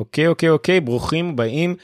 אוקיי 0.00 0.28
אוקיי 0.28 0.48
אוקיי 0.48 0.80
ברוכים 0.80 1.28
הבאים 1.28 1.76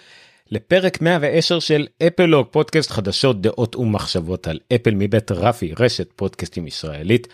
לפרק 0.50 1.00
110 1.00 1.58
של 1.58 1.86
אפלוג 2.06 2.46
פודקאסט 2.50 2.90
חדשות 2.90 3.40
דעות 3.40 3.76
ומחשבות 3.76 4.48
על 4.48 4.58
אפל 4.74 4.94
מבית 4.94 5.30
רפי 5.30 5.72
רשת 5.78 6.12
פודקאסטים 6.16 6.66
ישראלית. 6.66 7.28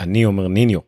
אני 0.00 0.24
אומר 0.24 0.48
ניניו. 0.48 0.80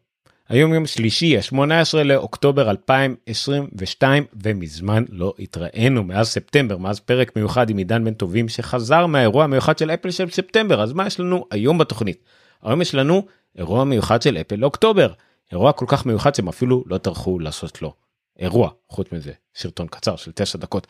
היום 0.49 0.75
יום 0.75 0.87
שלישי 0.87 1.37
ה-18 1.37 2.03
לאוקטובר 2.05 2.71
2022 2.71 4.25
ומזמן 4.43 5.05
לא 5.09 5.35
התראינו 5.39 6.05
מאז 6.05 6.29
ספטמבר 6.29 6.77
מאז 6.77 7.01
פרק 7.01 7.37
מיוחד 7.37 7.71
עם 7.71 7.77
עידן 7.77 8.05
בן 8.05 8.15
טובים 8.15 8.49
שחזר 8.49 9.07
מהאירוע 9.07 9.45
המיוחד 9.45 9.79
של 9.79 9.91
אפל 9.91 10.11
של 10.11 10.31
ספטמבר 10.31 10.83
אז 10.83 10.93
מה 10.93 11.07
יש 11.07 11.21
לנו 11.21 11.47
היום 11.51 11.79
בתוכנית. 11.79 12.25
היום 12.63 12.83
יש 12.83 12.95
לנו 12.95 13.27
אירוע 13.59 13.85
מיוחד 13.85 14.23
של 14.23 14.37
אפל 14.37 14.57
לאוקטובר 14.57 15.13
אירוע 15.53 15.73
כל 15.73 15.85
כך 15.89 16.07
מיוחד 16.07 16.35
שהם 16.35 16.49
אפילו 16.49 16.85
לא 16.87 16.99
טרחו 16.99 17.39
לעשות 17.39 17.83
לו 17.83 18.06
אירוע 18.39 18.71
חוץ 18.89 19.13
מזה 19.13 19.33
סרטון 19.55 19.87
קצר 19.87 20.17
של 20.17 20.33
9 20.35 20.59
דקות 20.59 20.87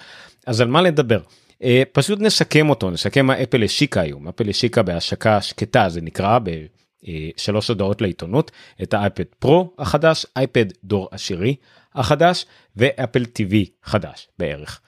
אז 0.46 0.60
על 0.60 0.68
מה 0.68 0.82
לדבר 0.82 1.20
אה, 1.62 1.82
פשוט 1.92 2.20
נסכם 2.20 2.70
אותו 2.70 2.90
נסכם 2.90 3.26
מה 3.26 3.42
אפל 3.42 3.62
השיקה 3.62 4.00
היום 4.00 4.28
אפל 4.28 4.48
השיקה 4.48 4.82
בהשקה 4.82 5.42
שקטה 5.42 5.88
זה 5.88 6.00
נקרא 6.00 6.38
בשלוש 6.38 7.68
הודעות 7.68 8.00
לעיתונות 8.00 8.50
את 8.82 8.94
האייפד 8.94 9.24
פרו 9.38 9.74
החדש 9.78 10.26
אייפד 10.36 10.66
דור 10.84 11.08
עשירי 11.10 11.56
החדש 11.94 12.46
ואפל 12.76 13.24
טיווי 13.24 13.66
חדש 13.82 14.28
בערך. 14.38 14.80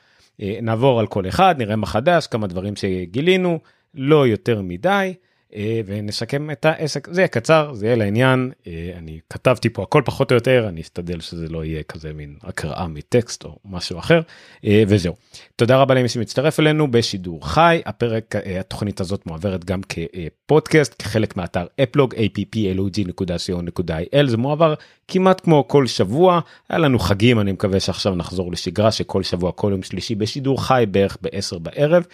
אה, 0.42 0.58
נעבור 0.62 1.00
על 1.00 1.06
כל 1.06 1.28
אחד 1.28 1.54
נראה 1.58 1.76
מה 1.76 1.86
חדש 1.86 2.26
כמה 2.26 2.46
דברים 2.46 2.76
שגילינו 2.76 3.58
לא 3.94 4.26
יותר 4.26 4.62
מדי. 4.62 5.14
אה, 5.54 5.80
ונסכם 5.86 6.50
את 6.50 6.64
העסק. 6.64 7.08
זה 7.10 7.20
יהיה 7.20 7.28
קצר 7.28 7.74
זה 7.74 7.86
יהיה 7.86 7.96
לעניין. 7.96 8.50
אה, 8.66 8.92
אני 8.98 9.18
כתבתי 9.30 9.68
פה 9.68 9.82
הכל 9.82 10.02
פחות 10.04 10.30
או 10.30 10.34
יותר 10.34 10.66
אני 10.68 10.80
אשתדל 10.80 11.20
שזה 11.20 11.48
לא 11.48 11.64
יהיה 11.64 11.82
כזה 11.82 12.12
מין 12.12 12.36
הקראה 12.42 12.88
מטקסט 12.88 13.44
או 13.44 13.56
משהו 13.64 13.98
אחר. 13.98 14.20
אה, 14.64 14.82
וזהו. 14.88 15.14
תודה 15.56 15.76
רבה 15.76 15.94
למי 15.94 16.08
שמצטרף 16.08 16.60
אלינו 16.60 16.90
בשידור 16.90 17.48
חי. 17.48 17.80
הפרק 17.86 18.34
התוכנית 18.60 19.00
הזאת 19.00 19.26
מועברת 19.26 19.64
גם 19.64 19.80
כפודקאסט 19.88 21.02
כחלק 21.02 21.36
מאתר 21.36 21.66
אפלוג 21.82 22.14
applog.co.il 22.14 24.26
זה 24.26 24.36
מועבר 24.36 24.74
כמעט 25.08 25.40
כמו 25.40 25.68
כל 25.68 25.86
שבוע. 25.86 26.40
היה 26.68 26.78
לנו 26.78 26.98
חגים 26.98 27.40
אני 27.40 27.52
מקווה 27.52 27.80
שעכשיו 27.80 28.14
נחזור 28.14 28.52
לשגרה 28.52 28.92
שכל 28.92 29.22
שבוע 29.22 29.52
כל 29.52 29.68
יום 29.70 29.82
שלישי 29.82 30.14
בשידור 30.14 30.64
חי 30.64 30.84
בערך 30.90 31.16
ב-10 31.22 31.58
בערב 31.58 32.06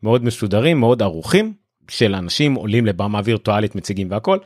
מאוד 0.03 0.23
מסודרים 0.23 0.79
מאוד 0.79 1.01
ערוכים 1.01 1.53
של 1.89 2.15
אנשים 2.15 2.53
עולים 2.53 2.85
לבמה 2.85 3.21
וירטואלית 3.23 3.75
מציגים 3.75 4.11
והכל. 4.11 4.37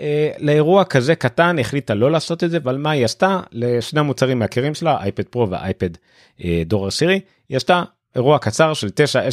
אה, 0.00 0.30
לאירוע 0.38 0.84
כזה 0.84 1.14
קטן 1.14 1.58
החליטה 1.58 1.94
לא 1.94 2.10
לעשות 2.10 2.44
את 2.44 2.50
זה 2.50 2.56
אבל 2.56 2.76
מה 2.76 2.90
היא 2.90 3.04
עשתה 3.04 3.40
לשני 3.52 4.00
המוצרים 4.00 4.38
מהכירים 4.38 4.74
שלה 4.74 4.96
אייפד 5.02 5.24
פרו 5.24 5.50
ואייפד 5.50 5.90
אה, 6.44 6.62
דור 6.66 6.86
עשירי 6.86 7.20
היא 7.48 7.56
עשתה 7.56 7.82
אירוע 8.16 8.38
קצר 8.38 8.74
של 8.74 8.88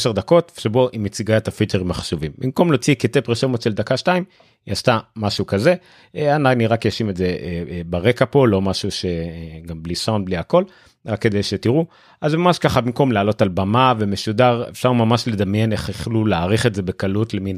9-10 0.10 0.14
דקות 0.14 0.52
שבו 0.60 0.90
היא 0.92 1.00
מציגה 1.00 1.38
את 1.38 1.48
הפיצ'רים 1.48 1.92
החשובים. 1.92 2.32
במקום 2.38 2.72
להוציא 2.72 2.94
קטעי 2.94 3.22
פרשמות 3.22 3.62
של 3.62 3.74
דקה 3.74 3.98
2 3.98 4.24
היא 4.66 4.72
עשתה 4.72 5.00
משהו 5.16 5.46
כזה. 5.46 5.76
אה, 6.16 6.36
אני 6.36 6.68
רק 6.68 6.86
אשים 6.86 7.10
את 7.10 7.18
זה 7.18 7.38
ברקע 7.86 8.26
פה 8.30 8.48
לא 8.48 8.62
משהו 8.62 8.90
שגם 8.92 9.84
בלי 9.84 9.96
סאונד 9.96 10.26
בלי 10.26 10.38
הכל 10.38 10.64
רק 11.06 11.22
כדי 11.22 11.44
שתראו. 11.44 11.86
אז 12.22 12.36
ממש 12.36 12.60
ככה 12.60 12.82
במקום 12.82 13.12
לעלות 13.12 13.42
על 13.42 13.48
במה 13.50 13.94
ומשודר 13.98 14.66
אפשר 14.70 14.92
ממש 14.92 15.28
לדמיין 15.28 15.72
איך 15.72 15.90
יכלו 15.90 16.26
להעריך 16.26 16.66
את 16.66 16.76
זה 16.76 16.82
בקלות 16.82 17.34
למין 17.34 17.58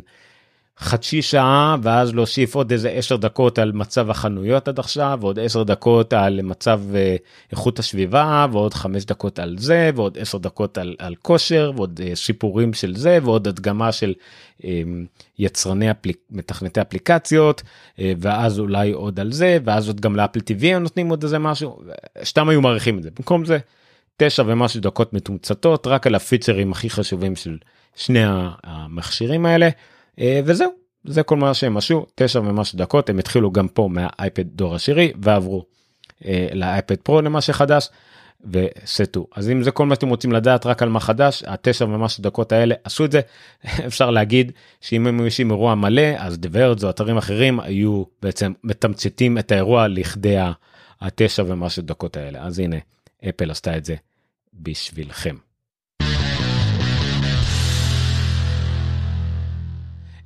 חצי 0.79 1.21
שעה 1.21 1.75
ואז 1.81 2.15
להוסיף 2.15 2.55
עוד 2.55 2.71
איזה 2.71 2.89
10 2.89 3.17
דקות 3.17 3.59
על 3.59 3.71
מצב 3.71 4.09
החנויות 4.09 4.67
עד 4.67 4.79
עכשיו 4.79 5.17
ועוד 5.21 5.39
10 5.39 5.63
דקות 5.63 6.13
על 6.13 6.41
מצב 6.41 6.81
uh, 6.91 6.95
איכות 7.51 7.79
הסביבה 7.79 8.47
ועוד 8.51 8.73
5 8.73 9.05
דקות 9.05 9.39
על 9.39 9.55
זה 9.57 9.89
ועוד 9.95 10.17
10 10.17 10.37
דקות 10.37 10.77
על, 10.77 10.95
על 10.99 11.15
כושר 11.21 11.71
ועוד 11.75 11.99
שיפורים 12.15 12.73
של 12.73 12.95
זה 12.95 13.19
ועוד 13.23 13.47
הדגמה 13.47 13.91
של 13.91 14.13
um, 14.61 14.63
יצרני 15.39 15.91
אפליק, 15.91 16.17
מתכנתי 16.31 16.81
אפליקציות 16.81 17.61
uh, 17.61 18.01
ואז 18.17 18.59
אולי 18.59 18.91
עוד 18.91 19.19
על 19.19 19.31
זה 19.31 19.57
ואז 19.63 19.87
עוד 19.87 20.01
גם 20.01 20.15
לאפל 20.15 20.39
TV 20.39 20.79
נותנים 20.79 21.09
עוד 21.09 21.23
איזה 21.23 21.39
משהו 21.39 21.81
סתם 22.23 22.49
היו 22.49 22.61
מעריכים 22.61 22.97
את 22.97 23.03
זה 23.03 23.09
במקום 23.17 23.45
זה 23.45 23.57
9 24.17 24.43
ומשהו 24.45 24.81
דקות 24.81 25.13
מתומצתות 25.13 25.87
רק 25.87 26.07
על 26.07 26.15
הפיצ'רים 26.15 26.71
הכי 26.71 26.89
חשובים 26.89 27.35
של 27.35 27.57
שני 27.95 28.23
המכשירים 28.63 29.45
האלה. 29.45 29.69
אה, 30.19 30.39
וזהו 30.45 30.71
זה 31.03 31.23
כל 31.23 31.37
מה 31.37 31.53
שהם 31.53 31.77
עשו 31.77 32.05
תשע 32.15 32.39
ומשהו 32.39 32.77
דקות 32.77 33.09
הם 33.09 33.19
התחילו 33.19 33.51
גם 33.51 33.67
פה 33.67 33.89
מהאייפד 33.91 34.47
דור 34.47 34.75
עשירי 34.75 35.11
ועברו 35.21 35.65
אה, 36.25 36.47
לאייפד 36.53 36.95
פרו 36.95 37.21
למה 37.21 37.41
שחדש 37.41 37.89
וסטו. 38.51 39.27
אז 39.35 39.49
אם 39.49 39.63
זה 39.63 39.71
כל 39.71 39.85
מה 39.85 39.95
שאתם 39.95 40.09
רוצים 40.09 40.31
לדעת 40.31 40.65
רק 40.65 40.83
על 40.83 40.89
מה 40.89 40.99
חדש 40.99 41.43
התשע 41.47 41.85
ומשהו 41.85 42.23
דקות 42.23 42.51
האלה 42.51 42.75
עשו 42.83 43.05
את 43.05 43.11
זה. 43.11 43.21
אפשר 43.87 44.09
להגיד 44.09 44.51
שאם 44.81 45.07
הם 45.07 45.19
יושבים 45.19 45.51
אירוע 45.51 45.75
מלא 45.75 46.15
אז 46.17 46.39
דברת 46.39 46.83
או 46.83 46.89
אתרים 46.89 47.17
אחרים 47.17 47.59
היו 47.59 48.03
בעצם 48.21 48.53
מתמצתים 48.63 49.37
את 49.37 49.51
האירוע 49.51 49.87
לכדי 49.87 50.35
התשע 51.01 51.43
ומשהו 51.47 51.83
דקות 51.83 52.17
האלה. 52.17 52.43
אז 52.43 52.59
הנה 52.59 52.77
אפל 53.29 53.51
עשתה 53.51 53.77
את 53.77 53.85
זה 53.85 53.95
בשבילכם. 54.53 55.46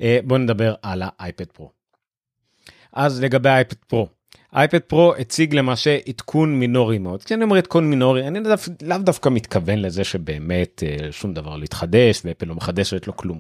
אה, 0.02 0.20
בוא 0.24 0.38
נדבר 0.38 0.74
על 0.82 1.02
האייפד 1.06 1.46
פרו. 1.46 1.72
אז 2.94 3.24
לגבי 3.24 3.50
האייפד 3.50 3.76
פרו. 3.88 4.08
אייפד 4.56 4.80
פרו 4.80 5.16
הציג 5.16 5.56
למעשה 5.56 5.98
עדכון 6.08 6.60
מינורי 6.60 6.98
מאוד. 6.98 7.24
כשאני 7.24 7.44
אומר 7.44 7.58
עדכון 7.58 7.90
מינורי 7.90 8.28
אני 8.28 8.40
לאו 8.82 8.98
דו, 8.98 9.04
דווקא 9.04 9.30
מתכוון 9.30 9.80
לזה 9.80 10.04
שבאמת 10.04 10.84
אה, 10.86 11.12
שום 11.12 11.34
דבר 11.34 11.58
לא 11.58 11.64
התחדש 11.64 12.22
ואפל 12.26 12.46
לא 12.46 12.56
מחדשת 12.56 13.08
לו 13.08 13.18
כלום. 13.18 13.40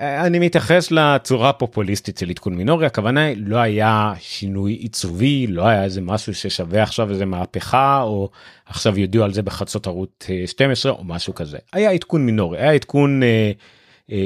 אה, 0.00 0.26
אני 0.26 0.38
מתייחס 0.38 0.90
לצורה 0.90 1.48
הפופוליסטית 1.48 2.18
של 2.18 2.30
עדכון 2.30 2.54
מינורי 2.54 2.86
הכוונה 2.86 3.24
היא 3.24 3.36
לא 3.46 3.56
היה 3.56 4.12
שינוי 4.20 4.72
עיצובי 4.72 5.46
לא 5.46 5.66
היה 5.66 5.84
איזה 5.84 6.00
משהו 6.00 6.34
ששווה 6.34 6.82
עכשיו 6.82 7.10
איזה 7.10 7.24
מהפכה 7.24 8.02
או 8.02 8.30
עכשיו 8.66 8.98
יודיעו 8.98 9.24
על 9.24 9.32
זה 9.32 9.42
בחצות 9.42 9.86
ערוץ 9.86 10.26
12 10.46 10.92
או 10.92 11.04
משהו 11.04 11.34
כזה 11.34 11.58
היה 11.72 11.90
עדכון 11.90 12.26
מינורי 12.26 12.58
היה 12.58 12.72
עדכון. 12.72 13.22
אה, 13.22 13.52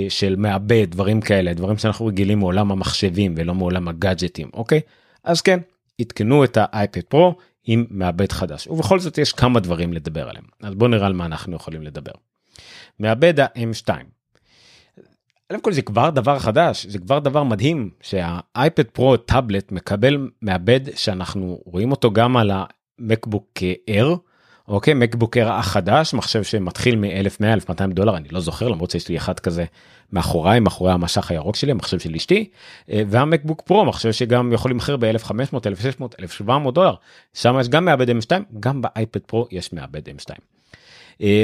של 0.09 0.37
מעבד 0.37 0.87
דברים 0.91 1.21
כאלה 1.21 1.55
דברים 1.55 1.79
שאנחנו 1.79 2.07
רגילים 2.07 2.39
מעולם 2.39 2.73
המחשבים 2.73 3.35
ולא 3.37 3.55
מעולם 3.55 3.89
הגאדג'טים 3.89 4.51
אוקיי 4.55 4.81
אז 5.25 5.41
כן 5.41 5.59
עדכנו 6.01 6.45
את 6.45 6.59
האייפד 6.61 7.01
פרו 7.01 7.35
עם 7.65 7.87
מעבד 7.91 8.33
חדש 8.33 8.67
ובכל 8.67 9.01
זאת 9.01 9.19
יש 9.19 9.33
כמה 9.33 9.61
דברים 9.61 9.93
לדבר 9.93 10.29
עליהם 10.29 10.45
אז 10.63 10.75
בוא 10.75 10.89
נראה 10.89 11.07
על 11.07 11.13
מה 11.13 11.25
אנחנו 11.27 11.57
יכולים 11.57 11.83
לדבר. 11.83 12.13
מעבד 12.99 13.41
ה-M2. 13.41 13.89
קודם 15.49 15.61
כל 15.61 15.73
זה 15.73 15.83
כבר 15.83 16.11
דבר 16.11 16.39
חדש 16.39 16.87
זה 16.87 16.99
כבר 16.99 17.19
דבר 17.19 17.43
מדהים 17.43 17.91
שהאייפד 18.01 18.83
פרו 18.83 19.17
טאבלט 19.17 19.73
מקבל 19.73 20.29
מעבד 20.43 20.81
שאנחנו 20.97 21.61
רואים 21.65 21.91
אותו 21.91 22.11
גם 22.11 22.37
על 22.37 22.51
המקבוק 22.55 23.49
אר. 23.89 24.15
אוקיי 24.71 24.95
מקבוק 24.95 25.37
אר 25.37 25.53
החדש 25.53 26.15
מחשב 26.15 26.43
שמתחיל 26.43 26.97
מ-1100 26.97 27.45
1200 27.45 27.93
דולר 27.93 28.17
אני 28.17 28.29
לא 28.29 28.41
זוכר 28.41 28.69
למרות 28.69 28.91
שיש 28.91 29.09
לי 29.09 29.17
אחד 29.17 29.41
כזה 29.41 29.65
מאחוריי 30.13 30.61
מאחורי 30.61 30.93
המשך 30.93 31.31
הירוק 31.31 31.57
שלי 31.57 31.71
המחשב 31.71 31.99
של 31.99 32.15
אשתי 32.15 32.49
והמקבוק 32.89 33.63
פרו 33.63 33.85
מחשב 33.85 34.13
שגם 34.13 34.53
יכול 34.53 34.71
למכר 34.71 34.97
ב-1500 34.97 35.57
1600 35.67 36.15
1700 36.21 36.75
דולר 36.75 36.95
שם 37.35 37.57
יש 37.61 37.69
גם 37.69 37.85
מעבד 37.85 38.11
m2 38.11 38.33
גם 38.61 38.83
באייפד 38.83 39.21
פרו 39.21 39.47
יש 39.51 39.73
מעבד 39.73 40.09
m2. 40.09 40.35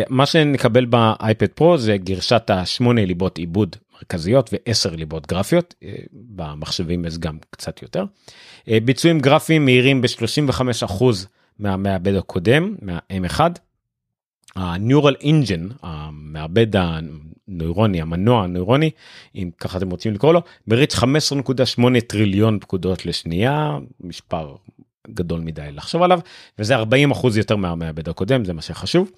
מה 0.09 0.27
שנקבל 0.27 0.85
באייפד 0.85 1.47
פרו 1.47 1.79
זה 1.79 1.97
גרשת 1.97 2.51
השמונה 2.51 3.05
ליבות 3.05 3.39
עיבוד 3.39 3.77
מרכזיות 3.95 4.51
ו10 4.51 4.97
ליבות 4.97 5.27
גרפיות 5.27 5.75
במחשבים 6.13 7.05
יש 7.05 7.19
גם 7.19 7.39
קצת 7.51 7.83
יותר 7.83 8.05
ביצועים 8.69 9.21
גרפיים 9.21 9.65
מהירים 9.65 10.03
ב-35 10.03 10.61
מהמעבד 11.59 12.15
הקודם 12.15 12.75
מה-M1. 12.83 13.41
ה-Neural 14.57 15.23
Engine 15.23 15.75
המעבד 15.83 16.67
הנוירוני 16.77 18.01
המנוע 18.01 18.45
הנוירוני 18.45 18.91
אם 19.35 19.51
ככה 19.59 19.79
אתם 19.79 19.91
רוצים 19.91 20.15
לקרוא 20.15 20.33
לו 20.33 20.43
מריץ 20.67 20.95
15.8 20.95 21.05
טריליון 22.07 22.59
פקודות 22.61 23.07
לשנייה 23.07 23.79
מספר 24.01 24.55
גדול 25.11 25.41
מדי 25.41 25.69
לחשוב 25.73 26.03
עליו 26.03 26.21
וזה 26.59 26.77
40 26.77 27.11
אחוז 27.11 27.37
יותר 27.37 27.57
מהמעבד 27.57 28.09
הקודם 28.09 28.45
זה 28.45 28.53
מה 28.53 28.63
שחשוב. 28.63 29.11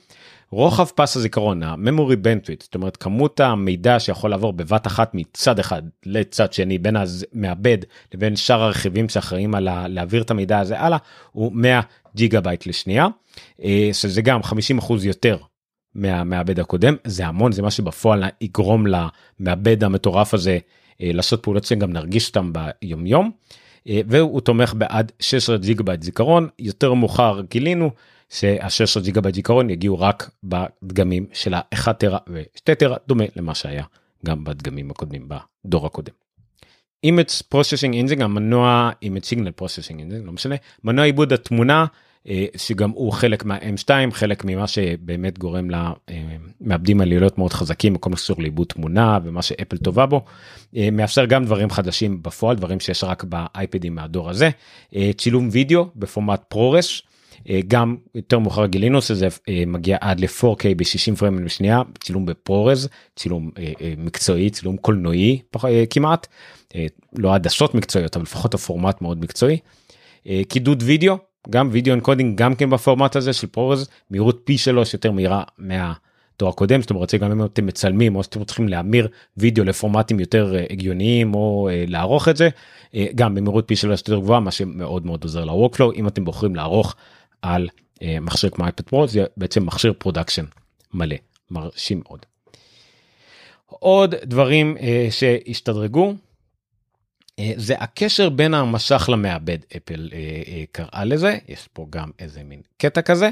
רוחב 0.50 0.84
פס 0.84 1.16
הזיכרון 1.16 1.62
הממורי 1.62 2.16
בנטוויט 2.16 2.62
זאת 2.62 2.74
אומרת 2.74 2.96
כמות 2.96 3.40
המידע 3.40 4.00
שיכול 4.00 4.30
לעבור 4.30 4.52
בבת 4.52 4.86
אחת 4.86 5.10
מצד 5.14 5.58
אחד 5.58 5.82
לצד 6.06 6.52
שני 6.52 6.78
בין 6.78 6.96
המעבד 6.96 7.78
לבין 8.14 8.36
שאר 8.36 8.62
הרכיבים 8.62 9.08
שאחראים 9.08 9.54
על 9.54 9.88
להעביר 9.88 10.22
את 10.22 10.30
המידע 10.30 10.58
הזה 10.58 10.80
הלאה 10.80 10.98
הוא 11.32 11.52
100 11.52 11.80
ג'יגה 12.18 12.40
בייט 12.40 12.66
לשנייה 12.66 13.06
אה, 13.64 13.90
שזה 13.92 14.22
גם 14.22 14.42
50 14.42 14.78
אחוז 14.78 15.04
יותר 15.04 15.36
מהמעבד 15.94 16.60
הקודם 16.60 16.94
זה 17.04 17.26
המון 17.26 17.52
זה 17.52 17.62
מה 17.62 17.70
שבפועל 17.70 18.24
יגרום 18.40 18.84
למעבד 18.86 19.84
המטורף 19.84 20.34
הזה 20.34 20.58
אה, 21.02 21.10
לעשות 21.12 21.42
פעולות 21.42 21.64
שגם 21.64 21.92
נרגיש 21.92 22.28
אותם 22.28 22.52
ביומיום 22.52 23.30
אה, 23.88 24.00
והוא 24.08 24.40
תומך 24.40 24.74
בעד 24.74 25.12
16 25.20 25.56
ג'יגה 25.56 25.82
בייט 25.82 26.02
זיכרון 26.02 26.48
יותר 26.58 26.94
מאוחר 26.94 27.40
גילינו. 27.50 27.90
שה-16 28.30 29.00
ג'יגה 29.00 29.20
בייט 29.20 29.34
זיכרון 29.34 29.70
יגיעו 29.70 30.00
רק 30.00 30.30
בדגמים 30.44 31.26
של 31.32 31.54
ה-1 31.54 31.92
טרה 31.92 32.18
ו-2 32.28 32.74
טרה 32.74 32.96
דומה 33.08 33.24
למה 33.36 33.54
שהיה 33.54 33.84
גם 34.26 34.44
בדגמים 34.44 34.90
הקודמים 34.90 35.28
בדור 35.28 35.86
הקודם. 35.86 36.12
image 37.06 37.42
processing 37.54 37.92
engine 37.92 38.22
המנוע 38.22 38.90
image 39.04 39.26
signal 39.30 39.62
processing 39.62 39.98
engine 39.98 40.24
לא 40.24 40.32
משנה 40.32 40.54
מנוע 40.84 41.04
עיבוד 41.04 41.32
התמונה 41.32 41.86
שגם 42.56 42.90
הוא 42.90 43.12
חלק 43.12 43.44
מה-M2 43.44 43.90
חלק 44.12 44.44
ממה 44.44 44.66
שבאמת 44.66 45.38
גורם 45.38 45.68
למעבדים 45.70 47.00
האלה 47.00 47.17
להיות 47.17 47.38
מאוד 47.38 47.52
חזקים 47.52 47.94
בכל 47.94 48.10
מה 48.10 48.16
לעיבוד 48.38 48.66
תמונה 48.66 49.18
ומה 49.24 49.42
שאפל 49.42 49.76
טובה 49.76 50.06
בו. 50.06 50.24
אה, 50.76 50.88
מאפשר 50.92 51.24
גם 51.24 51.44
דברים 51.44 51.70
חדשים 51.70 52.22
בפועל 52.22 52.56
דברים 52.56 52.80
שיש 52.80 53.04
רק 53.04 53.24
באייפדים 53.24 53.94
מהדור 53.94 54.30
הזה. 54.30 54.50
אה, 54.96 55.10
צילום 55.16 55.48
וידאו 55.52 55.86
בפורמט 55.96 56.42
ProRes 56.48 57.02
אה, 57.50 57.60
גם 57.68 57.96
יותר 58.14 58.38
מאוחר 58.38 58.66
גילינו 58.66 59.02
שזה 59.02 59.28
אה, 59.48 59.62
מגיע 59.66 59.96
עד 60.00 60.20
ל-4K 60.20 60.64
ב-60 60.76 61.16
פריימים 61.18 61.44
בשנייה 61.44 61.82
צילום 62.00 62.26
ב 62.26 62.35
ProRes 62.35 62.88
צילום 63.16 63.50
אה, 63.58 63.72
מקצועי 63.96 64.50
צילום 64.50 64.76
קולנועי 64.76 65.42
כמעט. 65.90 66.26
לא 67.12 67.34
עדשות 67.34 67.74
מקצועיות 67.74 68.16
אבל 68.16 68.22
לפחות 68.22 68.54
הפורמט 68.54 69.02
מאוד 69.02 69.20
מקצועי. 69.20 69.58
קידוד 70.48 70.82
וידאו 70.86 71.18
גם 71.50 71.68
וידאו 71.72 71.94
encoding 71.94 72.38
גם 72.38 72.54
כן 72.54 72.70
בפורמט 72.70 73.16
הזה 73.16 73.32
של 73.32 73.46
ProRes 73.46 73.88
מהירות 74.10 74.40
פי 74.44 74.58
שלוש 74.58 74.94
יותר 74.94 75.12
מהירה 75.12 75.42
מהדור 75.58 76.50
הקודם 76.50 76.80
זאת 76.82 76.90
אומרת 76.90 77.14
גם 77.14 77.30
אם 77.30 77.44
אתם 77.44 77.66
מצלמים 77.66 78.16
או 78.16 78.22
שאתם 78.22 78.44
צריכים 78.44 78.68
להמיר 78.68 79.08
וידאו 79.36 79.64
לפורמטים 79.64 80.20
יותר 80.20 80.54
הגיוניים 80.70 81.34
או 81.34 81.68
לערוך 81.86 82.28
את 82.28 82.36
זה 82.36 82.48
גם 83.14 83.34
במהירות 83.34 83.64
פי 83.68 83.76
שלוש 83.76 84.00
יותר 84.00 84.18
גבוהה 84.18 84.40
מה 84.40 84.50
שמאוד 84.50 85.06
מאוד 85.06 85.24
עוזר 85.24 85.44
ל 85.44 85.50
workflow 85.50 85.92
אם 85.92 86.08
אתם 86.08 86.24
בוחרים 86.24 86.56
לערוך 86.56 86.96
על 87.42 87.68
מכשיר 88.02 88.50
כמו 88.50 88.64
אייפד 88.64 88.84
פרו 88.84 89.06
זה 89.06 89.24
בעצם 89.36 89.66
מכשיר 89.66 89.92
production 89.98 90.44
מלא. 90.94 91.16
מרשים 91.50 92.02
מאוד. 92.04 92.26
עוד 93.66 94.14
דברים 94.24 94.76
שהשתדרגו 95.10 96.14
זה 97.56 97.74
הקשר 97.78 98.28
בין 98.28 98.54
המשך 98.54 99.08
למעבד 99.12 99.58
אפל 99.76 100.08
uh, 100.10 100.12
uh, 100.12 100.50
קראה 100.72 101.04
לזה 101.04 101.38
יש 101.48 101.68
פה 101.72 101.86
גם 101.90 102.10
איזה 102.18 102.42
מין 102.42 102.62
קטע 102.78 103.02
כזה 103.02 103.30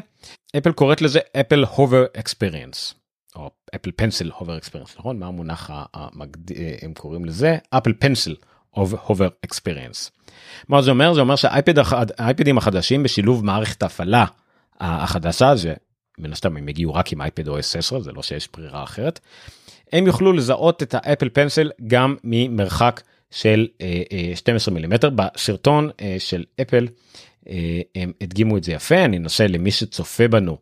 אפל 0.56 0.73
קוראת 0.73 1.03
לזה 1.03 1.20
אפל 1.41 1.64
הובר 1.64 2.05
אקספריאנס. 2.17 2.94
או 3.37 3.50
אפל 3.75 3.91
פנסיל 3.97 4.31
הובר 4.38 4.56
אקספריאנס 4.56 4.97
נכון 4.99 5.19
מה 5.19 5.26
המונח 5.26 5.70
המגד... 5.94 6.53
הם 6.82 6.94
קוראים 6.94 7.25
לזה 7.25 7.56
אפל 7.70 7.93
פנסיל 7.99 8.37
הובר 8.70 9.29
אקספריאנס. 9.44 10.11
מה 10.69 10.82
זה 10.82 10.91
אומר? 10.91 11.14
זה 11.14 11.20
אומר 11.20 11.37
שהאייפדים 11.37 12.59
החדשים 12.59 13.02
בשילוב 13.02 13.44
מערכת 13.44 13.82
ההפעלה 13.82 14.25
החדשה, 14.81 15.52
שמן 15.56 16.32
הסתם 16.32 16.56
הם 16.56 16.69
יגיעו 16.69 16.94
רק 16.94 17.12
עם 17.12 17.23
אייפד 17.23 17.49
OS 17.49 17.79
10, 17.79 18.00
זה 18.00 18.12
לא 18.12 18.23
שיש 18.23 18.49
ברירה 18.56 18.82
אחרת, 18.82 19.20
הם 19.93 20.06
יוכלו 20.06 20.32
לזהות 20.32 20.82
את 20.82 20.94
האפל 20.94 21.29
פנסל 21.29 21.70
גם 21.87 22.17
ממרחק 22.25 23.00
של 23.31 23.67
12 24.34 24.73
אה, 24.73 24.75
מילימטר. 24.75 25.11
בסרטון 25.11 25.90
אה, 26.00 26.17
של 26.19 26.44
אפל 26.61 26.88
אה, 27.49 27.81
הם 27.94 28.12
הדגימו 28.20 28.56
את 28.56 28.64
זה 28.64 28.73
יפה, 28.73 29.05
אני 29.05 29.17
אנסה 29.17 29.46
למי 29.46 29.70
שצופה 29.70 30.28
בנו 30.28 30.58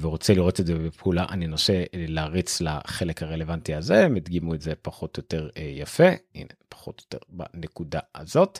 ורוצה 0.00 0.34
לראות 0.34 0.60
את 0.60 0.66
זה 0.66 0.74
בפעולה 0.74 1.26
אני 1.30 1.46
אנסה 1.46 1.84
להריץ 1.92 2.60
לחלק 2.60 3.22
הרלוונטי 3.22 3.74
הזה 3.74 4.04
הם 4.04 4.16
הדגימו 4.16 4.54
את 4.54 4.60
זה 4.60 4.72
פחות 4.82 5.16
או 5.16 5.20
יותר 5.20 5.48
יפה 5.56 6.08
הנה 6.34 6.48
פחות 6.68 7.00
או 7.00 7.04
יותר 7.04 7.46
בנקודה 7.54 8.00
הזאת. 8.14 8.58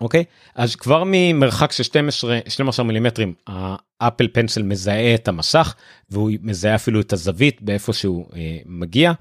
אוקיי 0.00 0.24
אז 0.54 0.76
כבר 0.76 1.02
ממרחק 1.06 1.72
של 1.72 1.82
12 1.82 2.38
12 2.48 2.86
מילימטרים 2.86 3.34
האפל 4.00 4.28
פנסל 4.32 4.62
מזהה 4.62 5.14
את 5.14 5.28
המסך 5.28 5.74
והוא 6.10 6.30
מזהה 6.42 6.74
אפילו 6.74 7.00
את 7.00 7.12
הזווית 7.12 7.62
באיפה 7.62 7.92
שהוא 7.92 8.26
אה, 8.36 8.58
מגיע. 8.66 9.12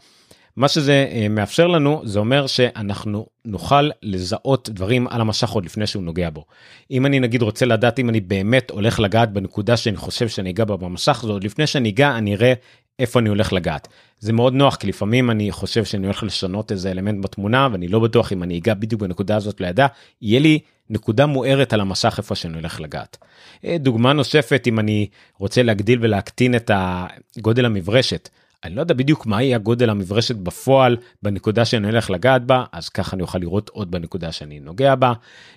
מה 0.57 0.67
שזה 0.67 1.07
אה, 1.11 1.27
מאפשר 1.29 1.67
לנו 1.67 2.01
זה 2.05 2.19
אומר 2.19 2.47
שאנחנו 2.47 3.25
נוכל 3.45 3.89
לזהות 4.03 4.69
דברים 4.69 5.07
על 5.07 5.21
המשך 5.21 5.49
עוד 5.49 5.65
לפני 5.65 5.87
שהוא 5.87 6.03
נוגע 6.03 6.29
בו. 6.29 6.45
אם 6.91 7.05
אני 7.05 7.19
נגיד 7.19 7.41
רוצה 7.41 7.65
לדעת 7.65 7.99
אם 7.99 8.09
אני 8.09 8.19
באמת 8.19 8.69
הולך 8.69 8.99
לגעת 8.99 9.31
בנקודה 9.31 9.77
שאני 9.77 9.97
חושב 9.97 10.27
שאני 10.27 10.49
אגע 10.49 10.65
בה 10.65 10.77
במסך 10.77 11.21
זה 11.25 11.31
עוד 11.31 11.43
לפני 11.43 11.67
שאני 11.67 11.89
אגע 11.89 12.17
אני 12.17 12.35
אראה 12.35 12.53
איפה 12.99 13.19
אני 13.19 13.29
הולך 13.29 13.53
לגעת. 13.53 13.87
זה 14.19 14.33
מאוד 14.33 14.53
נוח 14.53 14.75
כי 14.75 14.87
לפעמים 14.87 15.31
אני 15.31 15.51
חושב 15.51 15.85
שאני 15.85 16.05
הולך 16.05 16.23
לשנות 16.23 16.71
איזה 16.71 16.91
אלמנט 16.91 17.23
בתמונה 17.23 17.67
ואני 17.71 17.87
לא 17.87 17.99
בטוח 17.99 18.33
אם 18.33 18.43
אני 18.43 18.57
אגע 18.57 18.73
בדיוק 18.73 19.01
בנקודה 19.01 19.35
הזאת 19.35 19.61
לידה 19.61 19.87
יהיה 20.21 20.39
לי 20.39 20.59
נקודה 20.89 21.25
מוארת 21.25 21.73
על 21.73 21.81
המסך 21.81 22.15
איפה 22.17 22.35
שאני 22.35 22.53
הולך 22.53 22.81
לגעת. 22.81 23.17
אה, 23.65 23.77
דוגמה 23.79 24.13
נוספת 24.13 24.63
אם 24.67 24.79
אני 24.79 25.07
רוצה 25.39 25.63
להגדיל 25.63 25.99
ולהקטין 26.01 26.55
את 26.55 26.71
הגודל 26.73 27.65
המברשת. 27.65 28.29
אני 28.67 28.75
לא 28.75 28.81
יודע 28.81 28.93
בדיוק 28.93 29.25
מה 29.25 29.43
יהיה 29.43 29.55
הגודל 29.55 29.89
המברשת 29.89 30.35
בפועל 30.35 30.97
בנקודה 31.23 31.65
שאני 31.65 31.87
הולך 31.87 32.09
לגעת 32.09 32.45
בה 32.45 32.63
אז 32.71 32.89
ככה 32.89 33.15
אני 33.15 33.21
אוכל 33.21 33.37
לראות 33.37 33.69
עוד 33.69 33.91
בנקודה 33.91 34.31
שאני 34.31 34.59
נוגע 34.59 34.95
בה. 34.95 35.13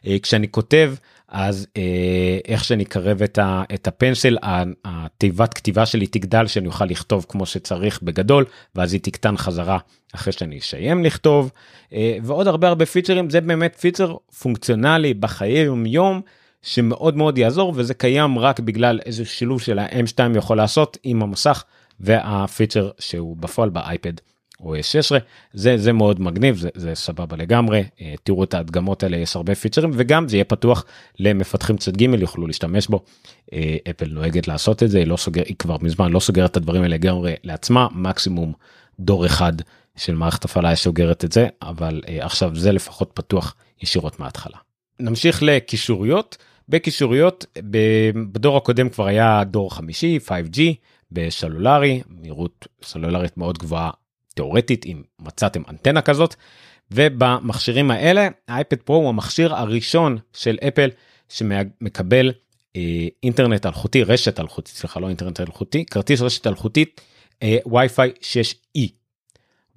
אה, 0.06 0.16
כשאני 0.22 0.50
כותב 0.50 0.94
אז 1.28 1.66
אה, 1.76 2.38
איך 2.48 2.64
שאני 2.64 2.82
אקרב 2.82 3.22
את, 3.22 3.38
את 3.74 3.88
הפנסל 3.88 4.36
התיבת 4.84 5.54
כתיבה 5.54 5.86
שלי 5.86 6.06
תגדל 6.06 6.46
שאני 6.46 6.66
אוכל 6.66 6.84
לכתוב 6.84 7.26
כמו 7.28 7.46
שצריך 7.46 8.02
בגדול 8.02 8.44
ואז 8.74 8.92
היא 8.92 9.00
תקטן 9.00 9.36
חזרה 9.36 9.78
אחרי 10.14 10.32
שאני 10.32 10.58
אסיים 10.58 11.04
לכתוב 11.04 11.50
אה, 11.92 12.16
ועוד 12.22 12.46
הרבה 12.46 12.68
הרבה 12.68 12.86
פיצ'רים 12.86 13.30
זה 13.30 13.40
באמת 13.40 13.76
פיצ'ר 13.76 14.16
פונקציונלי 14.42 15.14
בחיי 15.14 15.58
יום 15.58 15.86
יום 15.86 16.20
שמאוד 16.62 17.16
מאוד 17.16 17.38
יעזור 17.38 17.72
וזה 17.76 17.94
קיים 17.94 18.38
רק 18.38 18.60
בגלל 18.60 19.00
איזה 19.06 19.24
שילוב 19.24 19.60
של 19.60 19.78
ה-M2 19.78 20.36
יכול 20.36 20.56
לעשות 20.56 20.98
עם 21.02 21.22
המסך 21.22 21.64
והפיצ'ר 22.00 22.90
שהוא 22.98 23.36
בפועל 23.36 23.68
באייפד 23.68 24.12
או 24.60 24.76
s 24.76 24.82
16 24.82 25.18
זה 25.52 25.78
זה 25.78 25.92
מאוד 25.92 26.20
מגניב 26.20 26.56
זה, 26.56 26.68
זה 26.74 26.94
סבבה 26.94 27.36
לגמרי 27.36 27.84
אה, 28.00 28.14
תראו 28.22 28.44
את 28.44 28.54
ההדגמות 28.54 29.02
האלה 29.02 29.16
יש 29.16 29.36
הרבה 29.36 29.54
פיצ'רים 29.54 29.90
וגם 29.94 30.28
זה 30.28 30.36
יהיה 30.36 30.44
פתוח 30.44 30.84
למפתחים 31.18 31.76
צד 31.76 31.96
ג' 31.96 32.02
יוכלו 32.02 32.46
להשתמש 32.46 32.88
בו. 32.88 33.04
אה, 33.52 33.76
אפל 33.90 34.08
נוהגת 34.08 34.48
לעשות 34.48 34.82
את 34.82 34.90
זה 34.90 34.98
היא 34.98 35.06
לא 35.06 35.16
סוגר 35.16 35.42
היא 35.46 35.56
כבר 35.58 35.76
מזמן 35.80 36.12
לא 36.12 36.20
סוגרת 36.20 36.50
את 36.50 36.56
הדברים 36.56 36.82
האלה 36.82 36.94
לגמרי 36.94 37.34
לעצמה 37.44 37.88
מקסימום 37.94 38.52
דור 39.00 39.26
אחד 39.26 39.52
של 39.96 40.14
מערכת 40.14 40.44
הפעלה 40.44 40.76
סוגרת 40.76 41.24
את 41.24 41.32
זה 41.32 41.48
אבל 41.62 42.02
אה, 42.08 42.24
עכשיו 42.26 42.56
זה 42.56 42.72
לפחות 42.72 43.10
פתוח 43.14 43.54
ישירות 43.82 44.20
מההתחלה. 44.20 44.56
נמשיך 45.00 45.42
לקישוריות 45.42 46.36
בקישוריות 46.68 47.46
בדור 48.32 48.56
הקודם 48.56 48.88
כבר 48.88 49.06
היה 49.06 49.44
דור 49.44 49.74
חמישי 49.74 50.18
5G 50.28 50.60
בסלולרי 51.12 52.02
מהירות 52.08 52.66
סלולרית 52.82 53.36
מאוד 53.36 53.58
גבוהה 53.58 53.90
תאורטית 54.34 54.86
אם 54.86 55.02
מצאתם 55.18 55.62
אנטנה 55.68 56.02
כזאת. 56.02 56.34
ובמכשירים 56.90 57.90
האלה 57.90 58.28
האייפד 58.48 58.76
פרו 58.76 58.96
הוא 58.96 59.08
המכשיר 59.08 59.54
הראשון 59.54 60.18
של 60.32 60.58
אפל 60.68 60.90
שמקבל 61.28 62.32
אה, 62.76 63.06
אינטרנט 63.22 63.66
אלחוטי 63.66 64.02
רשת 64.02 64.40
אלחוטית 64.40 64.74
סליחה 64.74 65.00
לא 65.00 65.08
אינטרנט 65.08 65.40
אלחוטי 65.40 65.84
כרטיס 65.84 66.20
רשת 66.20 66.46
אלחוטית 66.46 67.00
אה, 67.42 67.56
וי-פיי 67.66 68.12
6e. 68.20 68.80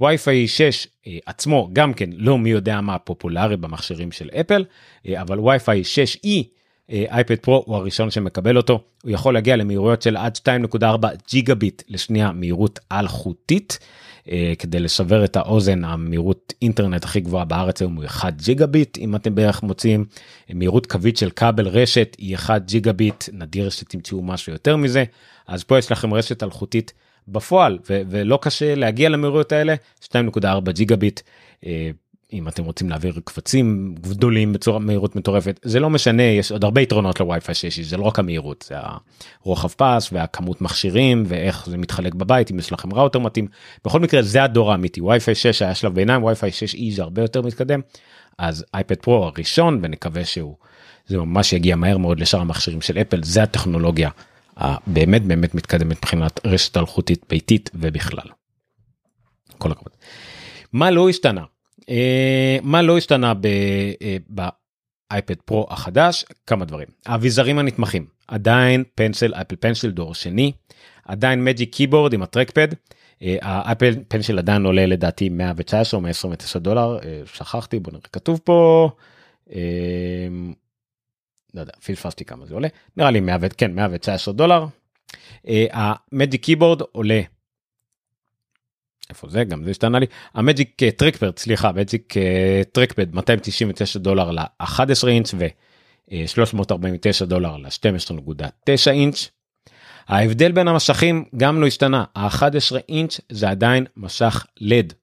וי-פיי 0.02 0.48
6 0.48 0.88
אה, 1.08 1.18
עצמו 1.26 1.70
גם 1.74 1.94
כן 1.94 2.10
לא 2.14 2.38
מי 2.38 2.50
יודע 2.50 2.82
מה 2.82 3.00
פופולרי 3.00 3.58
במכשירים 3.58 4.12
של 4.12 4.30
אפל 4.30 4.66
אה, 5.08 5.22
אבל 5.22 5.40
וי-פיי 5.40 5.82
6e 5.82 6.44
אייפד 6.90 7.36
פרו 7.36 7.64
הוא 7.66 7.76
הראשון 7.76 8.12
שמקבל 8.12 8.58
אותו 8.58 8.84
הוא 9.04 9.12
יכול 9.12 9.34
להגיע 9.34 9.56
למהירויות 9.56 10.02
של 10.02 10.18
עד 10.18 10.38
2.4 10.74 11.08
ג'יגה 11.30 11.56
ביט 11.56 11.84
לשנייה 11.90 12.32
מהירות 12.32 12.80
אלחוטית. 12.92 13.80
אה, 14.30 14.54
כדי 14.60 14.80
לשבר 14.80 15.26
את 15.26 15.36
האוזן 15.36 15.84
המהירות 15.84 16.54
אינטרנט 16.62 17.04
הכי 17.04 17.20
גבוהה 17.20 17.46
בארץ 17.46 17.82
היום 17.82 17.96
הוא 17.96 18.06
1 18.06 18.42
ג'יגה 18.42 18.66
ביט 18.66 18.98
אם 18.98 19.16
אתם 19.16 19.36
בערך 19.36 19.64
מוצאים 19.64 20.06
מהירות 20.54 20.86
קווית 20.86 21.18
של 21.18 21.30
כבל 21.30 21.68
רשת 21.68 22.16
היא 22.18 22.36
1 22.36 22.62
ג'יגה 22.66 22.94
ביט 22.94 23.24
נדיר 23.34 23.70
שתמצאו 23.70 24.22
משהו 24.22 24.54
יותר 24.54 24.78
מזה 24.78 25.04
אז 25.48 25.64
פה 25.64 25.78
יש 25.78 25.92
לכם 25.92 26.14
רשת 26.14 26.44
אלחוטית 26.44 26.94
בפועל 27.28 27.80
ולא 27.90 28.40
קשה 28.42 28.76
להגיע 28.76 29.10
למהירויות 29.10 29.52
האלה 29.52 29.76
2.4 30.04 30.72
ג'יגה 30.72 30.96
ביט. 30.96 31.22
אם 32.34 32.48
אתם 32.48 32.64
רוצים 32.64 32.90
להעביר 32.90 33.20
קבצים 33.24 33.96
גדולים 34.02 34.54
בצורה 34.54 34.80
מהירות 34.80 35.16
מטורפת 35.16 35.60
זה 35.64 35.80
לא 35.80 35.90
משנה 35.90 36.24
יש 36.24 36.52
עוד 36.52 36.64
הרבה 36.64 36.82
יתרונות 36.82 37.20
לווי-פיי 37.20 37.56
6 37.56 37.80
זה 37.80 37.98
לא 37.98 38.04
רק 38.04 38.20
המהירות 38.20 38.66
זה 38.68 38.76
הרוחב 39.44 39.68
פס 39.68 40.10
והכמות 40.12 40.62
מכשירים 40.62 41.24
ואיך 41.28 41.66
זה 41.70 41.78
מתחלק 41.78 42.14
בבית 42.14 42.52
אם 42.52 42.60
יש 42.60 42.72
לכם 42.72 42.94
ראוטר 42.94 43.20
מתאים 43.20 43.48
בכל 43.86 44.00
מקרה 44.00 44.22
זה 44.22 44.44
הדור 44.44 44.72
האמיתי 44.72 45.02
וי-פיי 45.02 45.36
6 45.36 45.62
היה 45.62 45.76
שלב 45.76 45.96
ביניים 45.96 46.24
וי-פיי 46.24 46.52
6 46.52 46.76
e 46.76 46.78
זה 46.92 47.02
הרבה 47.02 47.22
יותר 47.22 47.42
מתקדם 47.42 47.80
אז 48.38 48.66
אייפד 48.74 48.96
פרו 48.96 49.26
הראשון 49.26 49.80
ונקווה 49.82 50.26
שהוא 50.26 50.56
זה 51.08 51.18
ממש 51.18 51.54
יגיע 51.54 51.76
מהר 51.76 51.98
מאוד 51.98 52.20
לשאר 52.20 52.42
המכשירים 52.42 52.82
של 52.82 52.98
אפל 52.98 53.24
זה 53.24 53.44
הטכנולוגיה 53.44 54.10
הבאמת 54.58 55.24
באמת 55.24 55.56
מתקדמת 55.56 55.98
מבחינת 55.98 56.40
רשת 56.46 56.78
אלחוטית 56.78 57.26
ביתית 57.30 57.70
ובכלל. 57.74 58.28
כל 59.58 59.72
הכבוד. 59.72 59.94
מה 60.74 60.92
לא 60.92 61.10
השתנה 61.10 61.44
מה 62.64 62.82
לא 62.82 62.98
השתנה 62.98 63.34
אה, 64.02 64.18
באייפד 64.30 65.36
פרו 65.46 65.68
החדש? 65.70 66.26
כמה 66.48 66.66
דברים. 66.66 66.88
האביזרים 67.06 67.60
הנתמכים. 67.60 68.06
עדיין 68.28 68.84
פנסיל 68.96 69.34
אפל 69.34 69.56
פנסיל 69.60 69.92
דור 69.92 70.14
שני. 70.16 70.52
עדיין 71.06 71.44
מג'יק 71.44 71.74
קיבורד 71.74 72.14
עם 72.14 72.24
הטרקפד. 72.24 72.68
האפל 73.22 73.94
פנסיל 74.08 74.38
עדיין 74.38 74.66
עולה 74.66 74.86
לדעתי 74.86 75.30
119 75.30 75.98
או 75.98 76.04
129 76.04 76.60
דולר. 76.60 77.00
שכחתי 77.26 77.80
בוא 77.80 77.92
נראה. 77.92 78.04
כתוב 78.14 78.40
פה. 78.44 78.90
לא 81.54 81.62
יודע 81.62 81.74
פילפסתי 81.84 82.26
כמה 82.26 82.46
זה 82.46 82.54
עולה. 82.54 82.68
נראה 82.98 83.12
לי 83.12 83.20
100 83.20 83.38
כן 83.58 83.76
119 83.76 84.34
דולר. 84.34 84.66
המג'יק 85.48 86.44
קיבורד 86.44 86.82
עולה 86.92 87.22
איפה 89.10 89.30
זה 89.30 89.44
גם 89.44 89.64
זה 89.64 89.72
השתנה 89.72 90.00
לי 90.00 90.06
המג'יק 90.34 90.84
טרקפד 90.98 91.38
סליחה 91.38 91.72
מג'יק 91.72 92.14
טרקפד 92.72 93.16
299 93.16 94.00
דולר 94.00 94.32
ל-11 94.32 95.08
אינץ' 95.08 95.34
ו-349 95.38 97.26
דולר 97.26 97.58
ל-12.9 97.58 98.92
אינץ'. 98.92 99.30
ההבדל 100.08 100.52
בין 100.52 100.68
המשכים 100.68 101.26
גם 101.38 101.62
לא 101.62 101.68
השתנה 101.68 102.04
ה-11 102.16 102.78
אינץ' 102.90 103.20
זה 103.30 103.50
עדיין 103.50 103.86
משך 103.98 104.46
לד. 104.62 104.94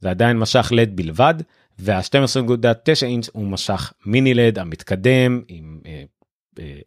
זה 0.00 0.10
עדיין 0.10 0.38
משך 0.38 0.72
לד 0.74 0.96
בלבד 0.96 1.34
וה-12.9 1.78 3.06
אינץ' 3.06 3.28
הוא 3.32 3.46
משך 3.46 3.92
מיני 4.06 4.34
לד 4.34 4.58
המתקדם 4.58 5.42
עם 5.48 5.80
uh, 5.82 5.88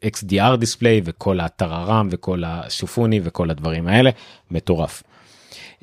XDR 0.05 0.55
דיספליי 0.55 1.01
וכל 1.03 1.39
הטררם 1.39 2.07
וכל 2.11 2.43
השופוני 2.45 3.19
וכל 3.23 3.49
הדברים 3.49 3.87
האלה 3.87 4.09
מטורף. 4.51 5.03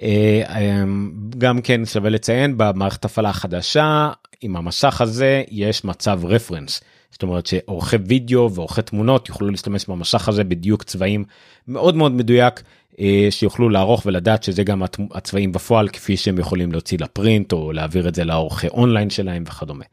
אה, 0.02 0.42
אמ, 0.60 1.10
גם 1.38 1.60
כן 1.60 1.84
שווה 1.84 2.10
לציין 2.10 2.54
במערכת 2.56 3.04
הפעלה 3.04 3.28
החדשה 3.28 4.10
עם 4.40 4.56
המשך 4.56 5.00
הזה 5.00 5.42
יש 5.50 5.84
מצב 5.84 6.20
רפרנס. 6.24 6.80
זאת 7.10 7.22
אומרת 7.22 7.46
שעורכי 7.46 7.96
וידאו 7.96 8.54
ועורכי 8.54 8.82
תמונות 8.82 9.28
יוכלו 9.28 9.48
להשתמש 9.48 9.86
במשך 9.86 10.28
הזה 10.28 10.44
בדיוק 10.44 10.82
צבעים 10.82 11.24
מאוד 11.68 11.96
מאוד 11.96 12.12
מדויק 12.12 12.62
אה, 13.00 13.26
שיוכלו 13.30 13.68
לערוך 13.68 14.06
ולדעת 14.06 14.42
שזה 14.42 14.62
גם 14.62 14.82
הצבעים 15.14 15.52
בפועל 15.52 15.88
כפי 15.88 16.16
שהם 16.16 16.38
יכולים 16.38 16.72
להוציא 16.72 16.98
ל 17.00 17.09
print 17.09 17.52
או 17.52 17.72
להעביר 17.72 18.08
את 18.08 18.14
זה 18.14 18.24
לעורכי 18.24 18.68
אונליין 18.68 19.10
שלהם 19.10 19.44
וכדומה. 19.46 19.84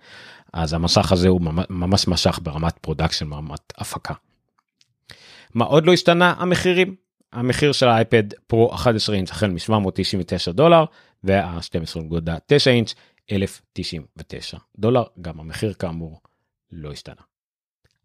אז 0.53 0.73
המסך 0.73 1.11
הזה 1.11 1.27
הוא 1.27 1.41
ממש 1.69 2.07
מסך 2.07 2.39
ברמת 2.43 2.77
production 2.81 3.29
ברמת 3.29 3.73
הפקה. 3.77 4.13
מה 5.53 5.65
עוד 5.65 5.85
לא 5.85 5.93
השתנה 5.93 6.33
המחירים 6.37 6.95
המחיר 7.33 7.71
של 7.71 7.87
האייפד 7.87 8.23
פרו 8.47 8.73
11 8.73 9.15
אינץ' 9.15 9.31
החל 9.31 9.49
מ-799 9.49 10.51
דולר 10.51 10.85
וה-12.9 11.23 12.69
אינץ' 12.69 12.93
1099 13.31 14.57
דולר 14.77 15.03
גם 15.21 15.39
המחיר 15.39 15.73
כאמור 15.73 16.21
לא 16.71 16.91
השתנה. 16.91 17.21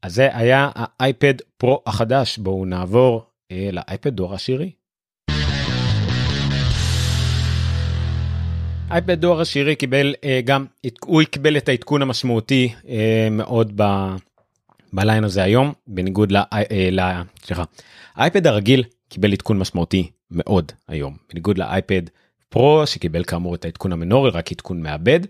אז 0.02 0.14
זה 0.14 0.36
היה 0.36 0.70
האייפד 0.74 1.34
פרו 1.56 1.82
החדש 1.86 2.38
בואו 2.38 2.64
נעבור 2.64 3.22
אה, 3.52 3.68
לאייפד 3.72 4.14
דור 4.14 4.34
השירי. 4.34 4.70
אייפד 8.90 9.20
דור 9.20 9.40
השירי 9.40 9.76
קיבל 9.76 10.14
אה, 10.24 10.40
גם 10.44 10.66
הוא 11.04 11.22
קיבל 11.22 11.56
את 11.56 11.68
העדכון 11.68 12.02
המשמעותי 12.02 12.72
אה, 12.88 13.28
מאוד 13.30 13.72
ב... 13.76 13.82
בליין 14.92 15.24
הזה 15.24 15.42
היום 15.42 15.72
בניגוד 15.86 16.32
ל... 16.32 16.36
אה, 16.36 17.22
סליחה 17.44 17.64
האייפד 18.14 18.46
הרגיל 18.46 18.84
קיבל 19.08 19.32
עדכון 19.32 19.58
משמעותי 19.58 20.10
מאוד 20.30 20.72
היום 20.88 21.16
בניגוד 21.30 21.58
לאייפד 21.58 22.02
פרו 22.48 22.86
שקיבל 22.86 23.24
כאמור 23.24 23.54
את 23.54 23.64
העדכון 23.64 23.92
המנורי 23.92 24.30
רק 24.30 24.52
עדכון 24.52 24.82
מעבד 24.82 25.20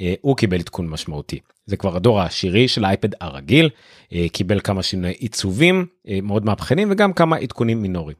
אה, 0.00 0.14
הוא 0.20 0.36
קיבל 0.36 0.58
עדכון 0.58 0.88
משמעותי 0.88 1.38
זה 1.66 1.76
כבר 1.76 1.96
הדור 1.96 2.20
העשירי 2.20 2.68
של 2.68 2.84
האייפד 2.84 3.08
הרגיל 3.20 3.70
אה, 4.12 4.26
קיבל 4.32 4.60
כמה 4.60 4.82
שינוי 4.82 5.10
עיצובים 5.10 5.86
אה, 6.08 6.18
מאוד 6.22 6.44
מהפכנים 6.44 6.88
וגם 6.90 7.12
כמה 7.12 7.36
עדכונים 7.36 7.82
מינוריים. 7.82 8.16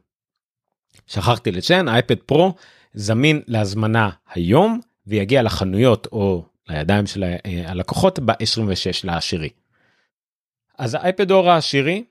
שכחתי 1.07 1.51
לציין 1.51 1.87
האייפד 1.87 2.15
פרו 2.15 2.53
זמין 2.93 3.41
להזמנה 3.47 4.09
היום 4.33 4.79
ויגיע 5.07 5.43
לחנויות 5.43 6.07
או 6.11 6.45
לידיים 6.67 7.07
של 7.07 7.23
הלקוחות 7.45 8.19
ב-26 8.19 8.35
לעשירי. 9.03 9.49
אז 10.77 10.95
האייפד 10.95 11.31
אור 11.31 11.49
העשירי 11.51 12.03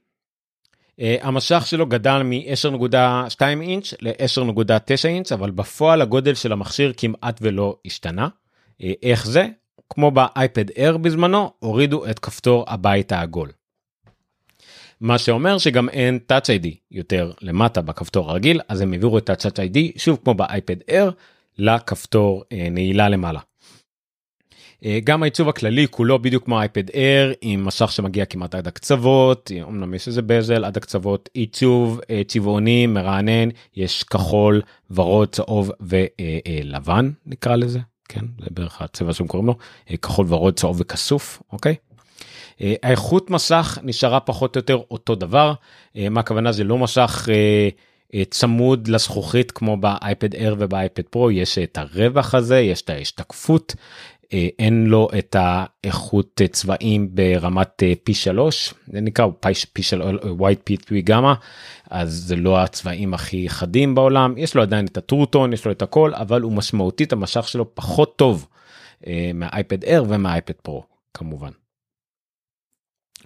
המשך 1.00 1.66
שלו 1.66 1.86
גדל 1.86 2.22
מ-10.2 2.24 3.40
אינץ' 3.60 3.94
ל-10.9 4.00 5.08
אינץ' 5.08 5.32
אבל 5.32 5.50
בפועל 5.50 6.02
הגודל 6.02 6.34
של 6.34 6.52
המכשיר 6.52 6.92
כמעט 6.96 7.38
ולא 7.42 7.76
השתנה. 7.86 8.28
Uh, 8.82 8.84
איך 9.02 9.26
זה? 9.26 9.46
כמו 9.90 10.10
באייפד 10.10 10.70
אייר 10.70 10.96
בזמנו 10.96 11.52
הורידו 11.58 12.06
את 12.06 12.18
כפתור 12.18 12.64
הבית 12.68 13.12
העגול. 13.12 13.50
מה 15.00 15.18
שאומר 15.18 15.58
שגם 15.58 15.88
אין 15.88 16.18
Touch 16.32 16.46
ID 16.46 16.68
יותר 16.90 17.32
למטה 17.40 17.82
בכפתור 17.82 18.30
הרגיל 18.30 18.60
אז 18.68 18.80
הם 18.80 18.92
העבירו 18.92 19.18
את 19.18 19.30
ה-Touch 19.30 19.56
ID 19.56 19.78
שוב 19.96 20.18
כמו 20.24 20.34
באייפד 20.34 20.76
אייר 20.88 21.12
לכפתור 21.58 22.42
uh, 22.42 22.56
נעילה 22.70 23.08
למעלה. 23.08 23.40
אה, 24.84 24.98
גם 25.04 25.22
העיצוב 25.22 25.48
הכללי 25.48 25.86
כולו 25.90 26.18
בדיוק 26.18 26.44
כמו 26.44 26.60
אייפד 26.60 26.90
אייר 26.90 27.34
עם 27.40 27.64
מסך 27.64 27.92
שמגיע 27.92 28.24
כמעט 28.24 28.54
עד 28.54 28.66
הקצוות 28.66 29.50
אמנם 29.62 29.94
יש 29.94 30.08
איזה 30.08 30.22
בזל 30.22 30.64
עד 30.64 30.76
הקצוות 30.76 31.28
עיצוב 31.34 32.00
אה, 32.10 32.22
צבעוני 32.28 32.86
מרענן 32.86 33.48
יש 33.76 34.02
כחול 34.02 34.62
ורוד 34.90 35.28
צהוב 35.28 35.70
ולבן 35.80 37.06
אה, 37.06 37.10
נקרא 37.26 37.56
לזה 37.56 37.78
כן 38.08 38.24
זה 38.40 38.46
בערך 38.50 38.82
הצבע 38.82 39.12
שהם 39.12 39.26
קוראים 39.26 39.46
לו 39.46 39.56
כחול 40.02 40.26
ורוד 40.28 40.54
צהוב 40.54 40.76
וכסוף 40.80 41.42
אוקיי. 41.52 41.74
האיכות 42.82 43.30
מסך 43.30 43.78
נשארה 43.82 44.20
פחות 44.20 44.56
או 44.56 44.58
יותר 44.58 44.80
אותו 44.90 45.14
דבר 45.14 45.54
מה 46.10 46.20
הכוונה 46.20 46.52
זה 46.52 46.64
לא 46.64 46.78
מסך 46.78 47.28
צמוד 48.30 48.88
לזכוכית 48.88 49.50
כמו 49.50 49.76
באייפד 49.76 50.34
אייר 50.34 50.56
ובאייפד 50.58 51.02
פרו 51.02 51.30
יש 51.30 51.58
את 51.58 51.78
הרווח 51.78 52.34
הזה 52.34 52.60
יש 52.60 52.82
את 52.82 52.90
ההשתקפות 52.90 53.74
אה, 53.76 54.17
אין 54.32 54.86
לו 54.86 55.08
את 55.18 55.36
האיכות 55.38 56.40
צבעים 56.52 57.14
ברמת 57.14 57.82
אה, 57.82 57.92
P 58.04 58.14
שלוש 58.14 58.74
זה 58.86 59.00
נקרא 59.00 59.26
P3 59.72 59.82
wide 59.82 60.60
P3 60.64 60.76
gamut 60.76 61.32
אז 61.90 62.14
זה 62.14 62.36
לא 62.36 62.58
הצבעים 62.58 63.14
הכי 63.14 63.48
חדים 63.48 63.94
בעולם 63.94 64.34
יש 64.36 64.54
לו 64.54 64.62
עדיין 64.62 64.86
את 64.86 64.96
ה 64.96 65.03
True 65.03 65.27
Tone 65.27 65.52
יש 65.52 65.64
לו 65.64 65.72
את 65.72 65.82
הכל 65.82 66.14
אבל 66.14 66.42
הוא 66.42 66.52
משמעותית 66.52 67.12
המסך 67.12 67.48
שלו 67.48 67.74
פחות 67.74 68.16
טוב 68.16 68.48
אה, 69.06 69.30
מהאייפד 69.34 69.84
אייר 69.84 70.04
ומהאייפד 70.08 70.52
פרו 70.52 70.84
כמובן. 71.14 71.50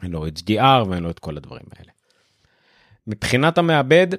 אין 0.03 0.11
לו 0.11 0.27
HDR 0.27 0.89
ואין 0.89 1.03
לו 1.03 1.11
את 1.11 1.19
כל 1.19 1.37
הדברים 1.37 1.65
האלה. 1.77 1.93
מבחינת 3.07 3.59
המעבד 3.59 4.15
אה, 4.15 4.19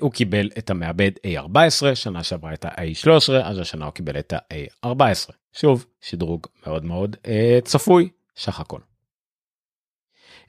הוא 0.00 0.12
קיבל 0.12 0.50
את 0.58 0.70
המעבד 0.70 1.10
A14 1.26 1.94
שנה 1.94 2.22
שעברה 2.22 2.54
את 2.54 2.64
ה-A13 2.64 3.32
אז 3.44 3.58
השנה 3.58 3.84
הוא 3.84 3.92
קיבל 3.92 4.18
את 4.18 4.32
ה-A14 4.32 5.32
שוב 5.52 5.86
שדרוג 6.00 6.46
מאוד 6.66 6.84
מאוד 6.84 7.16
אה, 7.26 7.58
צפוי 7.64 8.08
סך 8.36 8.60
הכל. 8.60 8.78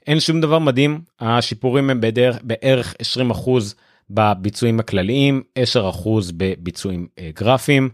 אין 0.06 0.20
שום 0.20 0.40
דבר 0.40 0.58
מדהים 0.58 1.00
השיפורים 1.20 1.90
הם 1.90 2.00
בדרך, 2.00 2.36
בערך 2.42 2.94
20% 3.32 3.50
בביצועים 4.10 4.80
הכלליים 4.80 5.42
10% 5.74 6.08
בביצועים 6.36 7.08
אה, 7.18 7.30
גרפיים 7.34 7.90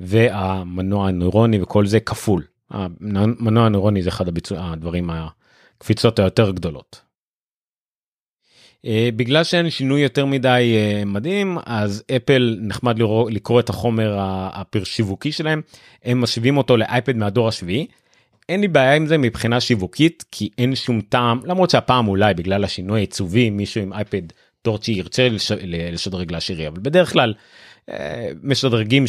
והמנוע 0.00 1.08
הנוירוני 1.08 1.62
וכל 1.62 1.86
זה 1.86 2.00
כפול. 2.00 2.42
המנוע 2.70 3.66
הנוירוני 3.66 4.02
זה 4.02 4.08
אחד 4.08 4.28
הביצוע, 4.28 4.72
הדברים 4.72 5.10
הקפיצות 5.10 6.18
היותר 6.18 6.50
גדולות. 6.50 7.05
Uh, 8.86 8.88
בגלל 9.16 9.44
שאין 9.44 9.70
שינוי 9.70 10.00
יותר 10.00 10.26
מדי 10.26 10.76
uh, 10.76 11.04
מדהים 11.04 11.58
אז 11.66 12.02
אפל 12.16 12.58
נחמד 12.60 12.98
לרוא, 12.98 13.30
לקרוא 13.30 13.60
את 13.60 13.68
החומר 13.68 14.16
הפר 14.52 14.84
שיווקי 14.84 15.32
שלהם 15.32 15.62
הם 16.04 16.20
משווים 16.20 16.56
אותו 16.56 16.76
לאייפד 16.76 17.16
מהדור 17.16 17.48
השביעי. 17.48 17.86
אין 18.48 18.60
לי 18.60 18.68
בעיה 18.68 18.94
עם 18.94 19.06
זה 19.06 19.18
מבחינה 19.18 19.60
שיווקית 19.60 20.24
כי 20.30 20.48
אין 20.58 20.74
שום 20.74 21.00
טעם 21.00 21.40
למרות 21.44 21.70
שהפעם 21.70 22.08
אולי 22.08 22.34
בגלל 22.34 22.64
השינוי 22.64 22.98
העיצובי 22.98 23.50
מישהו 23.50 23.82
עם 23.82 23.92
אייפד 23.92 24.22
טורצ'י 24.62 24.92
ירצה 24.92 25.28
לש, 25.28 25.52
לשדרג 25.64 26.32
לעשירי 26.32 26.68
אבל 26.68 26.78
בדרך 26.82 27.12
כלל 27.12 27.34
uh, 27.90 27.92
משדרגים 28.42 29.04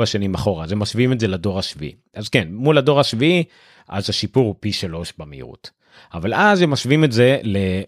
3-4 0.00 0.06
שנים 0.06 0.34
אחורה 0.34 0.64
אז 0.64 0.72
הם 0.72 0.78
משווים 0.78 1.12
את 1.12 1.20
זה 1.20 1.28
לדור 1.28 1.58
השביעי 1.58 1.92
אז 2.14 2.28
כן 2.28 2.48
מול 2.50 2.78
הדור 2.78 3.00
השביעי 3.00 3.44
אז 3.88 4.10
השיפור 4.10 4.46
הוא 4.46 4.54
פי 4.60 4.72
3 4.72 5.12
במהירות. 5.18 5.79
אבל 6.14 6.34
אז 6.34 6.62
הם 6.62 6.70
משווים 6.70 7.04
את 7.04 7.12
זה 7.12 7.38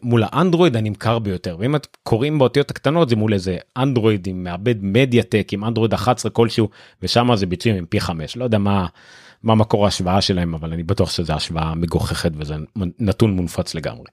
מול 0.02 0.22
האנדרואיד 0.26 0.76
הנמכר 0.76 1.18
ביותר 1.18 1.56
ואם 1.58 1.76
את 1.76 1.86
קוראים 2.02 2.38
באותיות 2.38 2.70
הקטנות 2.70 3.08
זה 3.08 3.16
מול 3.16 3.34
איזה 3.34 3.58
אנדרואיד 3.76 4.26
עם 4.26 4.44
מעבד 4.44 4.74
מדיאטק 4.80 5.48
עם 5.52 5.64
אנדרואיד 5.64 5.94
11 5.94 6.30
כלשהו 6.30 6.68
ושם 7.02 7.36
זה 7.36 7.46
ביצועים 7.46 7.78
עם 7.78 7.86
פי 7.86 8.00
5 8.00 8.36
לא 8.36 8.44
יודע 8.44 8.58
מה 8.58 8.86
מה 9.42 9.54
מקור 9.54 9.84
ההשוואה 9.84 10.20
שלהם 10.20 10.54
אבל 10.54 10.72
אני 10.72 10.82
בטוח 10.82 11.10
שזה 11.10 11.34
השוואה 11.34 11.74
מגוחכת 11.74 12.32
וזה 12.36 12.54
נתון 12.98 13.36
מונפץ 13.36 13.74
לגמרי. 13.74 14.06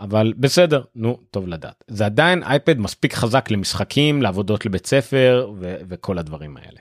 אבל 0.00 0.32
בסדר 0.36 0.82
נו 0.94 1.18
טוב 1.30 1.48
לדעת 1.48 1.84
זה 1.88 2.06
עדיין 2.06 2.42
אייפד 2.42 2.78
מספיק 2.78 3.14
חזק 3.14 3.50
למשחקים 3.50 4.22
לעבודות 4.22 4.66
לבית 4.66 4.86
ספר 4.86 5.52
ו- 5.58 5.76
וכל 5.88 6.18
הדברים 6.18 6.56
האלה. 6.56 6.80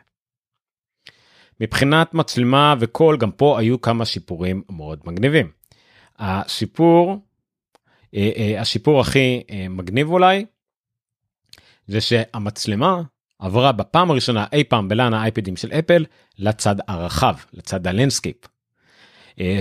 מבחינת 1.60 2.14
מצלמה 2.14 2.76
וכל 2.80 3.18
גם 3.20 3.32
פה 3.32 3.60
היו 3.60 3.82
כמה 3.82 4.06
שיפורים 4.06 4.64
מאוד 4.70 5.00
מגניבים. 5.06 5.61
השיפור 6.22 7.18
אה, 8.16 8.32
אה, 8.38 8.62
השיפור 8.62 9.02
הכי 9.02 9.44
אה, 9.52 9.66
מגניב 9.70 10.10
אולי 10.10 10.46
זה 11.88 12.02
שהמצלמה 12.02 13.02
עברה 13.40 13.72
בפעם 13.72 14.12
הראשונה 14.12 14.46
אי 14.54 14.64
פעם 14.64 14.90
ב 14.90 14.95
line 14.95 15.14
האייפדים 15.14 15.58
של 15.58 15.72
אפל 15.72 16.06
לצד 16.38 16.76
הרחב 16.88 17.36
לצד 17.54 17.88
ה 17.88 17.92
landscape. 17.92 18.36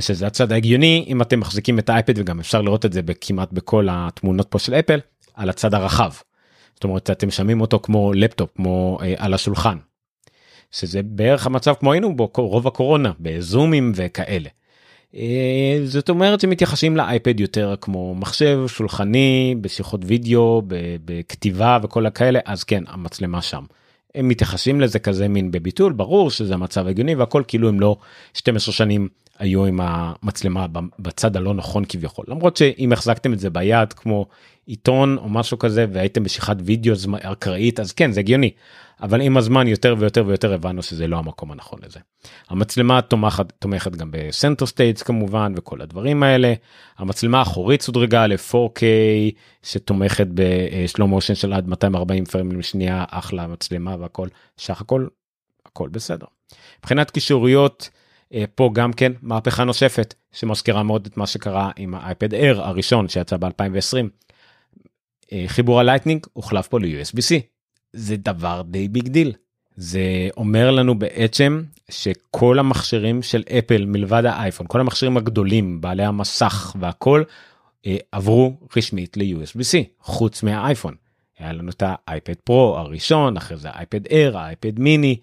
שזה 0.01 0.27
הצד 0.27 0.53
ההגיוני 0.53 1.05
אם 1.09 1.23
אתם 1.23 1.41
מחזיקים 1.41 1.79
את 1.79 1.89
האייפד 1.89 2.19
וגם 2.19 2.41
אפשר 2.41 2.63
לראות 2.63 2.87
את 2.87 2.93
זה 2.93 3.01
כמעט 3.21 3.53
בכל 3.53 3.89
התמונות 3.91 4.47
פה 4.51 4.59
של 4.59 4.75
אפל 4.75 5.01
על 5.35 5.51
הצד 5.51 5.75
הרחב. 5.75 6.13
זאת 6.75 6.85
אומרת 6.85 7.11
אתם 7.11 7.31
שמים 7.31 7.61
אותו 7.61 7.81
כמו 7.83 8.13
לפטופ 8.13 8.51
כמו 8.57 8.99
על 9.17 9.35
השולחן. 9.35 9.79
שזה 10.71 11.03
בערך 11.03 11.47
המצב 11.47 11.75
כמו 11.75 11.93
היינו 11.93 12.17
בו 12.17 12.31
רוב 12.37 12.67
הקורונה 12.67 13.13
בזומים 13.21 13.93
וכאלה. 13.95 14.49
אה, 15.17 15.81
זאת 15.85 16.09
אומרת 16.09 16.41
שמתייחסים 16.41 16.97
לאייפד 16.97 17.41
יותר 17.41 17.75
כמו 17.81 18.15
מחשב 18.15 18.61
שולחני 18.67 19.55
בשיחות 19.61 20.01
וידאו 20.05 20.63
בכתיבה 21.05 21.79
וכל 21.83 22.07
הכאלה 22.07 22.39
אז 22.45 22.65
כן 22.65 22.85
המצלמה 22.87 23.43
שם. 23.43 23.65
הם 24.15 24.29
מתייחסים 24.29 24.81
לזה 24.81 24.99
כזה 24.99 25.29
מין 25.29 25.51
בביטול 25.51 25.93
ברור 25.93 26.31
שזה 26.31 26.55
המצב 26.55 26.87
הגיוני 26.87 27.15
והכל 27.15 27.43
כאילו 27.49 27.69
הם 27.69 27.81
לא 27.81 27.97
12 28.35 28.75
שנים 28.75 29.09
היו 29.39 29.65
עם 29.67 29.81
המצלמה 29.83 30.67
בצד 30.99 31.37
הלא 31.37 31.55
נכון 31.55 31.85
כביכול 31.89 32.25
למרות 32.29 32.57
שאם 32.57 32.93
החזקתם 32.93 33.33
את 33.33 33.39
זה 33.39 33.51
ביד 33.51 33.93
כמו 33.93 34.27
עיתון 34.67 35.19
או 35.19 35.29
משהו 35.29 35.59
כזה 35.59 35.87
והייתם 35.93 36.25
בשיחת 36.25 36.57
וידאו 36.65 36.95
אקראית 37.23 37.81
אז 37.81 37.93
כן 37.93 38.13
זה 38.13 38.21
הגיוני 38.21 38.51
אבל 39.03 39.21
עם 39.21 39.37
הזמן 39.37 39.69
יותר 39.69 39.95
ויותר 39.99 40.25
ויותר 40.27 40.55
הבנו 40.55 40.83
שזה 40.83 41.07
לא 41.07 41.17
המקום 41.17 41.53
הנכון 41.53 41.79
לזה. 41.87 42.01
המצלמה 42.49 43.03
תומכת 43.03 43.53
תומכת 43.59 43.97
גם 43.97 44.09
ב 44.11 44.19
Center 44.19 44.67
Stage 44.67 45.03
כמובן 45.03 45.53
וכל 45.57 45.81
הדברים 45.81 46.23
האלה. 46.23 46.55
המצלמה 46.99 47.39
האחורית 47.39 47.83
שודרגה 47.83 48.27
ל-4K 48.27 48.83
שתומכת 49.63 50.27
ב 50.35 50.50
slow 50.50 51.09
motion 51.09 51.35
של 51.35 51.53
עד 51.53 51.69
240 51.69 52.25
פריימים 52.25 52.59
לשנייה 52.59 53.05
אחלה 53.09 53.47
מצלמה 53.47 53.97
והכל 54.01 54.29
סך 54.59 54.81
הכל 54.81 55.07
הכל 55.67 55.89
בסדר. 55.89 56.27
מבחינת 56.79 57.11
קישוריות 57.11 57.91
אה, 58.35 58.45
פה 58.55 58.71
גם 58.73 58.93
כן 58.93 59.13
מהפכה 59.23 59.65
נוספת 59.65 60.15
שמזכירה 60.33 60.83
מאוד 60.83 61.07
את 61.07 61.17
מה 61.17 61.27
שקרה 61.27 61.71
עם 61.77 61.95
האייפד 61.95 62.35
אייר 62.35 62.61
הראשון 62.63 63.09
שיצא 63.09 63.37
ב2020. 63.37 64.07
אה, 65.33 65.45
חיבור 65.47 65.81
ה 65.81 65.85
Lightning 65.85 66.27
הוחלף 66.33 66.69
פה 66.69 66.81
ל-USB-C 66.81 67.50
זה 67.93 68.17
דבר 68.17 68.63
די 68.63 68.89
big 68.89 69.09
deal. 69.09 69.33
זה 69.77 70.29
אומר 70.37 70.71
לנו 70.71 70.99
בעצם 70.99 71.63
שכל 71.91 72.59
המכשירים 72.59 73.23
של 73.23 73.43
אפל 73.59 73.85
מלבד 73.87 74.25
האייפון 74.25 74.67
כל 74.69 74.81
המכשירים 74.81 75.17
הגדולים 75.17 75.81
בעלי 75.81 76.05
המסך 76.05 76.77
והכל 76.81 77.23
אה, 77.87 77.97
עברו 78.13 78.57
רשמית 78.77 79.17
ל-USB-C 79.17 79.79
חוץ 80.01 80.43
מהאייפון. 80.43 80.95
היה 81.39 81.53
לנו 81.53 81.71
את 81.71 81.83
האייפד 81.87 82.35
פרו 82.45 82.79
הראשון 82.79 83.37
אחרי 83.37 83.57
זה 83.57 83.69
האייפד 83.71 84.07
אייר 84.13 84.39
האייפד 84.39 84.79
מיני 84.79 85.17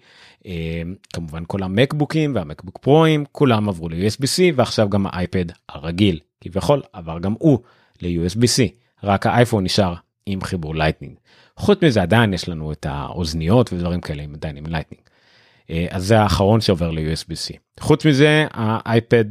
אה, 0.46 0.82
כמובן 1.12 1.42
כל 1.46 1.62
המקבוקים 1.62 2.34
והמקבוק 2.34 2.78
פרוים 2.78 3.24
כולם 3.32 3.68
עברו 3.68 3.88
ל-USB-C 3.88 4.42
ועכשיו 4.54 4.88
גם 4.88 5.06
האייפד 5.06 5.44
הרגיל 5.68 6.20
כביכול 6.40 6.82
עבר 6.92 7.18
גם 7.18 7.34
הוא 7.38 7.58
ל-USB-C 8.02 8.62
רק 9.04 9.26
האייפון 9.26 9.64
נשאר 9.64 9.94
עם 10.28 10.42
חיבור 10.42 10.74
Lightning. 10.74 11.16
חוץ 11.56 11.82
מזה 11.82 12.02
עדיין 12.02 12.34
יש 12.34 12.48
לנו 12.48 12.72
את 12.72 12.86
האוזניות 12.88 13.72
ודברים 13.72 14.00
כאלה 14.00 14.22
עם 14.22 14.34
עדיין 14.34 14.56
עם 14.56 14.66
Lightning. 14.66 15.02
אה, 15.70 15.86
אז 15.90 16.06
זה 16.06 16.20
האחרון 16.20 16.60
שעובר 16.60 16.90
ל-USB-C. 16.90 17.56
חוץ 17.80 18.06
מזה 18.06 18.46
האייפד 18.50 19.24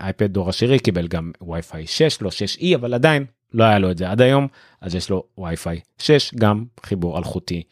אייפד 0.00 0.32
דור 0.32 0.48
עשירי 0.48 0.78
קיבל 0.78 1.08
גם 1.08 1.32
wi-fi 1.44 1.86
6 1.86 2.22
לא 2.22 2.30
6e 2.30 2.74
אבל 2.74 2.94
עדיין 2.94 3.24
לא 3.52 3.64
היה 3.64 3.78
לו 3.78 3.90
את 3.90 3.98
זה 3.98 4.10
עד 4.10 4.20
היום 4.20 4.48
אז 4.80 4.94
יש 4.94 5.10
לו 5.10 5.24
wi-fi 5.40 5.80
6 5.98 6.34
גם 6.34 6.64
חיבור 6.82 7.18
אלחוטי 7.18 7.62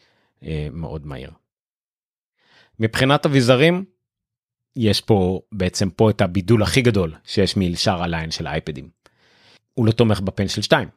אה, 0.43 0.67
מאוד 0.71 1.07
מהיר. 1.07 1.31
מבחינת 2.79 3.25
אביזרים 3.25 3.85
יש 4.75 5.01
פה 5.01 5.41
בעצם 5.51 5.89
פה 5.89 6.09
את 6.09 6.21
הבידול 6.21 6.63
הכי 6.63 6.81
גדול 6.81 7.13
שיש 7.25 7.57
משאר 7.57 8.03
ה 8.03 8.09
line 8.09 8.31
של 8.31 8.47
האייפדים. 8.47 8.89
הוא 9.73 9.85
לא 9.85 9.91
תומך 9.91 10.21
ב 10.21 10.27
Pencil 10.27 10.61
2 10.61 10.89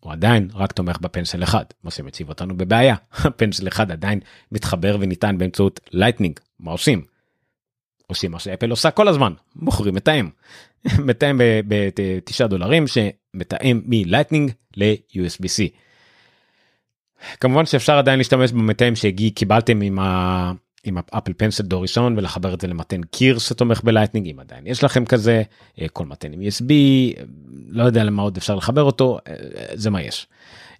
הוא 0.00 0.12
עדיין 0.12 0.48
רק 0.54 0.72
תומך 0.72 0.98
ב 1.00 1.06
Pencil 1.06 1.42
1 1.42 1.74
מה 1.84 1.90
שמציב 1.90 2.28
אותנו 2.28 2.56
בבעיה 2.56 2.94
ה 3.24 3.30
Pencil 3.30 3.68
1 3.68 3.90
עדיין 3.90 4.20
מתחבר 4.52 4.96
ונטען 5.00 5.38
באמצעות 5.38 5.80
Lightning 5.92 6.40
מה 6.60 6.70
עושים. 6.70 7.02
עושים 8.06 8.30
מה 8.30 8.38
שאפל 8.38 8.70
עושה 8.70 8.90
כל 8.90 9.08
הזמן 9.08 9.32
מוכרים 9.56 9.94
מתאם 9.94 10.28
מתאם 10.98 11.38
ב-9 11.68 12.46
דולרים 12.46 12.84
שמתאם 12.86 13.82
מ 13.84 13.91
Lightning 13.91 14.52
ל-USB-C. 14.76 15.68
כמובן 17.40 17.66
שאפשר 17.66 17.98
עדיין 17.98 18.18
להשתמש 18.18 18.52
במתאם 18.52 18.96
שקיבלתם 18.96 19.80
עם. 19.80 19.98
עם 20.84 20.98
אפל 21.10 21.32
Pencil 21.36 21.62
דור 21.62 21.82
ראשון 21.82 22.18
ולחבר 22.18 22.54
את 22.54 22.60
זה 22.60 22.66
למטען 22.66 23.02
קיר 23.02 23.38
שתומך 23.38 23.80
ב 23.84 23.88
Lightning 23.88 24.28
אם 24.28 24.40
עדיין 24.40 24.66
יש 24.66 24.84
לכם 24.84 25.04
כזה 25.04 25.42
אה, 25.80 25.88
כל 25.88 26.06
מטען 26.06 26.32
עם 26.32 26.40
USB 26.40 26.72
לא 27.68 27.82
יודע 27.82 28.04
למה 28.04 28.22
עוד 28.22 28.36
אפשר 28.36 28.54
לחבר 28.54 28.82
אותו 28.82 29.18
אה, 29.28 29.34
זה 29.74 29.90
מה 29.90 30.02
יש. 30.02 30.26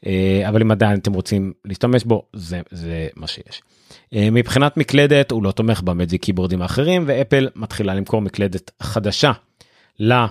אה, 0.07 0.43
אבל 0.49 0.63
אם 0.63 0.71
עדיין 0.71 0.99
אתם 0.99 1.13
רוצים 1.13 1.53
להשתמש 1.65 2.05
בו 2.05 2.27
זה 2.33 2.61
זה 2.71 3.09
מה 3.17 3.27
שיש. 3.27 3.63
מבחינת 4.13 4.77
מקלדת 4.77 5.31
הוא 5.31 5.43
לא 5.43 5.53
תומך 5.53 5.83
ב 5.83 5.89
Magic 5.89 6.23
Keyboard 6.23 6.55
ים 6.55 6.63
האחרים 6.63 7.05
ואפל 7.07 7.49
מתחילה 7.57 7.95
למכור 7.95 8.21
מקלדת 8.21 8.71
חדשה. 8.83 9.33
אייפד 10.01 10.27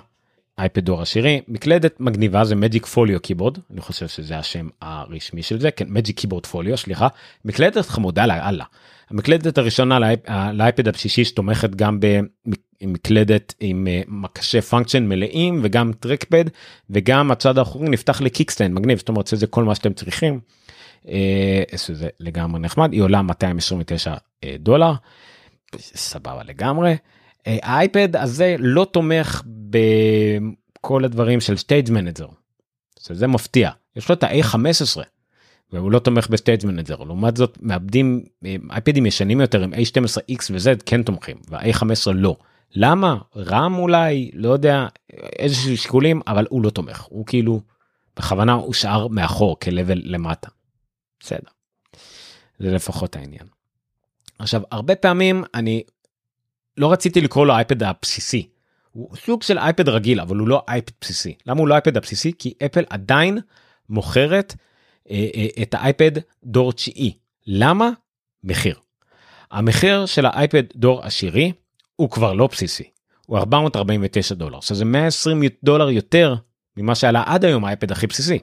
דור 0.78 1.02
עשירי 1.02 1.42
מקלדת 1.48 2.00
מגניבה 2.00 2.44
זה 2.44 2.56
Magic 2.56 2.86
Folio 2.86 3.20
Keyboard 3.20 3.58
אני 3.72 3.82
חושב 3.82 4.08
שזה 4.08 4.38
השם 4.38 4.68
הרשמי 4.82 5.44
של 5.44 5.60
זה 5.60 5.72
כן 5.72 5.86
Magic 5.90 6.20
Keyboard 6.20 6.46
Folio 6.46 6.78
סליחה 6.78 7.08
מקלדת 7.46 7.86
חמודה 7.86 8.26
לאללה. 8.26 8.66
המקלדת 9.10 9.58
הראשונה 9.58 10.00
לאייפד 10.54 10.88
הבסיסי 10.88 11.26
שתומכת 11.26 11.76
גם 11.76 12.00
במקלדת 12.82 13.54
עם 13.60 13.88
אה, 13.88 14.02
מקשי 14.08 14.62
function 14.62 15.08
מלאים 15.08 15.60
וגם 15.64 15.92
trackpad 16.00 16.46
וגם 16.90 17.32
הצד 17.32 17.58
האחורי 17.58 17.90
נפתח 17.90 18.22
ל 18.22 18.27
kickstand 18.27 18.74
מגניב 18.74 18.98
זאת 18.98 19.10
אומרת 19.10 19.28
שזה 19.28 19.48
כל 19.48 19.64
מה 19.64 19.76
שאתם 19.76 19.94
צריכים. 19.94 20.40
אה, 21.08 21.64
שזה 21.78 22.08
לגמרי 22.20 22.60
נחמד 22.60 22.94
היא 22.94 23.02
עולה 23.02 23.22
229 23.22 24.14
אה, 24.44 24.56
דולר 24.60 24.94
סבבה 25.78 26.44
לגמרי. 26.44 26.96
האייפד 27.62 28.16
הזה 28.16 28.56
לא 28.60 28.88
תומך 28.92 29.44
בכל 30.80 31.06
הדברים 31.06 31.42
של 31.42 31.58
Stage 31.58 31.92
Manager. 31.92 32.28
זה 33.00 33.28
מפתיע 33.28 33.72
יש 33.96 34.10
לו 34.10 34.16
את 34.16 34.24
ה-A15 34.24 35.00
והוא 35.74 35.92
לא 35.92 36.00
תומך 36.00 36.28
ב 36.30 36.36
Stage 36.36 36.66
Manager 36.66 37.04
לעומת 37.04 37.38
זאת 37.38 37.58
מעבדים 37.62 38.24
אייפדים 38.72 39.06
ישנים 39.06 39.42
יותר 39.42 39.64
עם 39.64 39.74
a12x 39.74 40.44
ו-z 40.52 40.84
כן 40.86 41.04
תומכים 41.04 41.38
וה-a15 41.50 42.12
לא. 42.14 42.36
למה 42.72 43.18
RAM 43.36 43.76
אולי 43.76 44.32
לא 44.34 44.50
יודע 44.50 44.88
איזה 45.40 45.56
שיקולים 45.56 46.22
אבל 46.28 46.46
הוא 46.50 46.64
לא 46.64 46.70
תומך 46.70 47.02
הוא 47.02 47.26
כאילו 47.26 47.62
בכוונה 48.18 48.54
הושאר 48.54 49.08
מאחור 49.08 49.60
כ 49.60 49.72
level 49.72 50.02
למטה. 50.04 50.48
בסדר. 51.20 51.50
זה 52.60 52.72
לפחות 52.72 53.16
העניין. 53.16 53.48
עכשיו 54.40 54.62
הרבה 54.72 54.96
פעמים 54.96 55.44
אני 55.54 55.84
לא 56.80 56.92
רציתי 56.92 57.22
לקרוא 57.22 57.46
לו 57.46 57.54
אייפד 57.54 57.84
הבסיסי. 57.84 58.50
הוא 58.92 59.16
סוג 59.16 59.44
של 59.44 59.58
אייפד 59.58 59.90
רגיל 59.90 60.22
אבל 60.22 60.38
הוא 60.38 60.48
לא 60.48 60.64
אייפד 60.68 60.92
בסיסי. 61.02 61.36
למה 61.46 61.60
הוא 61.60 61.68
לא 61.68 61.74
אייפד 61.74 61.98
הבסיסי? 61.98 62.32
כי 62.40 62.54
אפל 62.66 62.84
עדיין 62.90 63.38
מוכרת 63.90 64.56
אה, 65.10 65.28
אה, 65.36 65.48
את 65.62 65.74
האייפד 65.74 66.12
דור 66.44 66.74
תשיעי. 66.74 67.14
למה? 67.48 67.90
מחיר. 68.44 68.76
המחיר 69.52 70.06
של 70.06 70.26
האייפד 70.26 70.64
דור 70.76 71.04
עשירי 71.04 71.52
הוא 71.96 72.10
כבר 72.10 72.34
לא 72.34 72.48
בסיסי. 72.48 72.90
הוא 73.26 73.38
449 73.38 74.36
דולר 74.36 74.60
שזה 74.60 74.86
120 74.86 75.44
דולר 75.64 75.90
יותר 75.90 76.36
ממה 76.78 76.96
שעלה 76.96 77.24
עד 77.26 77.46
היום 77.46 77.66
האייפד 77.66 77.92
הכי 77.92 78.08
בסיסי. 78.08 78.40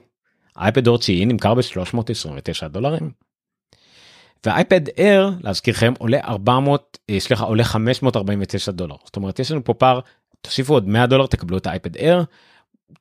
האייפד 0.55 0.83
דור 0.83 0.97
תשיעי 0.97 1.25
נמכר 1.25 1.53
ב-329 1.53 2.67
דולרים. 2.67 3.11
והאייפד 4.45 4.81
אייר 4.97 5.31
להזכירכם 5.43 5.93
עולה 5.99 6.19
400 6.19 6.97
אה, 7.09 7.19
סליחה 7.19 7.43
עולה 7.43 7.63
549 7.63 8.71
דולר. 8.71 8.95
זאת 9.05 9.15
אומרת 9.15 9.39
יש 9.39 9.51
לנו 9.51 9.63
פה 9.63 9.73
פער 9.73 9.99
תוסיפו 10.41 10.73
עוד 10.73 10.87
100 10.87 11.07
דולר 11.07 11.25
תקבלו 11.25 11.57
את 11.57 11.67
האייפד 11.67 11.95
אייר. 11.95 12.23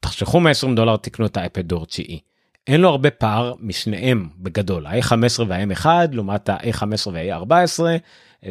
תחשכו 0.01 0.41
120 0.41 0.75
דולר 0.75 0.97
תקנו 0.97 1.27
את 1.27 1.37
האייפד 1.37 1.69
דור 1.69 1.87
תשיעי. 1.87 2.21
אין 2.67 2.81
לו 2.81 2.89
הרבה 2.89 3.11
פער 3.11 3.55
משניהם 3.61 4.29
בגדול. 4.39 4.87
ה-A15 4.87 5.43
וה-M1 5.49 5.87
לעומת 6.13 6.49
ה-A15 6.49 7.11
וה-A14 7.13 7.81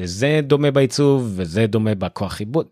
זה 0.03 0.39
דומה 0.43 0.71
בעיצוב 0.71 1.33
וזה 1.35 1.67
דומה 1.67 1.95
בכוח 1.95 2.39
עיבוד. 2.39 2.67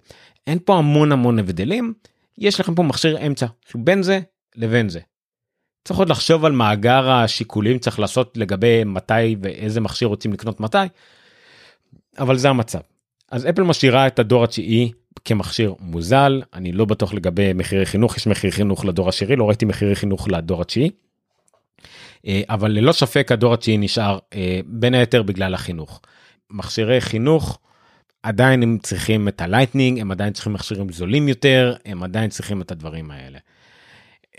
אין 0.47 0.60
פה 0.65 0.78
המון 0.78 1.12
המון 1.12 1.39
הבדלים. 1.39 1.93
יש 2.38 2.60
לכם 2.60 2.76
פה 2.76 2.84
מכשיר 2.84 3.28
אמצע 3.28 3.45
שהוא 3.69 3.82
בין 3.86 4.04
זה 4.04 4.19
לבין 4.56 4.89
זה. 4.89 4.99
צריך 5.84 6.00
עוד 6.00 6.10
לחשוב 6.10 6.46
על 6.46 6.52
מאגר 6.52 7.10
השיקולים 7.10 7.80
צריך 7.80 8.00
לעשות 8.00 8.38
לגבי 8.38 8.84
מתי 8.84 9.36
ואיזה 9.41 9.82
מכשיר 9.82 10.08
רוצים 10.08 10.34
לקנות 10.34 10.60
מתי. 10.60 10.78
אבל 12.19 12.38
זה 12.38 12.50
המצב. 12.50 12.80
אז 13.32 13.46
אפל 13.50 13.63
משאירה 13.63 14.08
את 14.08 14.19
הדור 14.19 14.43
התשיעי 14.43 14.91
כמכשיר 15.26 15.74
מוזל 15.80 16.41
אני 16.54 16.72
לא 16.72 16.86
בטוח 16.86 17.13
לגבי 17.13 17.54
מחירי 17.54 17.86
חינוך 17.86 18.17
יש 18.17 18.28
מחיר 18.28 18.52
חינוך 18.52 18.86
לדור 18.86 19.10
השירי 19.10 19.36
לא 19.36 19.48
ראיתי 19.48 19.65
מחירי 19.65 19.96
חינוך 19.96 20.28
לדור 20.28 20.62
התשיעי. 20.62 20.89
אה, 22.28 22.41
אבל 22.50 22.72
ללא 22.72 22.91
ספק 22.91 23.32
הדור 23.32 23.54
התשיעי 23.54 23.78
נשאר 23.78 24.19
אה, 24.34 24.60
בין 24.65 24.93
היתר 24.93 25.24
בגלל 25.24 25.54
החינוך. 25.54 26.02
מכשירי 26.52 27.02
חינוך 27.02 27.60
עדיין 28.24 28.63
הם 28.63 28.78
צריכים 28.84 29.28
את 29.28 29.41
ה 29.41 29.47
Lightning 29.47 29.99
הם 30.00 30.12
עדיין 30.12 30.34
צריכים 30.34 30.54
מכשירים 30.54 30.89
זולים 30.89 31.28
יותר 31.28 31.76
הם 31.86 32.04
עדיין 32.04 32.30
צריכים 32.30 32.62
את 32.62 32.72
הדברים 32.72 33.12
האלה. 33.12 33.39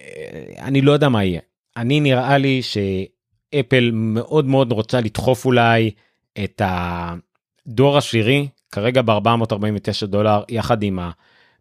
אה, 0.04 0.64
אני 0.66 0.80
לא 0.80 0.92
יודע 0.92 1.08
מה 1.08 1.24
יהיה 1.24 1.40
אני 1.76 2.00
נראה 2.00 2.38
לי 2.38 2.60
שאפל 2.62 3.90
מאוד 3.92 4.46
מאוד 4.46 4.72
רוצה 4.72 5.00
לדחוף 5.00 5.44
אולי 5.44 5.90
את 6.44 6.62
הדור 6.64 7.98
העשירי 7.98 8.48
כרגע 8.72 9.02
ב-449 9.02 10.06
דולר 10.06 10.42
יחד 10.48 10.82
עם 10.82 10.98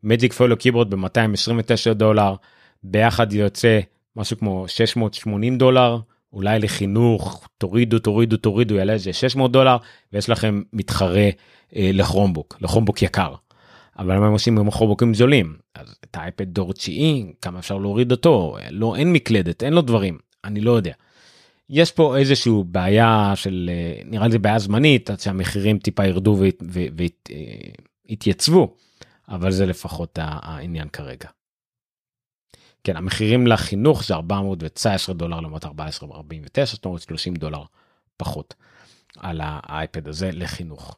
ה 0.03 0.08
Magic 0.08 0.33
Folio 0.33 0.57
Keyboard 0.57 0.95
ב-229 0.95 1.93
דולר 1.93 2.35
ביחד 2.83 3.33
יוצא 3.33 3.79
משהו 4.15 4.37
כמו 4.37 4.65
680 4.67 5.57
דולר 5.57 5.97
אולי 6.33 6.59
לחינוך 6.59 7.47
תורידו 7.57 7.99
תורידו 7.99 8.37
תורידו 8.37 8.75
יעלה 8.75 8.93
איזה 8.93 9.13
600 9.13 9.51
דולר 9.51 9.77
ויש 10.13 10.29
לכם 10.29 10.61
מתחרה 10.73 11.29
אה, 11.75 11.89
לכרומבוק 11.93 12.57
לכרומבוק 12.61 13.01
יקר. 13.01 13.33
אבל 13.99 14.19
מה 14.19 14.27
הם 14.27 14.31
עושים 14.31 14.57
עם 14.57 14.71
כרומבוקים 14.71 15.13
זולים 15.13 15.57
אז 15.75 15.95
את 16.03 16.15
האייפד 16.15 16.49
דור 16.49 16.73
תשיעי 16.73 17.33
כמה 17.41 17.59
אפשר 17.59 17.77
להוריד 17.77 18.11
אותו 18.11 18.57
לא 18.71 18.95
אין 18.95 19.13
מקלדת 19.13 19.63
אין 19.63 19.73
לו 19.73 19.81
דברים 19.81 20.17
אני 20.43 20.61
לא 20.61 20.71
יודע. 20.71 20.93
יש 21.69 21.91
פה 21.91 22.17
איזשהו 22.17 22.63
בעיה 22.63 23.31
של 23.35 23.69
אה, 23.73 24.01
נראה 24.05 24.27
לי 24.27 24.37
בעיה 24.37 24.59
זמנית 24.59 25.09
עד 25.09 25.19
שהמחירים 25.19 25.79
טיפה 25.79 26.05
ירדו 26.05 26.37
ויתייצבו 28.09 28.75
אבל 29.29 29.51
זה 29.51 29.65
לפחות 29.65 30.19
העניין 30.21 30.89
כרגע. 30.89 31.29
כן 32.83 32.97
המחירים 32.97 33.47
לחינוך 33.47 34.03
זה 34.03 34.13
419 34.13 35.15
דולר 35.15 35.39
לעומת 35.39 35.65
1449 35.65 36.75
זאת 36.75 36.85
אומרת 36.85 37.01
30 37.01 37.35
דולר 37.35 37.63
פחות 38.17 38.53
על 39.17 39.41
האייפד 39.43 40.07
הזה 40.07 40.29
לחינוך. 40.33 40.97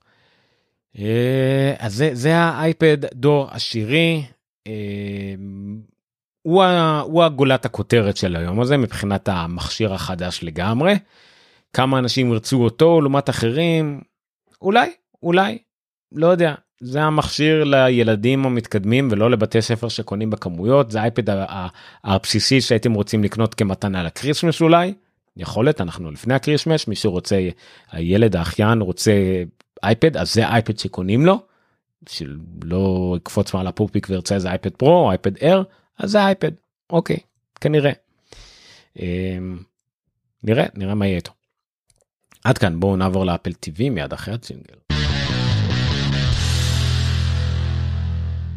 אה, 0.99 1.73
אז 1.79 2.03
זה, 2.13 2.37
האייפד 2.37 2.97
דור 3.13 3.47
עשירי. 3.51 4.23
אה, 4.67 4.73
הוא, 6.41 6.63
הוא 7.03 7.23
הגולת 7.23 7.65
הכותרת 7.65 8.17
של 8.17 8.35
היום 8.35 8.61
הזה 8.61 8.77
מבחינת 8.77 9.29
המכשיר 9.29 9.93
החדש 9.93 10.39
לגמרי. 10.43 10.93
כמה 11.73 11.99
אנשים 11.99 12.31
ירצו 12.31 12.63
אותו 12.63 13.01
לעומת 13.01 13.29
אחרים 13.29 14.01
אולי 14.61 14.89
אולי 15.23 15.57
לא 16.11 16.27
יודע 16.27 16.55
זה 16.81 17.01
המכשיר 17.03 17.63
לילדים 17.63 18.45
המתקדמים 18.45 19.07
ולא 19.11 19.31
לבתי 19.31 19.61
ספר 19.61 19.87
שקונים 19.89 20.29
בכמויות 20.29 20.91
זה 20.91 20.99
האייפד 20.99 21.23
הבסיסי 22.03 22.61
שהייתם 22.61 22.93
רוצים 22.93 23.23
לקנות 23.23 23.53
כמתנה 23.53 24.03
ל 24.03 24.09
Christmas 24.09 24.61
אולי. 24.61 24.93
יכולת 25.37 25.81
אנחנו 25.81 26.11
לפני 26.11 26.33
ה 26.33 26.39
Christmas 26.39 26.87
מי 26.87 26.95
שרוצה 26.95 27.49
הילד 27.91 28.35
האחיין 28.35 28.81
רוצה 28.81 29.11
אייפד 29.85 30.17
אז 30.17 30.33
זה 30.33 30.47
אייפד 30.47 30.79
שקונים 30.79 31.25
לו. 31.25 31.39
שלא 32.09 33.13
יקפוץ 33.17 33.53
מעל 33.53 33.67
הפופיק 33.67 34.07
וירצה 34.09 34.35
איזה 34.35 34.49
אייפד 34.49 34.75
פרו 34.75 35.05
או 35.05 35.09
אייפד 35.09 35.43
אייר 35.43 35.63
אז 35.97 36.11
זה 36.11 36.19
אייפד 36.25 36.51
אוקיי 36.89 37.17
כנראה. 37.61 37.91
אמ, 38.99 39.57
נראה 40.43 40.65
נראה 40.73 40.95
מה 40.95 41.05
יהיה 41.05 41.15
איתו. 41.15 41.31
עד 42.43 42.57
כאן 42.57 42.79
בואו 42.79 42.95
נעבור 42.95 43.25
לאפל 43.25 43.53
טיווי 43.53 43.89
מיד 43.89 44.13
אחרי 44.13 44.33
הג'ינגל. 44.33 44.75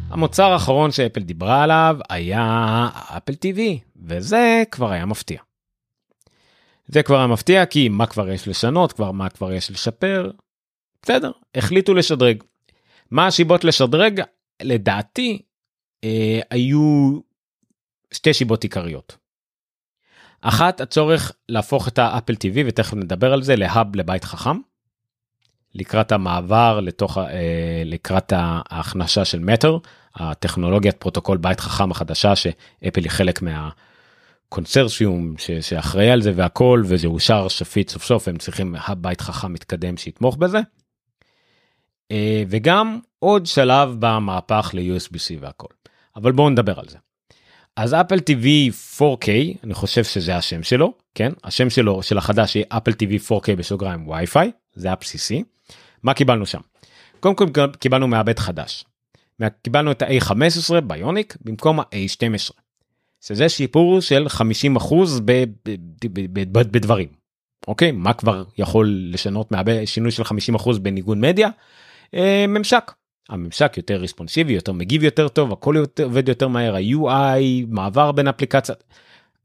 המוצר 0.09 0.51
האחרון 0.51 0.91
שאפל 0.91 1.21
דיברה 1.21 1.63
עליו 1.63 1.97
היה 2.09 2.89
אפל 3.17 3.35
טיווי 3.35 3.79
וזה 4.05 4.63
כבר 4.71 4.91
היה 4.91 5.05
מפתיע. 5.05 5.41
זה 6.87 7.03
כבר 7.03 7.17
היה 7.17 7.27
מפתיע 7.27 7.65
כי 7.65 7.89
מה 7.89 8.05
כבר 8.05 8.29
יש 8.29 8.47
לשנות 8.47 8.93
כבר 8.93 9.11
מה 9.11 9.29
כבר 9.29 9.53
יש 9.53 9.71
לשפר. 9.71 10.31
בסדר 11.03 11.31
החליטו 11.55 11.93
לשדרג. 11.93 12.43
מה 13.11 13.27
השיבות 13.27 13.63
לשדרג 13.63 14.21
לדעתי 14.61 15.41
אה, 16.03 16.39
היו 16.49 17.19
שתי 18.11 18.33
שיבות 18.33 18.63
עיקריות. 18.63 19.17
אחת 20.41 20.81
הצורך 20.81 21.31
להפוך 21.49 21.87
את 21.87 21.99
האפל 21.99 22.35
טיווי 22.35 22.63
ותכף 22.67 22.93
נדבר 22.93 23.33
על 23.33 23.43
זה 23.43 23.55
להאב 23.55 23.95
לבית 23.95 24.23
חכם. 24.23 24.57
לקראת 25.75 26.11
המעבר 26.11 26.79
לתוך 26.79 27.17
אה, 27.17 27.83
לקראת 27.85 28.33
ההכנסה 28.35 29.25
של 29.25 29.39
Matter 29.39 29.77
הטכנולוגיית 30.15 30.95
פרוטוקול 30.97 31.37
בית 31.37 31.59
חכם 31.59 31.91
החדשה 31.91 32.35
שאפל 32.35 33.01
היא 33.01 33.09
חלק 33.09 33.41
מהקונצרציום 33.41 35.35
שאחראי 35.61 36.11
על 36.11 36.21
זה 36.21 36.31
והכל 36.35 36.83
וזה 36.85 37.07
אושר 37.07 37.47
שפיט 37.47 37.89
סוף 37.89 38.03
סוף 38.03 38.27
הם 38.27 38.37
צריכים 38.37 38.75
הבית 38.87 39.21
חכם 39.21 39.53
מתקדם 39.53 39.97
שיתמוך 39.97 40.37
בזה. 40.37 40.59
אה, 42.11 42.43
וגם 42.49 42.99
עוד 43.19 43.45
שלב 43.45 43.95
במהפך 43.99 44.71
ל-USB-C 44.73 45.35
והכל 45.39 45.67
אבל 46.15 46.31
בואו 46.31 46.49
נדבר 46.49 46.79
על 46.79 46.85
זה. 46.89 46.97
אז 47.75 47.93
אפל 47.93 48.17
TV 48.17 48.45
4K 48.97 49.29
אני 49.63 49.73
חושב 49.73 50.03
שזה 50.03 50.35
השם 50.35 50.63
שלו 50.63 50.93
כן 51.15 51.31
השם 51.43 51.69
שלו 51.69 52.03
של 52.03 52.17
החדש 52.17 52.55
יהיה 52.55 52.65
אפל 52.69 52.91
TV 52.91 53.31
4K 53.31 53.55
בסוגריים 53.57 54.07
וי-פיי 54.07 54.51
זה 54.73 54.91
הבסיסי. 54.91 55.43
מה 56.03 56.13
קיבלנו 56.13 56.45
שם? 56.45 56.59
קודם 57.19 57.35
כל 57.35 57.45
קיבלנו 57.79 58.07
מעבד 58.07 58.39
חדש. 58.39 58.85
קיבלנו 59.61 59.91
את 59.91 60.01
ה-A15 60.01 60.81
ביוניק 60.81 61.37
במקום 61.41 61.79
ה-A12. 61.79 62.51
שזה 63.21 63.49
שיפור 63.49 64.01
של 64.01 64.27
50% 64.77 64.95
בדברים. 66.51 67.07
אוקיי 67.67 67.91
מה 67.91 68.13
כבר 68.13 68.43
יכול 68.57 68.95
לשנות 69.11 69.51
מעבד 69.51 69.85
שינוי 69.85 70.11
של 70.11 70.23
50% 70.23 70.79
בניגון 70.81 71.21
מדיה? 71.21 71.49
אה, 72.13 72.45
ממשק. 72.47 72.91
הממשק 73.29 73.73
יותר 73.77 73.95
ריספונסיבי 73.95 74.53
יותר 74.53 74.71
מגיב 74.71 75.03
יותר 75.03 75.27
טוב 75.27 75.51
הכל 75.53 75.75
יותר 75.77 76.03
עובד 76.03 76.29
יותר 76.29 76.47
מהר 76.47 76.75
ה-UI 76.75 77.65
מעבר 77.67 78.11
בין 78.11 78.27
אפליקציות. 78.27 78.83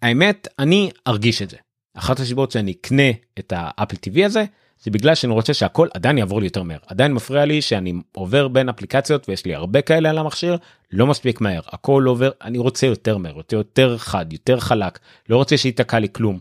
האמת 0.02 0.48
אני 0.58 0.90
ארגיש 1.06 1.42
את 1.42 1.50
זה. 1.50 1.56
אחת 1.94 2.20
הסיבות 2.20 2.50
שאני 2.50 2.72
אקנה 2.80 3.10
את 3.38 3.52
האפל 3.56 3.96
TV 3.96 4.26
הזה 4.26 4.44
זה 4.82 4.90
בגלל 4.90 5.14
שאני 5.14 5.32
רוצה 5.32 5.54
שהכל 5.54 5.88
עדיין 5.94 6.18
יעבור 6.18 6.40
לי 6.40 6.46
יותר 6.46 6.62
מהר 6.62 6.78
עדיין 6.86 7.12
מפריע 7.12 7.44
לי 7.44 7.62
שאני 7.62 7.94
עובר 8.12 8.48
בין 8.48 8.68
אפליקציות 8.68 9.28
ויש 9.28 9.44
לי 9.44 9.54
הרבה 9.54 9.82
כאלה 9.82 10.10
על 10.10 10.18
המכשיר 10.18 10.56
לא 10.92 11.06
מספיק 11.06 11.40
מהר 11.40 11.60
הכל 11.66 12.04
עובר 12.06 12.30
אני 12.42 12.58
רוצה 12.58 12.86
יותר 12.86 13.18
מהר 13.18 13.36
יותר 13.36 13.56
יותר 13.56 13.98
חד 13.98 14.32
יותר 14.32 14.60
חלק 14.60 14.98
לא 15.28 15.36
רוצה 15.36 15.56
שייתקע 15.56 15.98
לי 15.98 16.08
כלום 16.12 16.38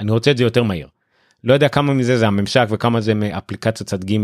אני 0.00 0.10
רוצה 0.10 0.30
את 0.30 0.36
זה 0.36 0.44
יותר 0.44 0.62
מהר 0.62 0.86
לא 1.44 1.54
יודע 1.54 1.68
כמה 1.68 1.94
מזה 1.94 2.18
זה 2.18 2.26
הממשק 2.26 2.66
וכמה 2.70 3.00
זה 3.00 3.14
מאפליקציות 3.14 3.88
צד 3.88 4.04
ג' 4.04 4.18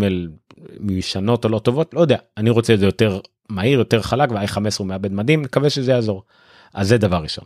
מיושנות 0.81 1.45
או 1.45 1.51
לא 1.51 1.59
טובות 1.59 1.95
לא 1.95 2.01
יודע 2.01 2.17
אני 2.37 2.51
רוצה 2.51 2.75
את 2.75 2.79
זה 2.79 2.85
יותר 2.85 3.21
מהיר 3.49 3.79
יותר 3.79 4.03
חלק 4.03 4.31
וה-i15 4.33 4.59
הוא 4.79 4.87
מעבד 4.87 5.13
מדהים 5.13 5.43
מקווה 5.43 5.71
שזה 5.71 5.93
יעזור. 5.93 6.23
אז 6.75 6.89
זה 6.89 6.99
דבר 6.99 7.17
ראשון. 7.17 7.45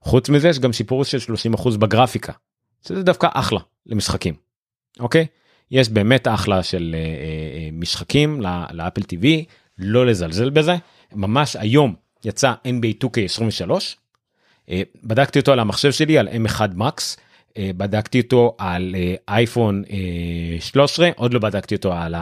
חוץ 0.00 0.28
מזה 0.28 0.48
יש 0.48 0.58
גם 0.58 0.72
שיפור 0.72 1.04
של 1.04 1.18
30% 1.54 1.78
בגרפיקה. 1.78 2.32
שזה 2.88 3.02
דווקא 3.02 3.28
אחלה 3.32 3.60
למשחקים. 3.86 4.34
אוקיי? 5.00 5.26
יש 5.70 5.88
באמת 5.88 6.28
אחלה 6.28 6.62
של 6.62 6.94
uh, 6.94 7.74
uh, 7.74 7.80
משחקים 7.80 8.40
לאפל 8.72 9.00
TV 9.00 9.26
לא 9.78 10.06
לזלזל 10.06 10.50
בזה 10.50 10.76
ממש 11.12 11.56
היום 11.56 11.94
יצא 12.24 12.54
NBA 12.66 13.04
2K23 13.04 13.70
uh, 13.70 14.72
בדקתי 15.04 15.38
אותו 15.38 15.52
על 15.52 15.58
המחשב 15.58 15.92
שלי 15.92 16.18
על 16.18 16.28
M1 16.28 16.60
Max 16.78 17.18
בדקתי 17.58 18.20
אותו 18.20 18.56
על 18.58 18.94
אייפון 19.28 19.82
uh, 19.86 19.90
uh, 20.60 20.64
13 20.64 21.10
עוד 21.16 21.34
לא 21.34 21.40
בדקתי 21.40 21.74
אותו 21.74 21.92
על 21.92 22.14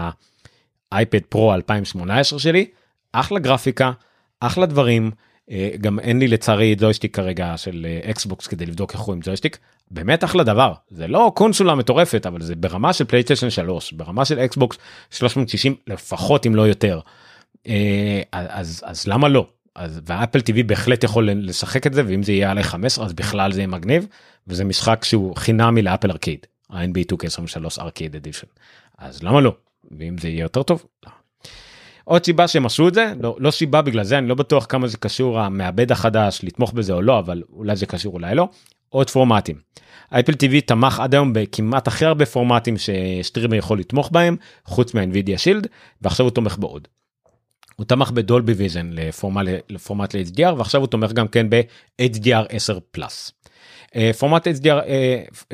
האייפד 0.92 1.20
פרו 1.28 1.54
2018 1.54 2.38
שלי. 2.38 2.66
אחלה 3.12 3.38
גרפיקה 3.38 3.92
אחלה 4.40 4.66
דברים 4.66 5.10
אה, 5.50 5.70
גם 5.80 5.98
אין 5.98 6.18
לי 6.18 6.28
לצערי 6.28 6.74
ג'ויסטיק 6.78 7.16
כרגע 7.16 7.54
של 7.56 7.86
אקסבוקס 8.10 8.46
כדי 8.46 8.66
לבדוק 8.66 8.92
איך 8.92 9.00
הוא 9.00 9.14
עם 9.14 9.20
ג'ויסטיק. 9.24 9.58
באמת 9.90 10.24
אחלה 10.24 10.44
דבר. 10.44 10.72
זה 10.88 11.06
לא 11.08 11.32
קונסולה 11.36 11.74
מטורפת 11.74 12.26
אבל 12.26 12.42
זה 12.42 12.56
ברמה 12.56 12.92
של 12.92 13.04
פלייסטיישן 13.04 13.50
3 13.50 13.92
ברמה 13.92 14.24
של 14.24 14.38
אקסבוקס 14.38 14.78
360 15.10 15.74
לפחות 15.86 16.46
אם 16.46 16.54
לא 16.54 16.62
יותר. 16.62 17.00
אה, 17.66 18.22
אז 18.32 18.82
אז 18.86 19.06
למה 19.06 19.28
לא 19.28 19.46
אז 19.80 20.00
ואפל 20.06 20.40
טיווי 20.40 20.62
בהחלט 20.62 21.04
יכול 21.04 21.30
לשחק 21.30 21.86
את 21.86 21.94
זה 21.94 22.02
ואם 22.06 22.22
זה 22.22 22.32
יהיה 22.32 22.50
A15 22.50 23.06
אז 23.06 23.12
בכלל 23.12 23.52
זה 23.52 23.60
יהיה 23.60 23.66
מגניב 23.66 24.06
וזה 24.46 24.64
משחק 24.64 25.04
שהוא 25.04 25.36
חינמי 25.36 25.82
לאפל 25.82 26.10
ארקיד 26.10 26.46
ה-NBA 26.70 27.12
2K23 27.12 27.80
Arcade 27.80 28.16
Edition 28.16 28.46
אז 28.98 29.22
למה 29.22 29.40
לא 29.40 29.54
ואם 29.98 30.18
זה 30.18 30.28
יהיה 30.28 30.42
יותר 30.42 30.62
טוב. 30.62 30.84
לא. 31.06 31.12
עוד 32.04 32.24
סיבה 32.24 32.48
שהם 32.48 32.66
עשו 32.66 32.88
את 32.88 32.94
זה 32.94 33.12
לא, 33.20 33.36
לא 33.38 33.50
סיבה 33.50 33.82
בגלל 33.82 34.04
זה 34.04 34.18
אני 34.18 34.28
לא 34.28 34.34
בטוח 34.34 34.66
כמה 34.68 34.88
זה 34.88 34.96
קשור 34.96 35.40
המעבד 35.40 35.92
החדש 35.92 36.40
לתמוך 36.42 36.72
בזה 36.72 36.92
או 36.92 37.02
לא 37.02 37.18
אבל 37.18 37.42
אולי 37.52 37.76
זה 37.76 37.86
קשור 37.86 38.14
אולי 38.14 38.34
לא 38.34 38.48
עוד 38.88 39.10
פורמטים. 39.10 39.56
אייפל 40.12 40.32
TV 40.32 40.60
תמך 40.66 41.00
עד 41.00 41.14
היום 41.14 41.32
בכמעט 41.32 41.88
הכי 41.88 42.04
הרבה 42.04 42.26
פורמטים 42.26 42.74
שסטרימר 42.78 43.56
יכול 43.56 43.78
לתמוך 43.78 44.10
בהם 44.12 44.36
חוץ 44.64 44.94
מהNVIDIA 44.94 45.38
שילד 45.38 45.66
ועכשיו 46.02 46.26
הוא 46.26 46.30
תומך 46.30 46.58
בעוד. 46.58 46.88
הוא 47.80 47.84
תמך 47.86 48.10
בדולבי 48.10 48.52
ויזן 48.52 48.90
לפורמט, 48.92 49.46
לפורמט 49.68 50.14
ל-HDR 50.14 50.54
ועכשיו 50.56 50.80
הוא 50.80 50.88
תומך 50.88 51.12
גם 51.12 51.28
כן 51.28 51.50
ב-HDR 51.50 52.46
10 52.48 52.78
פלאס. 52.90 53.32
פורמט 54.18 54.48
HDR, 54.48 54.80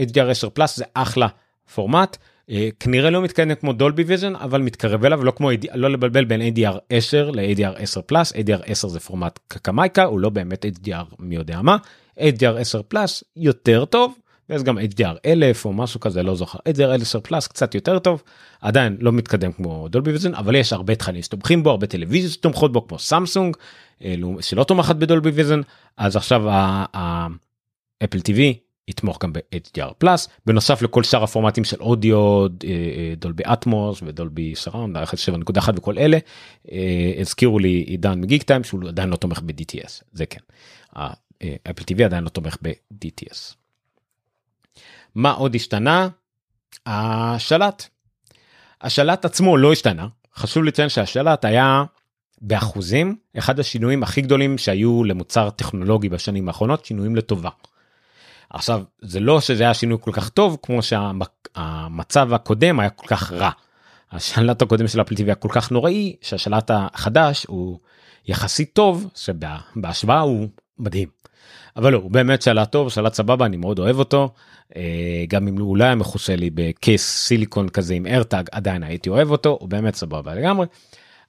HDR 0.01 0.31
10 0.31 0.49
פלאס 0.49 0.77
זה 0.77 0.85
אחלה 0.95 1.29
פורמט. 1.75 2.17
אה, 2.51 2.69
כנראה 2.81 3.11
לא 3.11 3.23
מתקדם 3.23 3.55
כמו 3.55 3.73
Dolby 3.73 4.03
Vision 4.03 4.37
אבל 4.37 4.61
מתקרב 4.61 5.05
אליו 5.05 5.25
לא 5.25 5.31
כמו 5.31 5.51
לא 5.75 5.91
לבלבל 5.91 6.25
בין 6.25 6.41
HDR 6.41 6.79
10 6.91 7.31
ל-HDR 7.31 7.83
10 7.83 8.01
Plus. 8.01 8.33
HDR 8.33 8.63
10 8.65 8.89
זה 8.89 9.01
פורמט 9.01 9.39
קקמייקה 9.49 10.05
הוא 10.05 10.21
לא 10.21 10.31
באמת 10.31 10.65
HDR 10.65 11.15
מי 11.19 11.35
יודע 11.35 11.63
מה. 11.63 11.77
HDR 12.19 12.59
10 12.59 12.83
פלאס 12.83 13.25
יותר 13.37 13.85
טוב 13.85 14.19
ויש 14.51 14.63
גם 14.63 14.79
HDR 14.79 15.17
1000 15.25 15.65
או 15.65 15.73
משהו 15.73 16.01
כזה 16.01 16.23
לא 16.23 16.35
זוכר. 16.35 16.59
HDR 16.69 17.03
10 17.03 17.21
פלאס 17.21 17.47
קצת 17.47 17.75
יותר 17.75 17.99
טוב 17.99 18.23
עדיין 18.61 18.97
לא 19.01 19.13
מתקדם 19.13 19.53
כמו 19.53 19.89
Dolby 19.89 20.11
Vision 20.11 20.35
אבל 20.35 20.55
יש 20.55 20.73
הרבה 20.73 20.95
תכנים 20.95 21.23
שתומכים 21.23 21.63
בו 21.63 21.71
הרבה 21.71 21.87
טלוויזיות 21.87 22.33
שתומכות 22.33 22.73
בו 22.73 22.87
כמו 22.89 22.99
סמסונג 22.99 23.57
אה, 24.05 24.15
שלא 24.41 24.65
תומכת 24.65 24.97
ב 24.97 25.03
Dolby 25.03 25.31
Vision. 25.31 25.61
אז 25.97 26.17
עכשיו 26.17 26.43
האפל 26.93 28.19
TV 28.19 28.41
יתמוך 28.89 29.19
גם 29.23 29.33
ב- 29.33 29.58
HDR 29.58 29.95
Plus 29.99 30.29
בנוסף 30.47 30.83
לכל 30.83 31.03
שאר 31.03 31.25
הפורמטים 31.25 31.65
של 31.65 31.81
אודיו 31.81 32.43
אה, 32.43 32.47
אה, 32.65 33.15
Dolby 33.17 33.43
Atmos 33.53 34.03
ו 34.07 34.15
Dolby 34.15 34.55
Surround 34.55 34.97
7.1 34.97 35.71
וכל 35.77 35.99
אלה. 35.99 36.19
הזכירו 37.21 37.59
לי 37.59 37.69
עידן 37.69 38.21
Magic 38.21 38.43
Time 38.43 38.65
שהוא 38.65 38.89
עדיין 38.89 39.09
לא 39.09 39.17
תומך 39.17 39.41
ב-DTS 39.45 40.03
זה 40.13 40.27
כן. 40.27 40.41
אפל 41.71 41.83
TV 41.91 42.03
עדיין 42.05 42.25
לא 42.25 42.29
תומך 42.29 42.57
ב-DTS. 42.63 43.66
מה 45.17 45.31
עוד 45.31 45.55
השתנה? 45.55 46.09
השלט. 46.87 47.87
השלט 48.83 49.25
עצמו 49.25 49.57
לא 49.57 49.73
השתנה 49.73 50.07
חשוב 50.37 50.65
לציין 50.65 50.89
שהשלט 50.89 51.45
היה 51.45 51.85
באחוזים 52.41 53.17
אחד 53.39 53.61
השינויים 53.61 54.03
הכי 54.03 54.23
גדולים 54.23 54.59
שהיו 54.59 55.05
למוצר 55.05 55.51
טכנולוגי 55.51 56.09
בשנים 56.09 56.49
האחרונות 56.49 56.85
שינויים 56.85 57.17
לטובה. 57.17 57.51
עכשיו 58.51 58.83
זה 59.01 59.21
לא 59.21 59.41
שזה 59.41 59.63
היה 59.63 59.75
שינוי 59.75 59.99
כל 60.01 60.13
כך 60.13 60.29
טוב 60.29 60.59
כמו 60.63 60.81
שהמצב 60.83 62.33
הקודם 62.33 62.81
היה 62.81 62.91
כל 62.91 63.07
כך 63.07 63.33
רע. 63.33 63.51
השלט 64.13 64.63
הקודם 64.63 64.89
של 64.89 65.01
אפל 65.01 65.15
היה 65.27 65.35
כל 65.35 65.49
כך 65.53 65.71
נוראי 65.71 66.17
שהשלט 66.23 66.71
החדש 66.75 67.47
הוא 67.49 67.79
יחסית 68.27 68.71
טוב 68.73 69.11
שבהשוואה 69.15 70.21
הוא 70.21 70.49
מדהים. 70.79 71.16
אבל 71.77 71.93
לא 71.93 71.99
הוא 71.99 72.11
באמת 72.11 72.43
שלט 72.43 72.73
טוב 72.73 72.91
שלט 72.91 73.15
סבבה 73.15 73.47
אני 73.47 73.57
מאוד 73.57 73.79
אוהב 73.79 73.99
אותו 73.99 74.31
אה, 74.77 75.25
גם 75.29 75.49
אם 75.49 75.59
הוא 75.59 75.71
אולי 75.71 75.85
היה 75.85 75.95
מכוסה 75.95 76.37
לי 76.37 76.51
בקייס 76.55 77.27
סיליקון 77.27 77.69
כזה 77.69 77.95
עם 77.95 78.07
ארטאג 78.07 78.49
עדיין 78.53 78.83
הייתי 78.83 79.09
אוהב 79.09 79.31
אותו 79.31 79.59
הוא 79.61 79.69
באמת 79.69 79.95
סבבה 79.95 80.35
לגמרי. 80.35 80.67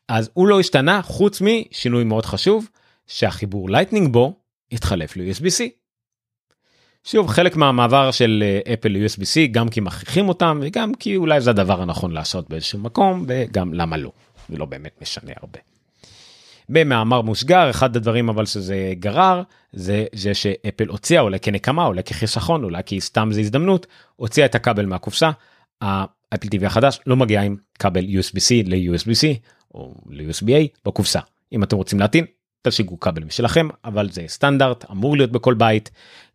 אז 0.07 0.29
הוא 0.33 0.47
לא 0.47 0.59
השתנה 0.59 1.01
חוץ 1.01 1.41
משינוי 1.41 2.03
מאוד 2.03 2.25
חשוב 2.25 2.69
שהחיבור 3.07 3.69
Lightning 3.69 4.13
בו 4.13 4.33
התחלף 4.71 5.17
ל-USB-C 5.17 5.63
שוב 7.03 7.27
חלק 7.27 7.55
מהמעבר 7.55 8.11
של 8.11 8.43
אפל 8.73 8.89
ל-USB-C 8.89 9.51
גם 9.51 9.69
כי 9.69 9.79
מכריחים 9.79 10.29
אותם 10.29 10.59
וגם 10.61 10.93
כי 10.93 11.15
אולי 11.15 11.41
זה 11.41 11.49
הדבר 11.49 11.81
הנכון 11.81 12.11
לעשות 12.11 12.49
באיזשהו 12.49 12.79
מקום 12.79 13.25
וגם 13.27 13.73
למה 13.73 13.97
לא. 13.97 14.11
זה 14.49 14.57
לא 14.57 14.65
באמת 14.65 15.01
משנה 15.01 15.31
הרבה. 15.41 15.76
במאמר 16.69 17.21
מוסגר 17.21 17.69
אחד 17.69 17.95
הדברים 17.95 18.29
אבל 18.29 18.45
שזה 18.45 18.93
גרר 18.99 19.43
זה 19.73 20.05
זה 20.15 20.33
שאפל 20.33 20.87
הוציאה 20.87 21.21
אולי 21.21 21.39
כנקמה 21.39 21.85
אולי 21.85 22.03
כחיסכון 22.03 22.63
אולי 22.63 22.83
כי 22.85 23.01
סתם 23.01 23.29
זה 23.31 23.39
הזדמנות 23.39 23.87
הוציאה 24.15 24.45
את 24.45 24.55
הכבל 24.55 24.85
מהקופסה. 24.85 25.31
האפל 25.81 26.47
TV 26.47 26.65
החדש 26.65 26.99
לא 27.07 27.15
מגיע 27.15 27.41
עם 27.41 27.55
כבל 27.79 28.05
USB-C 28.05 28.65
ל-USB-C 28.65 29.39
או 29.73 29.95
ל-USB-A 30.09 30.67
בקופסה 30.85 31.19
אם 31.51 31.63
אתם 31.63 31.75
רוצים 31.77 31.99
להטעין 31.99 32.25
תשיגו 32.61 32.99
כבל 32.99 33.23
משלכם 33.23 33.67
אבל 33.85 34.09
זה 34.09 34.23
סטנדרט 34.27 34.91
אמור 34.91 35.17
להיות 35.17 35.31
בכל 35.31 35.53
בית 35.53 35.91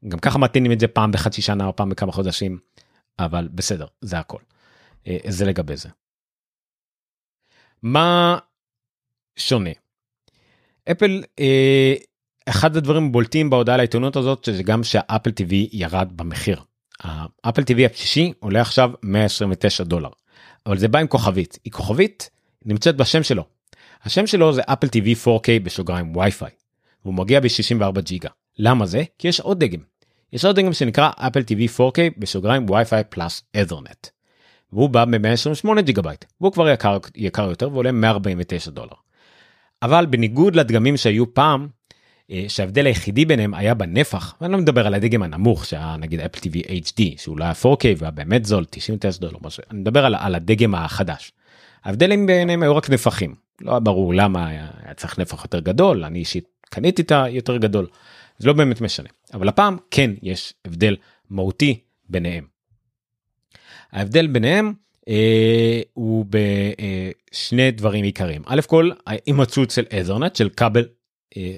גם 0.09 0.19
ככה 0.19 0.39
מתאינים 0.39 0.73
את 0.73 0.81
זה 0.81 0.89
פעם 0.89 1.13
בחצי 1.13 1.43
שנה 1.43 1.67
או 1.67 1.77
פעם 1.77 1.89
בכמה 1.89 2.13
חודשים 2.13 2.59
אבל 3.19 3.49
בסדר 3.55 3.87
זה 4.01 4.19
הכל 4.19 4.39
אה, 5.07 5.17
זה 5.29 5.45
לגבי 5.45 5.77
זה. 5.77 5.89
מה 7.83 8.39
שונה 9.37 9.71
אפל 10.91 11.23
אה, 11.41 11.95
אחד 12.49 12.77
הדברים 12.77 13.07
הבולטים 13.07 13.51
בהודעה 13.51 13.77
לעיתונות 13.77 14.17
הזאת 14.17 14.45
שזה 14.45 14.63
גם 14.63 14.85
שהאפל 14.85 15.31
TV 15.31 15.55
ירד 15.73 16.13
במחיר. 16.17 16.61
האפל 17.03 17.63
TV 17.63 17.81
הבסיסי 17.85 18.33
עולה 18.39 18.61
עכשיו 18.61 18.91
129 19.03 19.85
דולר 19.85 20.09
אבל 20.67 20.79
זה 20.79 20.89
בא 20.89 20.99
עם 20.99 21.07
כוכבית 21.07 21.59
היא 21.65 21.73
כוכבית 21.73 22.31
נמצאת 22.65 22.97
בשם 22.97 23.23
שלו 23.23 23.45
השם 24.05 24.27
שלו 24.27 24.53
זה 24.53 24.63
אפל 24.67 24.87
TV 24.87 25.27
4K 25.27 25.49
בסוגריים 25.63 26.17
וי-פיי. 26.17 26.51
הוא 27.03 27.15
מגיע 27.15 27.41
ב-64 27.41 28.01
ג'יגה. 28.01 28.29
למה 28.59 28.87
זה? 28.87 29.03
כי 29.19 29.29
יש 29.29 29.41
עוד 29.41 29.65
דגם. 29.65 29.81
יש 30.33 30.45
עוד 30.45 30.57
דגם 30.57 30.73
שנקרא 30.73 31.11
אפל 31.17 31.41
TV 31.41 31.79
4K 31.79 31.99
בסוגריים 32.19 32.71
Wi-Fi 32.71 33.03
Plus 33.09 33.43
Ethernet. 33.63 34.07
והוא 34.73 34.91
בא 34.91 35.05
ב-128 35.05 35.81
ג'יגה 35.81 36.03
בייט 36.03 36.25
והוא 36.41 36.53
כבר 36.53 36.69
יקר, 36.69 36.99
יקר 37.17 37.49
יותר 37.49 37.73
ועולה 37.73 37.93
149 37.93 38.71
דולר. 38.71 38.95
אבל 39.83 40.07
בניגוד 40.07 40.57
לדגמים 40.57 40.97
שהיו 40.97 41.35
פעם 41.35 41.69
אה, 42.31 42.45
שההבדל 42.49 42.87
היחידי 42.87 43.25
ביניהם 43.25 43.55
היה 43.55 43.75
בנפח 43.75 44.35
ואני 44.41 44.53
לא 44.53 44.59
מדבר 44.59 44.87
על 44.87 44.95
הדגם 44.95 45.23
הנמוך 45.23 45.67
שהיה 45.67 45.97
נגיד 45.99 46.21
אפל 46.21 46.39
TV 46.39 46.67
HD 46.67 47.03
שהוא 47.17 47.39
לא 47.39 47.45
היה 47.45 47.53
4K 47.63 47.85
והיה 47.99 48.11
באמת 48.11 48.45
זול 48.45 48.65
99 48.71 49.21
דולר 49.21 49.39
משהו 49.43 49.63
אני 49.71 49.81
מדבר 49.81 50.05
על, 50.05 50.15
על 50.15 50.35
הדגם 50.35 50.75
החדש. 50.75 51.33
ההבדלים 51.85 52.27
ביניהם 52.27 52.63
היו 52.63 52.77
רק 52.77 52.91
נפחים 52.91 53.35
לא 53.61 53.79
ברור 53.79 54.15
למה 54.15 54.47
היה, 54.47 54.69
היה 54.85 54.95
צריך 54.95 55.19
נפח 55.19 55.45
יותר 55.45 55.61
גדול 55.61 56.05
אני 56.05 56.19
אישית 56.19 56.45
קניתי 56.71 57.03
את 57.03 57.13
היותר 57.13 57.57
גדול 57.57 57.87
זה 58.39 58.49
לא 58.49 58.53
באמת 58.53 58.81
משנה 58.81 59.09
אבל 59.35 59.49
הפעם 59.49 59.77
כן 59.91 60.11
יש 60.23 60.55
הבדל 60.65 60.97
מהותי 61.31 61.81
ביניהם. 62.09 62.45
ההבדל 63.93 64.27
ביניהם 64.27 64.73
הוא 65.93 66.27
בשני 66.29 67.71
דברים 67.71 68.05
עיקריים. 68.05 68.43
א' 68.47 68.61
כל 68.67 68.91
ההימצאות 69.07 69.71
של 69.71 69.85
אזרנט 69.99 70.37
של 70.37 70.49
כבל 70.49 70.85
אה, 71.37 71.57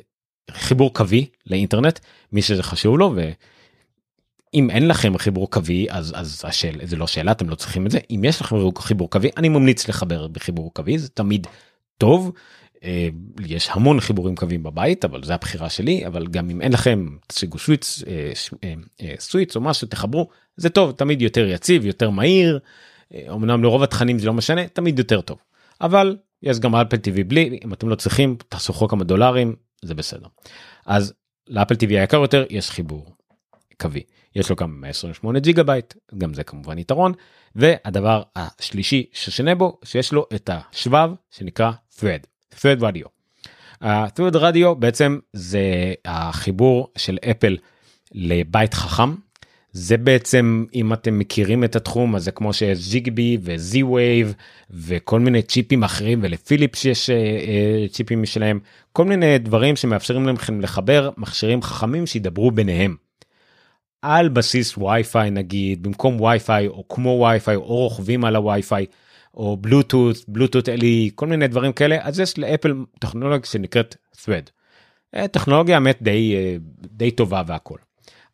חיבור 0.51 0.95
קווי 0.95 1.27
לאינטרנט 1.47 1.99
מי 2.33 2.43
שזה 2.43 2.63
חשוב 2.63 2.99
לו 2.99 3.15
ואם 3.15 4.71
אין 4.71 4.89
לכם 4.89 5.19
חיבור 5.19 5.51
קווי 5.51 5.87
אז 5.91 6.13
אז 6.17 6.43
השאל 6.45 6.81
זה 6.83 6.97
לא 6.97 7.07
שאלה 7.07 7.33
אתם 7.33 7.49
לא 7.49 7.55
צריכים 7.55 7.87
את 7.87 7.91
זה. 7.91 7.99
אם 8.11 8.23
יש 8.25 8.41
לכם 8.41 8.57
חיבור 8.79 9.11
קווי 9.11 9.31
אני 9.37 9.49
ממליץ 9.49 9.89
לחבר 9.89 10.29
בחיבור 10.29 10.75
קווי 10.75 10.99
זה 10.99 11.09
תמיד 11.09 11.47
טוב. 11.99 12.33
אה, 12.85 13.09
יש 13.47 13.69
המון 13.71 14.01
חיבורים 14.01 14.37
קווים 14.37 14.63
בבית 14.63 15.05
אבל 15.05 15.25
זה 15.25 15.35
הבחירה 15.35 15.71
שלי 15.71 16.07
אבל 16.07 16.27
גם 16.27 16.51
אם 16.51 16.61
אין 16.61 16.73
לכם 16.73 17.07
תשיגו 17.27 17.59
שוויץ 17.59 18.03
סוויץ 19.19 19.57
או 19.57 19.61
משהו 19.61 19.89
תחברו 19.89 20.29
זה 20.57 20.71
טוב 20.71 20.93
תמיד 20.93 21.23
יותר 21.23 21.47
יציב 21.49 21.87
יותר 21.87 22.11
מהיר 22.11 22.59
אמנם 23.12 23.62
לרוב 23.62 23.83
התכנים 23.83 24.19
זה 24.19 24.27
לא 24.27 24.33
משנה 24.33 24.69
תמיד 24.69 24.99
יותר 24.99 25.21
טוב. 25.21 25.38
אבל 25.81 26.17
יש 26.43 26.61
גם 26.61 26.75
אפל 26.75 26.97
טיווי 26.97 27.25
בלי 27.25 27.59
אם 27.64 27.73
אתם 27.73 27.88
לא 27.88 27.95
צריכים 27.95 28.37
תחסכו 28.49 28.88
כמה 28.88 29.05
דולרים 29.05 29.57
זה 29.83 29.95
בסדר. 29.95 30.27
אז 30.87 31.14
לאפל 31.49 31.75
טיווי 31.75 31.99
היקר 31.99 32.17
יותר 32.17 32.45
יש 32.51 32.71
חיבור 32.71 33.14
קווי. 33.81 34.03
יש 34.37 34.51
לו 34.51 34.57
גם 34.57 34.81
128 34.81 35.38
ג'יגה 35.38 35.62
בייט 35.62 35.95
גם 36.19 36.35
זה 36.35 36.45
כמובן 36.45 36.79
יתרון 36.79 37.12
והדבר 37.55 38.23
השלישי 38.37 39.07
שונה 39.12 39.55
בו 39.55 39.79
שיש 39.85 40.12
לו 40.12 40.27
את 40.35 40.51
השבב 40.53 41.11
שנקרא 41.31 41.73
thread 41.99 42.55
thread 42.55 42.81
radio. 42.81 43.09
ה-thread 43.81 44.35
radio 44.35 44.75
בעצם 44.79 45.19
זה 45.33 45.95
החיבור 46.05 46.93
של 46.99 47.19
אפל 47.31 47.57
לבית 48.12 48.75
חכם 48.75 49.14
זה 49.75 49.97
בעצם 49.97 50.65
אם 50.75 50.93
אתם 50.93 51.19
מכירים 51.19 51.65
את 51.65 51.77
התחום 51.77 52.17
אז 52.17 52.25
זה 52.25 52.31
כמו 52.31 52.53
שיש 52.53 52.79
Zigbee 52.79 53.38
ו 53.43 53.83
Z-Wave 53.83 54.35
וכל 54.71 55.21
מיני 55.21 55.43
צ'יפים 55.43 55.83
אחרים 55.83 56.21
ולפיליפס 56.23 56.85
יש 56.85 57.11
אה, 57.11 57.17
אה, 57.17 57.89
צ'יפים 57.89 58.23
משלהם 58.23 58.59
כל 58.93 59.05
מיני 59.05 59.39
דברים 59.39 59.77
שמאפשרים 59.77 60.29
לכם 60.29 60.61
לחבר 60.61 61.11
מכשירים 61.17 61.63
חכמים 61.63 62.07
שידברו 62.07 62.51
ביניהם. 62.51 62.97
על 64.03 64.29
בסיס 64.29 64.79
וי-פיי 64.79 65.31
נגיד 65.31 65.83
במקום 65.83 66.21
וי-פיי 66.21 66.67
או 66.67 66.89
כמו 66.89 67.27
וי-פיי 67.29 67.57
או 67.57 67.63
רוכבים 67.63 68.25
על 68.25 68.37
הווי-פיי 68.37 68.87
או 69.35 69.57
בלוטות 69.57 70.17
בלוטות 70.29 70.69
אלי 70.69 71.11
כל 71.15 71.27
מיני 71.27 71.49
דברים 71.49 71.73
כאלה 71.73 71.99
אז 72.03 72.21
יש 72.21 72.39
לאפל 72.39 72.75
טכנולוגיה 72.99 73.47
שנקראת 73.47 73.97
thread. 74.17 74.51
אה, 75.15 75.29
טכנולוגיה 75.29 75.75
האמת 75.75 75.99
די 76.03 76.35
די 76.83 77.11
טובה 77.11 77.43
והכל. 77.47 77.79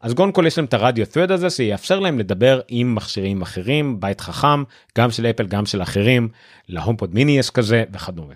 אז 0.00 0.14
קודם 0.14 0.32
כל 0.32 0.44
יש 0.46 0.58
להם 0.58 0.64
את 0.64 0.74
הרדיו 0.74 1.06
thread 1.06 1.32
הזה 1.32 1.50
שיאפשר 1.50 2.00
להם 2.00 2.18
לדבר 2.18 2.60
עם 2.68 2.94
מכשירים 2.94 3.42
אחרים 3.42 4.00
בית 4.00 4.20
חכם 4.20 4.64
גם 4.98 5.10
של 5.10 5.26
אפל 5.26 5.46
גם 5.46 5.66
של 5.66 5.82
אחרים 5.82 6.28
להומפוד 6.68 7.14
מיני 7.14 7.38
יש 7.38 7.50
כזה 7.50 7.84
וכדומה. 7.92 8.34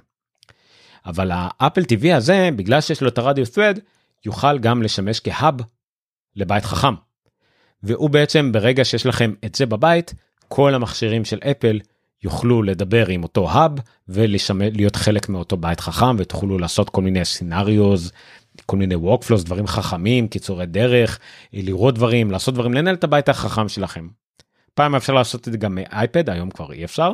אבל 1.07 1.31
האפל 1.35 1.81
TV 1.81 2.15
הזה 2.15 2.49
בגלל 2.57 2.81
שיש 2.81 3.03
לו 3.03 3.09
את 3.09 3.19
הרדיו 3.19 3.45
thread 3.45 3.81
יוכל 4.25 4.59
גם 4.59 4.83
לשמש 4.83 5.21
כ 5.21 5.34
hub 5.34 5.55
לבית 6.37 6.65
חכם. 6.65 6.95
והוא 7.83 8.11
בעצם 8.11 8.53
ברגע 8.53 8.85
שיש 8.85 9.07
לכם 9.07 9.35
את 9.45 9.55
זה 9.55 9.67
בבית 9.67 10.15
כל 10.49 10.75
המכשירים 10.75 11.25
של 11.25 11.39
אפל 11.51 11.81
יוכלו 12.23 12.63
לדבר 12.63 13.07
עם 13.09 13.23
אותו 13.23 13.51
hub 13.51 13.73
ולהיות 14.09 14.97
חלק 14.97 15.29
מאותו 15.29 15.57
בית 15.57 15.81
חכם 15.81 16.17
ותוכלו 16.19 16.59
לעשות 16.59 16.91
כל 16.91 17.03
מיני 17.03 17.25
scenarios 17.25 18.13
כל 18.67 18.77
מיני 18.77 18.95
workflows 18.95 19.45
דברים 19.45 19.67
חכמים 19.67 20.29
קיצורי 20.29 20.67
דרך 20.67 21.19
לראות 21.53 21.95
דברים 21.95 22.31
לעשות 22.31 22.55
דברים 22.55 22.75
לנהל 22.75 22.95
את 22.95 23.05
הבית 23.05 23.29
החכם 23.29 23.69
שלכם. 23.69 24.09
פעם 24.75 24.95
אפשר 24.95 25.13
לעשות 25.13 25.49
את 25.49 25.53
זה 25.53 25.59
גם 25.59 25.75
מאייפד 25.75 26.31
היום 26.31 26.51
כבר 26.51 26.73
אי 26.73 26.85
אפשר. 26.85 27.13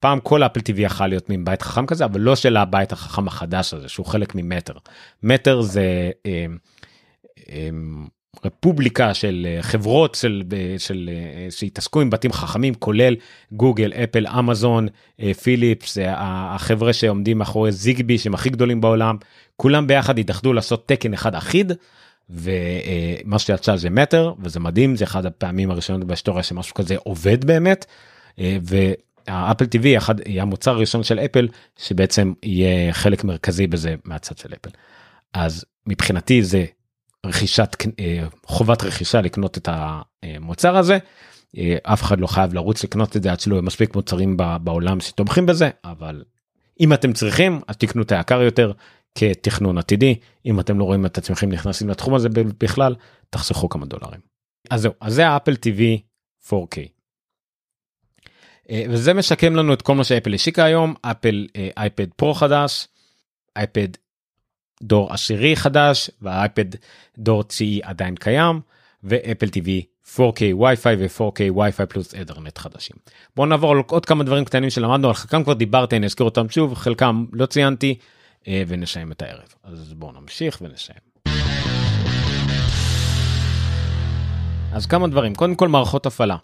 פעם 0.00 0.20
כל 0.20 0.42
אפל 0.42 0.60
טיווי 0.60 0.84
יכול 0.84 1.06
להיות 1.06 1.28
מין 1.28 1.44
בית 1.44 1.62
חכם 1.62 1.86
כזה 1.86 2.04
אבל 2.04 2.20
לא 2.20 2.36
של 2.36 2.56
הבית 2.56 2.92
החכם 2.92 3.28
החדש 3.28 3.74
הזה 3.74 3.88
שהוא 3.88 4.06
חלק 4.06 4.34
ממטר. 4.34 4.74
מטר 5.22 5.60
זה 5.60 6.10
אה, 6.26 6.46
אה, 7.48 7.68
רפובליקה 8.44 9.14
של 9.14 9.46
אה, 9.48 9.62
חברות 9.62 10.14
של, 10.14 10.42
אה, 10.52 10.74
של, 10.78 11.10
אה, 11.12 11.50
שהתעסקו 11.50 12.00
עם 12.00 12.10
בתים 12.10 12.32
חכמים 12.32 12.74
כולל 12.74 13.16
גוגל 13.52 13.92
אפל 13.92 14.26
אמזון 14.26 14.88
פיליפס 15.42 15.98
החברה 16.06 16.92
שעומדים 16.92 17.38
מאחורי 17.38 17.72
זיגבי 17.72 18.18
שהם 18.18 18.34
הכי 18.34 18.50
גדולים 18.50 18.80
בעולם 18.80 19.16
כולם 19.56 19.86
ביחד 19.86 20.18
התאחדו 20.18 20.52
לעשות 20.52 20.88
תקן 20.88 21.12
אחד 21.12 21.34
אחיד. 21.34 21.72
ומה 22.30 23.38
שיצא 23.38 23.76
זה 23.76 23.90
מטר 23.90 24.32
וזה 24.42 24.60
מדהים 24.60 24.96
זה 24.96 25.04
אחד 25.04 25.26
הפעמים 25.26 25.70
הראשונות 25.70 26.04
בהיסטוריה 26.04 26.42
שמשהו 26.42 26.74
כזה 26.74 26.96
עובד 26.98 27.44
באמת. 27.44 27.86
והאפל 28.38 29.66
טיווי 29.66 29.98
אחד 29.98 30.28
יהיה 30.28 30.42
המוצר 30.42 30.70
הראשון 30.70 31.02
של 31.02 31.18
אפל 31.18 31.48
שבעצם 31.78 32.32
יהיה 32.42 32.92
חלק 32.92 33.24
מרכזי 33.24 33.66
בזה 33.66 33.94
מהצד 34.04 34.38
של 34.38 34.48
אפל. 34.54 34.70
אז 35.34 35.64
מבחינתי 35.86 36.42
זה 36.42 36.64
רכישת 37.26 37.76
אה, 38.00 38.26
חובת 38.46 38.82
רכישה 38.82 39.20
לקנות 39.20 39.58
את 39.58 39.68
המוצר 39.72 40.76
הזה. 40.76 40.98
אה, 41.56 41.76
אף 41.82 42.02
אחד 42.02 42.20
לא 42.20 42.26
חייב 42.26 42.54
לרוץ 42.54 42.84
לקנות 42.84 43.16
את 43.16 43.22
זה 43.22 43.32
עד 43.32 43.40
שלא 43.40 43.54
יהיו 43.54 43.62
מספיק 43.62 43.94
מוצרים 43.94 44.36
בעולם 44.60 45.00
שתומכים 45.00 45.46
בזה 45.46 45.70
אבל 45.84 46.24
אם 46.80 46.92
אתם 46.92 47.12
צריכים 47.12 47.60
אז 47.68 47.76
תקנו 47.76 48.02
את 48.02 48.12
היקר 48.12 48.42
יותר 48.42 48.72
כתכנון 49.14 49.78
עתידי 49.78 50.14
אם 50.46 50.60
אתם 50.60 50.78
לא 50.78 50.84
רואים 50.84 51.06
את 51.06 51.18
עצמכם 51.18 51.48
נכנסים 51.48 51.88
לתחום 51.88 52.14
הזה 52.14 52.28
בכלל 52.58 52.94
תחסכו 53.30 53.68
כמה 53.68 53.86
דולרים. 53.86 54.20
אז 54.70 54.80
זהו 54.80 54.92
אז 55.00 55.14
זה 55.14 55.28
האפל 55.28 55.52
TV 55.52 55.80
4K. 56.48 56.88
וזה 58.88 59.14
מסכם 59.14 59.56
לנו 59.56 59.72
את 59.72 59.82
כל 59.82 59.94
מה 59.94 60.04
שאפל 60.04 60.34
השיקה 60.34 60.64
היום 60.64 60.94
אפל 61.02 61.46
אייפד 61.76 62.12
פרו 62.16 62.34
חדש 62.34 62.88
אייפד 63.56 63.88
דור 64.82 65.12
עשירי 65.12 65.56
חדש 65.56 66.10
והאייפד 66.22 66.64
דור 67.18 67.42
תשיעי 67.42 67.80
עדיין 67.82 68.16
קיים 68.16 68.60
ואפל 69.04 69.46
TV 69.46 69.68
4K 70.16 70.42
וי-פיי 70.58 70.96
ו-4K 70.98 71.40
וי-פיי 71.54 71.86
פלוס 71.86 72.14
אדרנט 72.14 72.58
חדשים. 72.58 72.96
בואו 73.36 73.46
נעבור 73.46 73.70
על 73.70 73.82
עוד 73.86 74.06
כמה 74.06 74.24
דברים 74.24 74.44
קטנים 74.44 74.70
שלמדנו 74.70 75.08
על 75.08 75.14
חלקם 75.14 75.44
כבר 75.44 75.52
דיברתי 75.52 75.96
אני 75.96 76.06
אזכיר 76.06 76.24
אותם 76.24 76.48
שוב 76.48 76.74
חלקם 76.74 77.24
לא 77.32 77.46
ציינתי 77.46 77.98
אה, 78.48 78.62
ונסיים 78.68 79.12
את 79.12 79.22
הערב 79.22 79.54
אז 79.64 79.94
בואו 79.94 80.12
נמשיך 80.12 80.58
ונסיים. 80.62 80.98
אז 84.72 84.86
כמה 84.86 85.08
דברים 85.08 85.34
קודם 85.34 85.54
כל 85.54 85.68
מערכות 85.68 86.06
הפעלה 86.06 86.36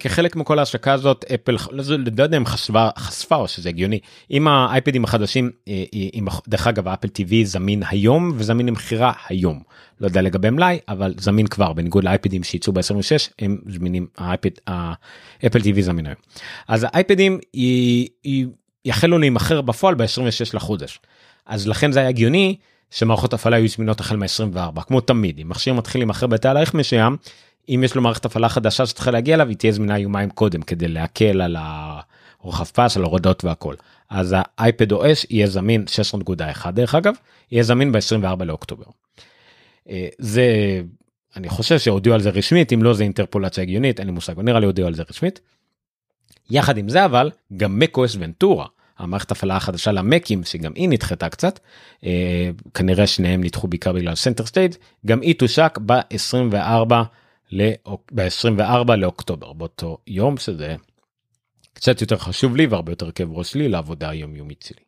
כחלק 0.00 0.36
מכל 0.36 0.58
ההשקה 0.58 0.92
הזאת 0.92 1.24
אפל 1.34 1.56
לא, 1.70 1.84
לא 2.16 2.22
יודע 2.22 2.36
אם 2.36 2.46
חשבה 2.46 2.90
חשפה 2.98 3.36
או 3.36 3.48
שזה 3.48 3.68
הגיוני. 3.68 3.98
עם 4.28 4.48
האייפדים 4.48 5.04
החדשים 5.04 5.50
uh, 5.64 5.70
עם 6.12 6.26
דרך 6.48 6.66
אגב 6.66 6.88
אפל 6.88 7.08
TV 7.08 7.34
זמין 7.44 7.82
היום 7.88 8.32
וזמין 8.36 8.66
למכירה 8.66 9.12
היום. 9.28 9.62
לא 10.00 10.06
יודע 10.06 10.22
לגבי 10.22 10.50
מלאי 10.50 10.78
אבל 10.88 11.14
זמין 11.18 11.46
כבר. 11.46 11.72
בניגוד 11.72 12.04
לאייפדים 12.04 12.42
שיצאו 12.42 12.72
ב-26 12.72 13.30
הם 13.38 13.58
זמינים 13.68 14.06
האייפד 14.18 14.50
האפל 14.66 15.58
TV 15.58 15.80
זמין 15.80 16.06
היום. 16.06 16.18
אז 16.68 16.86
האייפדים 16.92 17.38
יחלו 18.84 19.18
להימכר 19.18 19.60
בפועל 19.60 19.94
ב-26 19.94 20.50
לחודש. 20.54 21.00
אז 21.46 21.68
לכן 21.68 21.92
זה 21.92 22.00
היה 22.00 22.08
הגיוני 22.08 22.56
שמערכות 22.90 23.34
הפעלה 23.34 23.58
יהיו 23.58 23.68
זמינות 23.68 24.00
החל 24.00 24.16
מ-24 24.16 24.82
כמו 24.82 25.00
תמיד. 25.00 25.38
אם 25.40 25.48
מכשיר 25.48 25.74
מתחיל 25.74 26.00
להימכר 26.00 26.26
בתהליך 26.26 26.74
מסוים 26.74 27.16
אם 27.68 27.82
יש 27.84 27.94
לו 27.94 28.02
מערכת 28.02 28.24
הפעלה 28.24 28.48
חדשה 28.48 28.86
שצריכה 28.86 29.10
להגיע 29.10 29.34
אליו 29.34 29.48
היא 29.48 29.56
תהיה 29.56 29.72
זמינה 29.72 29.98
יומיים 29.98 30.30
קודם 30.30 30.62
כדי 30.62 30.88
להקל 30.88 31.40
על 31.40 31.56
הרוחב 32.40 32.64
פס 32.64 32.96
על 32.96 33.02
הורדות 33.02 33.44
והכל 33.44 33.74
אז 34.10 34.34
האייפד 34.38 34.92
OS 34.92 35.26
יהיה 35.30 35.46
זמין 35.46 35.84
6.1 36.16 36.70
דרך 36.70 36.94
אגב 36.94 37.14
יהיה 37.52 37.62
זמין 37.62 37.92
ב-24 37.92 38.44
לאוקטובר. 38.44 38.84
אה, 39.88 40.08
זה 40.18 40.46
אני 41.36 41.48
חושב 41.48 41.78
שהודיעו 41.78 42.14
על 42.14 42.20
זה 42.20 42.30
רשמית 42.30 42.72
אם 42.72 42.82
לא 42.82 42.94
זה 42.94 43.02
אינטרפולציה 43.02 43.62
הגיונית 43.62 44.00
אין 44.00 44.06
לי 44.06 44.12
מושג 44.12 44.40
נראה 44.40 44.60
לי 44.60 44.66
הודיעו 44.66 44.88
על 44.88 44.94
זה 44.94 45.02
רשמית. 45.10 45.40
יחד 46.50 46.78
עם 46.78 46.88
זה 46.88 47.04
אבל 47.04 47.30
גם 47.56 47.82
macOS 47.82 48.16
Ventura 48.18 48.66
המערכת 48.98 49.30
הפעלה 49.30 49.56
החדשה 49.56 49.92
למקים 49.92 50.44
שגם 50.44 50.72
היא 50.74 50.88
נדחתה 50.88 51.28
קצת 51.28 51.60
אה, 52.04 52.50
כנראה 52.74 53.06
שניהם 53.06 53.44
נדחו 53.44 53.68
בעיקר 53.68 53.92
בגלל 53.92 54.14
Center 54.14 54.46
Stage 54.46 54.76
גם 55.06 55.20
היא 55.20 55.34
תושק 55.34 55.78
ב-24 55.86 56.92
ב-24 58.12 58.94
לאוקטובר 58.94 59.52
באותו 59.52 59.98
יום 60.06 60.36
שזה 60.36 60.76
קצת 61.74 62.00
יותר 62.00 62.16
חשוב 62.16 62.56
לי 62.56 62.66
והרבה 62.66 62.92
יותר 62.92 63.10
כאב 63.10 63.32
ראש 63.32 63.54
לי 63.54 63.68
לעבודה 63.68 64.10
היומיומית 64.10 64.62
שלי. 64.62 64.82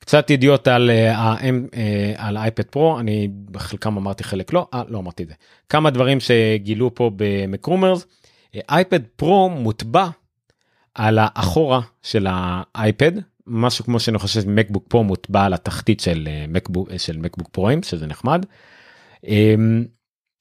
קצת 0.00 0.30
ידיעות 0.30 0.68
על 0.68 0.90
אה, 0.90 1.34
אה, 1.74 2.42
אייפד 2.42 2.62
פרו 2.62 3.00
אני 3.00 3.28
בחלקם 3.50 3.96
אמרתי 3.96 4.24
חלק 4.24 4.52
לא 4.52 4.68
אה, 4.74 4.82
לא 4.88 4.98
אמרתי 4.98 5.22
את 5.22 5.28
זה 5.28 5.34
כמה 5.68 5.90
דברים 5.90 6.20
שגילו 6.20 6.94
פה 6.94 7.10
ב 7.16 7.25
MacRumors 7.25 8.06
iPad 8.70 9.00
Pro 9.16 9.50
מוטבע 9.50 10.08
על 10.94 11.18
האחורה 11.20 11.80
של 12.02 12.26
האייפד 12.30 13.12
משהו 13.46 13.84
כמו 13.84 14.00
שאני 14.00 14.18
חושב 14.18 14.48
MacBook 14.48 14.84
Pro 14.88 15.04
מוטבע 15.04 15.44
על 15.44 15.54
התחתית 15.54 16.00
של 16.00 16.28
מקבוק 16.48 16.88
של 16.96 17.16
מקבוק 17.18 17.48
פרוים 17.48 17.82
שזה 17.82 18.06
נחמד. 18.06 18.46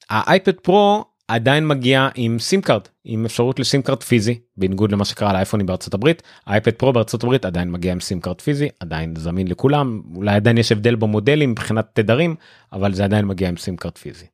ה 0.09 0.19
iPad 0.19 0.59
Pro 0.59 1.05
עדיין 1.27 1.67
מגיע 1.67 2.09
עם 2.15 2.39
SIM 2.39 2.61
card 2.61 2.81
עם 3.03 3.25
אפשרות 3.25 3.59
ל 3.59 3.65
SIM 3.65 3.81
card 3.81 4.03
פיזי 4.03 4.39
בניגוד 4.57 4.91
למה 4.91 5.05
שקרה 5.05 5.33
לאייפונים 5.33 5.65
בארצות 5.65 5.93
הברית 5.93 6.23
iPad 6.47 6.71
Pro 6.71 6.93
בארצות 6.93 7.23
הברית 7.23 7.45
עדיין 7.45 7.71
מגיע 7.71 7.91
עם 7.91 7.99
SIM 7.99 8.21
card 8.21 8.41
פיזי 8.41 8.69
עדיין 8.79 9.15
זמין 9.15 9.47
לכולם 9.47 10.01
אולי 10.15 10.35
עדיין 10.35 10.57
יש 10.57 10.71
הבדל 10.71 10.95
במודלים 10.95 11.51
מבחינת 11.51 11.87
תדרים 11.93 12.35
אבל 12.73 12.93
זה 12.93 13.03
עדיין 13.03 13.25
מגיע 13.25 13.49
עם 13.49 13.57
SIM 13.57 13.77
card 13.77 13.97
פיזי. 13.97 14.25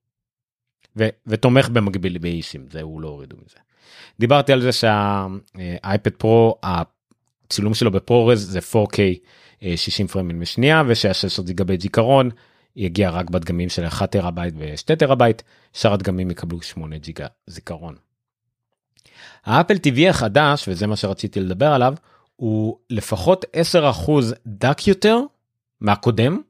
ו- 0.97 1.09
ותומך 1.27 1.69
במקביל 1.69 2.17
ב 2.17 2.27
eSIM 2.27 2.65
זה 2.71 2.81
הוא 2.81 3.01
לא 3.01 3.07
הורידו 3.07 3.35
מזה. 3.45 3.57
דיברתי 4.19 4.53
על 4.53 4.61
זה 4.61 4.71
שה 4.71 5.31
iPad 5.31 6.11
Pro 6.17 6.57
הצילום 6.63 7.73
שלו 7.73 7.91
ב 7.91 8.00
ProRes 8.00 8.51
זה 8.51 8.59
4K 8.59 8.97
60 9.75 10.07
פריימים 10.07 10.39
בשנייה 10.39 10.83
ושה-16 10.87 11.43
גיגאבייט 11.43 11.81
זיכרון 11.81 12.29
יגיע 12.75 13.09
רק 13.09 13.29
בדגמים 13.29 13.69
של 13.69 13.87
1 13.87 14.11
טראבייט 14.11 14.53
ו-2 14.57 14.95
טראבייט, 14.95 15.41
שאר 15.73 15.93
הדגמים 15.93 16.31
יקבלו 16.31 16.61
8 16.61 16.97
ג'יגה 16.97 17.27
זיכרון. 17.47 17.95
ה 19.45 19.50
Apple 19.50 19.75
TV 19.75 20.09
החדש, 20.09 20.67
וזה 20.67 20.87
מה 20.87 20.95
שרציתי 20.95 21.39
לדבר 21.39 21.73
עליו, 21.73 21.93
הוא 22.35 22.77
לפחות 22.89 23.45
10% 24.07 24.11
דק 24.47 24.87
יותר 24.87 25.19
מהקודם, 25.81 26.41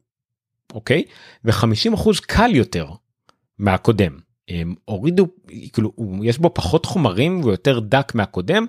אוקיי? 0.74 1.04
ו-50% 1.46 2.10
קל 2.22 2.56
יותר 2.56 2.88
מהקודם. 3.60 4.20
הם 4.48 4.76
הורידו, 4.86 5.28
כאילו, 5.74 5.92
יש 6.24 6.38
בו 6.38 6.54
פחות 6.54 6.86
חומרים 6.86 7.40
והוא 7.40 7.52
יותר 7.52 7.80
דק 7.80 8.12
מהקודם, 8.16 8.66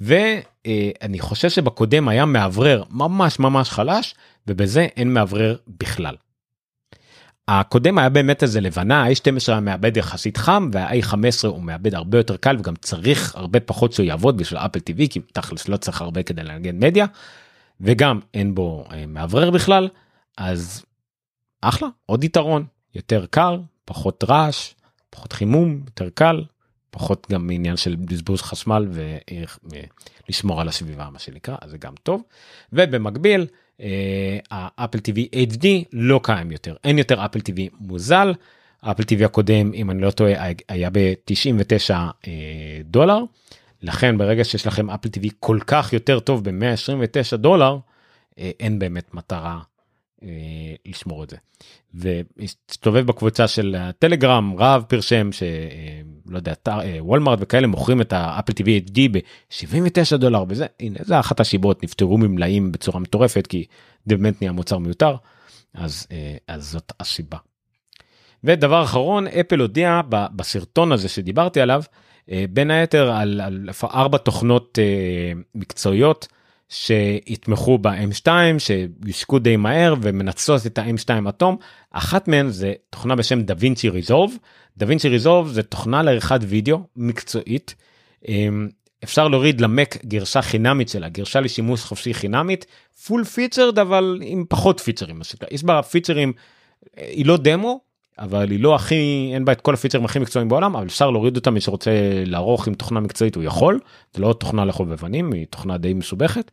ואני 0.00 1.20
חושב 1.20 1.50
שבקודם 1.50 2.08
היה 2.08 2.24
מאוורר 2.24 2.84
ממש 2.90 3.38
ממש 3.38 3.70
חלש, 3.70 4.14
ובזה 4.46 4.80
אין 4.80 5.14
מאוורר 5.14 5.56
בכלל. 5.68 6.16
הקודם 7.48 7.98
היה 7.98 8.08
באמת 8.08 8.42
איזה 8.42 8.60
לבנה, 8.60 9.04
ה-A12 9.04 9.48
היה 9.48 9.60
מעבד 9.60 9.96
יחסית 9.96 10.36
חם 10.36 10.70
וה-A15 10.72 11.46
הוא 11.46 11.62
מעבד 11.62 11.94
הרבה 11.94 12.18
יותר 12.18 12.36
קל 12.36 12.56
וגם 12.58 12.74
צריך 12.76 13.36
הרבה 13.36 13.60
פחות 13.60 13.92
שהוא 13.92 14.06
יעבוד 14.06 14.36
בשביל 14.36 14.58
אפל 14.58 14.78
TV 14.78 15.08
כי 15.10 15.20
תכלס 15.20 15.68
לא 15.68 15.76
צריך 15.76 16.00
הרבה 16.00 16.22
כדי 16.22 16.42
לארגן 16.42 16.78
מדיה 16.78 17.06
וגם 17.80 18.20
אין 18.34 18.54
בו 18.54 18.84
אה, 18.92 19.06
מאוורר 19.06 19.50
בכלל 19.50 19.88
אז 20.38 20.84
אחלה 21.60 21.88
עוד 22.06 22.24
יתרון 22.24 22.64
יותר 22.94 23.26
קר 23.30 23.60
פחות 23.84 24.24
רעש 24.28 24.74
פחות 25.10 25.32
חימום 25.32 25.80
יותר 25.86 26.08
קל 26.14 26.44
פחות 26.94 27.26
גם 27.30 27.50
עניין 27.50 27.76
של 27.76 27.96
בזבוז 27.96 28.42
חשמל 28.42 28.88
ולשמור 30.28 30.60
על 30.60 30.68
הסביבה 30.68 31.08
מה 31.12 31.18
שנקרא 31.18 31.56
אז 31.60 31.70
זה 31.70 31.78
גם 31.78 31.92
טוב. 32.02 32.22
ובמקביל. 32.72 33.46
האפל 34.50 34.98
TV 34.98 35.36
HD 35.52 35.66
לא 35.92 36.20
קיים 36.22 36.52
יותר. 36.52 36.76
אין 36.84 36.98
יותר 36.98 37.24
אפל 37.24 37.38
TV 37.38 37.60
מוזל. 37.80 38.32
אפל 38.80 39.02
TV 39.02 39.24
הקודם 39.24 39.74
אם 39.74 39.90
אני 39.90 40.02
לא 40.02 40.10
טועה 40.10 40.32
היה 40.68 40.90
ב-99 40.90 41.90
אה, 41.90 42.80
דולר. 42.84 43.18
לכן 43.82 44.18
ברגע 44.18 44.44
שיש 44.44 44.66
לכם 44.66 44.90
אפל 44.90 45.08
TV 45.08 45.28
כל 45.40 45.58
כך 45.66 45.92
יותר 45.92 46.20
טוב 46.20 46.44
ב-129 46.50 47.36
דולר 47.36 47.78
אה, 48.38 48.50
אין 48.60 48.78
באמת 48.78 49.14
מטרה 49.14 49.54
אה, 49.54 49.73
לשמור 50.86 51.24
את 51.24 51.30
זה. 51.30 51.36
והסתובב 51.94 53.06
בקבוצה 53.06 53.48
של 53.48 53.76
הטלגרם 53.78 54.54
רב 54.58 54.84
פרשם 54.88 55.32
שלא 55.32 56.36
יודע 56.36 56.52
וולמארט 56.98 57.38
וכאלה 57.42 57.66
מוכרים 57.66 58.00
את 58.00 58.12
האפל 58.12 58.52
TV 58.52 58.90
HD 58.90 59.00
ב-79 59.12 60.16
דולר 60.16 60.44
וזה 60.48 60.66
הנה 60.80 60.98
זה 61.02 61.20
אחת 61.20 61.40
השיבות 61.40 61.82
נפטרו 61.84 62.18
ממלאים 62.18 62.72
בצורה 62.72 63.00
מטורפת 63.00 63.46
כי 63.46 63.64
זה 64.06 64.16
באמת 64.16 64.42
נהיה 64.42 64.52
מוצר 64.52 64.78
מיותר 64.78 65.16
אז 65.74 66.06
אז 66.48 66.64
זאת 66.70 66.92
הסיבה. 67.00 67.38
ודבר 68.44 68.82
אחרון 68.82 69.26
אפל 69.26 69.60
הודיע 69.60 70.00
בסרטון 70.08 70.92
הזה 70.92 71.08
שדיברתי 71.08 71.60
עליו 71.60 71.82
בין 72.28 72.70
היתר 72.70 73.10
על, 73.10 73.40
על 73.40 73.68
ארבע 73.84 74.18
תוכנות 74.18 74.78
מקצועיות 75.54 76.28
שיתמכו 76.74 77.78
ב-M2 77.78 78.28
שיושקו 78.58 79.38
די 79.38 79.56
מהר 79.56 79.94
ומנצלות 80.02 80.66
את 80.66 80.78
ה-M2 80.78 81.28
אטום. 81.28 81.56
אחת 81.90 82.28
מהן 82.28 82.48
זה 82.48 82.72
תוכנה 82.90 83.16
בשם 83.16 83.42
ריזולב 83.88 84.30
דה 84.76 84.86
וינצ'י 84.88 85.08
ריזולב 85.08 85.48
זה 85.48 85.62
תוכנה 85.62 86.02
לעריכת 86.02 86.40
וידאו 86.42 86.80
מקצועית. 86.96 87.74
אמ, 88.28 88.68
אפשר 89.04 89.28
להוריד 89.28 89.60
למק 89.60 90.04
גרשה 90.04 90.42
חינמית 90.42 90.88
שלה 90.88 91.08
גרשה 91.08 91.40
לשימוש 91.40 91.84
חופשי 91.84 92.14
חינמית. 92.14 92.66
פול 93.06 93.24
פיצרד 93.24 93.78
אבל 93.78 94.18
עם 94.22 94.44
פחות 94.48 94.80
פיצרים 94.80 95.20
יש 95.50 95.64
בה 95.64 95.82
פיצרים 95.82 96.32
היא 96.96 97.26
לא 97.26 97.36
דמו 97.36 97.80
אבל 98.18 98.50
היא 98.50 98.60
לא 98.60 98.74
הכי 98.74 99.30
אין 99.34 99.44
בה 99.44 99.52
את 99.52 99.60
כל 99.60 99.74
הפיצ'רים 99.74 100.04
הכי 100.04 100.18
מקצועיים 100.18 100.48
בעולם 100.48 100.76
אבל 100.76 100.86
אפשר 100.86 101.10
להוריד 101.10 101.36
אותה 101.36 101.50
מי 101.50 101.60
שרוצה 101.60 101.90
לערוך 102.26 102.68
עם 102.68 102.74
תוכנה 102.74 103.00
מקצועית 103.00 103.34
הוא 103.34 103.44
יכול. 103.44 103.80
זה 104.14 104.22
לא 104.22 104.32
תוכנה 104.32 104.64
לחובבנים 104.64 105.32
היא 105.32 105.46
תוכנה 105.50 105.78
די 105.78 105.94
מסובכת. 105.94 106.50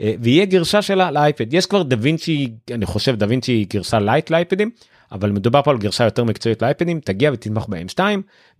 אה, 0.00 0.14
ויהיה 0.20 0.44
גרסה 0.44 0.82
שלה 0.82 1.10
לאייפד. 1.10 1.54
יש 1.54 1.66
כבר 1.66 1.82
דה 1.82 1.96
וינצ'י 2.00 2.52
אני 2.70 2.86
חושב 2.86 3.14
DaVinci 3.16 3.66
גרסה 3.72 3.98
Lite 3.98 4.30
לאייפדים 4.30 4.70
אבל 5.12 5.30
מדובר 5.30 5.62
פה 5.62 5.70
על 5.70 5.78
גרסה 5.78 6.04
יותר 6.04 6.24
מקצועית 6.24 6.62
לאייפדים. 6.62 7.00
תגיע 7.00 7.32
ותתמך 7.32 7.64
ב-M2 7.68 8.00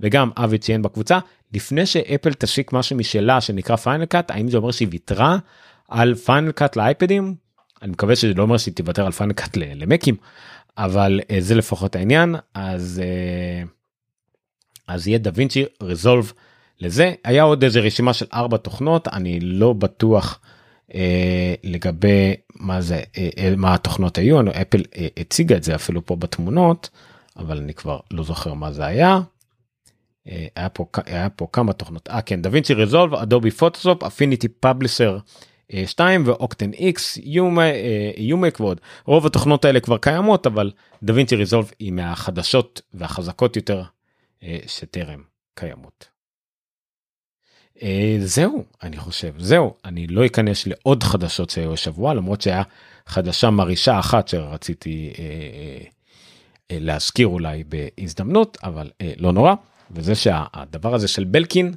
וגם 0.01 0.31
אבי 0.37 0.59
ציין 0.59 0.83
בקבוצה 0.83 1.19
לפני 1.55 1.87
שאפל 1.87 2.33
תשיק 2.33 2.73
משהו 2.73 2.97
משלה 2.97 3.41
שנקרא 3.41 3.77
Final 3.77 4.05
Cut 4.05 4.31
האם 4.31 4.49
זה 4.49 4.57
אומר 4.57 4.71
שהיא 4.71 4.89
ויתרה 4.91 5.37
על 5.89 6.15
Final 6.15 6.53
Cut 6.53 6.77
לאייפדים? 6.77 7.35
אני 7.83 7.91
מקווה 7.91 8.17
שזה 8.17 8.35
לא 8.35 8.43
אומר 8.43 8.57
שהיא 8.57 8.75
תוותר 8.75 9.07
על 9.07 9.13
Final 9.13 9.33
Cut 9.33 9.57
למקים 9.57 10.17
אבל 10.79 11.21
uh, 11.21 11.35
זה 11.41 11.55
לפחות 11.55 11.97
העניין 11.97 12.35
אז 12.55 13.03
uh, 13.05 13.69
אז 14.89 15.09
יהיה 15.09 15.19
DaVinci 15.19 15.65
Resolve 15.83 16.33
לזה 16.81 17.15
היה 17.25 17.43
עוד 17.43 17.65
איזה 17.65 17.81
רשימה 17.81 18.13
של 18.13 18.27
ארבע 18.33 18.57
תוכנות 18.57 19.09
אני 19.09 19.41
לא 19.41 19.73
בטוח 19.73 20.41
uh, 20.91 20.95
לגבי 21.65 22.35
מה 22.55 22.81
זה 22.81 23.03
uh, 23.15 23.41
מה 23.57 23.75
התוכנות 23.75 24.19
היו 24.19 24.41
אפל 24.41 24.81
uh, 24.81 24.99
הציגה 25.17 25.57
את 25.57 25.63
זה 25.63 25.75
אפילו 25.75 26.07
פה 26.07 26.17
בתמונות 26.17 26.91
אבל 27.37 27.59
אני 27.59 27.75
כבר 27.75 28.01
לא 28.11 28.25
זוכר 28.25 28.55
מה 28.55 28.73
זה 28.73 28.85
היה. 28.87 29.21
היה 30.57 30.69
פה 30.69 30.87
היה 31.07 31.31
פה 31.31 31.47
כמה 31.53 31.73
תוכנות 31.73 32.09
אה 32.09 32.23
כן 32.23 32.43
DaVinci 32.43 32.75
Resolve 32.75 33.15
Adobe 33.15 33.51
Photoshop 33.51 34.05
Affinity 34.05 34.49
Publisher. 34.49 35.19
2 35.87 36.23
ואוקטן 36.27 36.73
איקס 36.73 37.19
יומק 38.17 38.61
ועוד 38.61 38.81
רוב 39.05 39.27
התוכנות 39.27 39.65
האלה 39.65 39.81
כבר 39.81 39.99
קיימות 39.99 40.47
אבל 40.47 40.71
דווינצ'י 41.03 41.37
ריזולב 41.37 41.71
היא 41.79 41.93
מהחדשות 41.93 42.81
והחזקות 42.95 43.57
יותר 43.57 43.83
אה, 44.43 44.59
שטרם 44.67 45.23
קיימות. 45.55 46.09
אה, 47.83 48.17
זהו 48.21 48.65
אני 48.83 48.97
חושב. 48.97 49.35
זהו 49.39 49.75
אני 49.85 50.07
לא 50.07 50.27
אכנס 50.27 50.67
לעוד 50.67 51.03
חדשות 51.03 51.51
שהיו 51.51 51.73
השבוע 51.73 52.15
למרות 52.15 52.41
שהיה 52.41 52.63
חדשה 53.07 53.51
מרעישה 53.51 53.99
אחת 53.99 54.29
שרציתי 54.29 55.13
אה, 55.19 55.87
להזכיר 56.71 57.27
אולי 57.27 57.65
בהזדמנות 57.65 58.59
אבל 58.63 58.91
לא 59.17 59.33
נורא. 59.33 59.55
וזה 59.91 60.15
שהדבר 60.15 60.95
הזה 60.95 61.09
של 61.09 61.25
בלקין 61.25 61.75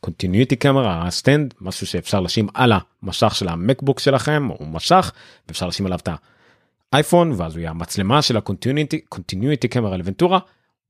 Continuity 0.00 0.56
Camera 0.56 1.06
ה 1.06 1.14
stand 1.14 1.54
משהו 1.60 1.86
שאפשר 1.86 2.20
לשים 2.20 2.48
על 2.54 2.72
המסך 3.02 3.34
של 3.34 3.48
המקבוק 3.48 4.00
שלכם 4.00 4.50
או 4.50 4.66
מסך 4.66 5.12
ואפשר 5.48 5.66
לשים 5.66 5.86
עליו 5.86 5.98
את 5.98 6.08
האייפון 6.92 7.32
ואז 7.36 7.54
הוא 7.54 7.60
יהיה 7.60 7.70
המצלמה 7.70 8.22
של 8.22 8.36
ה 8.36 8.42
Continuity 8.42 9.00
Continuity 9.00 9.68
Camera 9.68 9.96
ל 9.96 10.01
Ventura. 10.01 10.38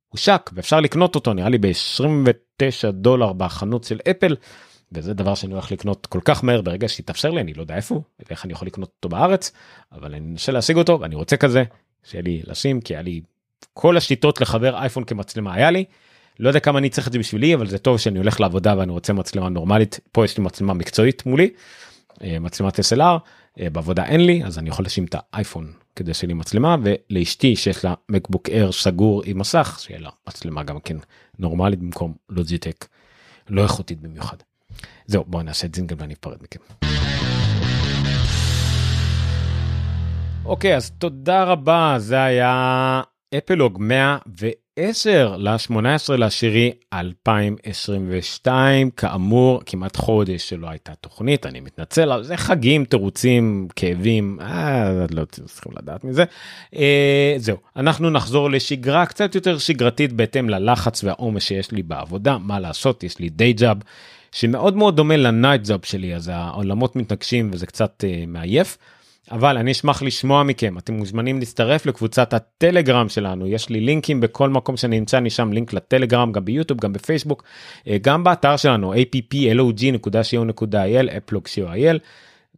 הושק 0.09 0.51
ואפשר 0.55 0.81
לקנות 0.81 1.15
אותו 1.15 1.35
נראה 1.35 1.49
לי 1.49 1.59
ב-29 1.59 2.91
דולר 2.93 3.33
בחנות 3.33 3.85
של 3.85 3.99
אפל. 4.11 4.37
וזה 4.93 5.15
דבר 5.15 5.35
שאני 5.35 5.53
הולך 5.53 5.73
לקנות 5.73 6.07
כל 6.07 6.21
כך 6.25 6.45
מהר 6.45 6.61
ברגע 6.63 6.89
שיתאפשר 6.89 7.31
לי 7.31 7.41
אני 7.41 7.55
לא 7.55 7.63
יודע 7.63 7.77
איפה 7.77 8.03
ואיך 8.29 8.45
אני 8.45 8.53
יכול 8.53 8.67
לקנות 8.67 8.91
אותו 8.97 9.09
בארץ 9.09 9.53
אבל 9.93 10.15
אני 10.15 10.33
אנסה 10.33 10.53
להשיג 10.53 10.77
אותו 10.77 11.01
ואני 11.01 11.15
רוצה 11.15 11.37
כזה 11.37 11.65
שיהיה 12.05 12.23
לי 12.23 12.43
לשים 12.45 12.81
כי 12.81 12.95
היה 12.95 13.03
לי 13.03 13.21
כל 13.73 13.97
השיטות 13.97 14.41
לחבר 14.41 14.77
אייפון 14.77 15.05
כמצלמה 15.05 15.55
היה 15.55 15.71
לי 15.71 15.85
לא 16.41 16.49
יודע 16.49 16.61
כמה 16.61 16.79
אני 16.79 16.91
צריך 16.91 17.07
את 17.07 17.13
זה 17.13 17.19
בשבילי 17.19 17.55
אבל 17.55 17.67
זה 17.67 17.79
טוב 17.79 17.99
שאני 17.99 18.19
הולך 18.19 18.41
לעבודה 18.41 18.75
ואני 18.79 18.93
רוצה 18.93 19.13
מצלמה 19.13 19.49
נורמלית 19.49 20.01
פה 20.13 20.25
יש 20.25 20.39
לי 20.39 20.45
מצלמה 20.45 20.75
מקצועית 20.75 21.27
מולי 21.27 21.51
אה, 22.25 22.39
מצלמת 22.39 22.81
SLR 22.81 23.19
אה, 23.61 23.71
בעבודה 23.71 24.05
אין 24.05 24.27
לי 24.27 24.45
אז 24.45 24.59
אני 24.59 24.69
יכול 24.69 24.85
לשים 24.85 25.05
את 25.05 25.17
האייפון 25.19 25.73
כדי 25.97 26.15
שיהיה 26.15 26.29
לי 26.29 26.35
מצלמה 26.35 26.77
ולאשתי 26.83 27.57
שיש 27.57 27.85
לה 27.85 27.95
מקבוק 28.09 28.49
אר 28.49 28.73
סגור 28.73 29.23
עם 29.27 29.39
מסך 29.39 29.79
שיהיה 29.83 30.01
לה 30.01 30.11
מצלמה 30.29 30.63
גם 30.63 30.81
כן 30.81 30.97
נורמלית 31.39 31.79
במקום 31.79 32.15
לוג'יטק 32.29 32.87
לא 33.49 33.63
איכותית 33.63 34.01
במיוחד. 34.01 34.37
זהו 35.07 35.25
בואו 35.27 35.43
נעשה 35.43 35.67
את 35.67 35.75
זינגל 35.75 35.97
ואני 35.99 36.15
אפרד 36.21 36.39
מכם. 36.43 36.61
אוקיי 40.45 40.77
אז 40.77 40.91
תודה 40.91 41.45
רבה 41.45 41.95
זה 41.99 42.23
היה 42.23 43.03
אפלוג 43.39 43.77
100 43.81 44.19
ו... 44.41 44.49
10 44.83 45.37
ל-18 45.39 46.17
לעשירי 46.17 46.73
2022 46.93 48.91
כאמור 48.91 49.63
כמעט 49.67 49.97
חודש 49.97 50.49
שלא 50.49 50.69
הייתה 50.71 50.93
תוכנית 50.95 51.47
אני 51.47 51.61
מתנצל 51.61 52.23
זה 52.23 52.37
חגים 52.37 52.85
תירוצים 52.85 53.69
כאבים 53.77 54.39
אה, 54.41 55.07
לא 55.11 55.25
צריכים 55.25 55.73
לדעת 55.77 56.05
מזה 56.05 56.25
אה, 56.77 57.35
זהו 57.37 57.57
אנחנו 57.77 58.11
נחזור 58.11 58.51
לשגרה 58.51 59.07
קצת 59.07 59.35
יותר 59.35 59.59
שגרתית 59.59 60.13
בהתאם 60.13 60.49
ללחץ 60.49 61.05
והעומס 61.05 61.43
שיש 61.43 61.73
לי 61.73 61.83
בעבודה 61.83 62.39
מה 62.39 62.61
לעשות 62.61 63.05
יש 63.05 63.19
לי 63.19 63.29
די 63.29 63.53
ג'אב 63.53 63.79
שמאוד 64.33 64.77
מאוד 64.77 64.97
דומה 64.97 65.17
לנייט 65.17 65.69
ג'אב 65.69 65.81
שלי 65.85 66.15
אז 66.15 66.31
העולמות 66.35 66.97
מתנגשים 66.97 67.51
וזה 67.53 67.67
קצת 67.67 68.05
אה, 68.07 68.25
מעייף. 68.27 68.79
אבל 69.31 69.59
אני 69.59 69.73
אשמח 69.73 70.03
לשמוע 70.03 70.43
מכם. 70.43 70.79
אתם 70.79 70.95
מוזמנים 70.95 71.39
להצטרף 71.39 71.87
לקבוצת 71.87 72.35
הטלגרם 72.35 73.09
שלנו. 73.09 73.47
יש 73.47 73.69
לי 73.69 73.81
לינקים 73.81 74.21
בכל 74.21 74.49
מקום 74.49 74.77
שאני 74.77 74.99
נמצא 74.99 75.19
אני 75.19 75.31
שם 75.31 75.53
לינק 75.53 75.73
לטלגרם 75.73 76.33
גם 76.33 76.45
ביוטיוב 76.45 76.81
גם 76.81 76.93
בפייסבוק 76.93 77.43
אה, 77.89 77.97
גם 78.03 78.25
באתר 78.25 78.57
שלנו 78.57 78.95
applog.co.il 78.95 81.17
אפלוג 81.17 81.47
co.il 81.47 81.99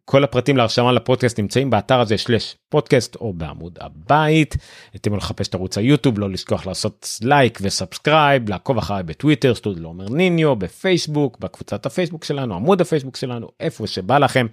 כל 0.04 0.24
הפרטים 0.24 0.56
להרשמה 0.56 0.92
לפודקאסט 0.92 1.38
נמצאים 1.38 1.70
באתר 1.70 2.00
הזה 2.00 2.18
slash 2.18 2.56
פודקאסט 2.68 3.16
או 3.16 3.32
בעמוד 3.32 3.78
הבית. 3.80 4.56
אתם 4.96 5.16
לחפש 5.16 5.48
את 5.48 5.54
ערוץ 5.54 5.78
היוטיוב 5.78 6.18
לא 6.18 6.30
לשכוח 6.30 6.66
לעשות 6.66 7.18
like 7.22 7.58
ו 7.62 7.71
subscribe 7.71 8.48
לעקוב 8.48 8.78
אחריי 8.78 9.02
בטוויטר 9.02 9.54
סטודיו 9.54 9.86
עומר 9.86 10.08
ניניו 10.08 10.56
בפייסבוק 10.56 11.38
בקבוצת 11.38 11.86
הפייסבוק 11.86 12.24
שלנו 12.24 12.54
עמוד 12.54 12.80
הפייסבוק 12.80 13.16
שלנו 13.16 13.48
איפה 13.60 13.86
שבא 13.86 14.18
לכם 14.18 14.46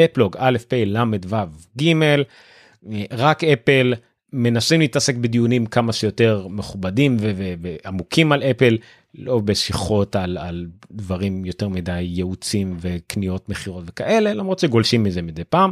אפלוג 0.00 0.36
א' 0.38 0.58
פ' 0.68 0.74
ל' 0.86 0.96
ו' 1.28 1.36
ג' 1.82 1.92
רק 3.12 3.44
אפל 3.44 3.94
מנסים 4.32 4.80
להתעסק 4.80 5.14
בדיונים 5.14 5.66
כמה 5.66 5.92
שיותר 5.92 6.46
מכובדים 6.48 7.16
ועמוקים 7.20 8.32
על 8.32 8.42
אפל 8.42 8.78
לא 9.14 9.38
בשיחות 9.38 10.16
על, 10.16 10.38
על 10.38 10.66
דברים 10.90 11.44
יותר 11.44 11.68
מדי 11.68 12.00
ייעוצים 12.00 12.76
וקניות 12.80 13.48
מכירות 13.48 13.84
וכאלה 13.86 14.34
למרות 14.34 14.58
שגולשים 14.58 15.02
מזה 15.02 15.22
מדי 15.22 15.44
פעם. 15.44 15.70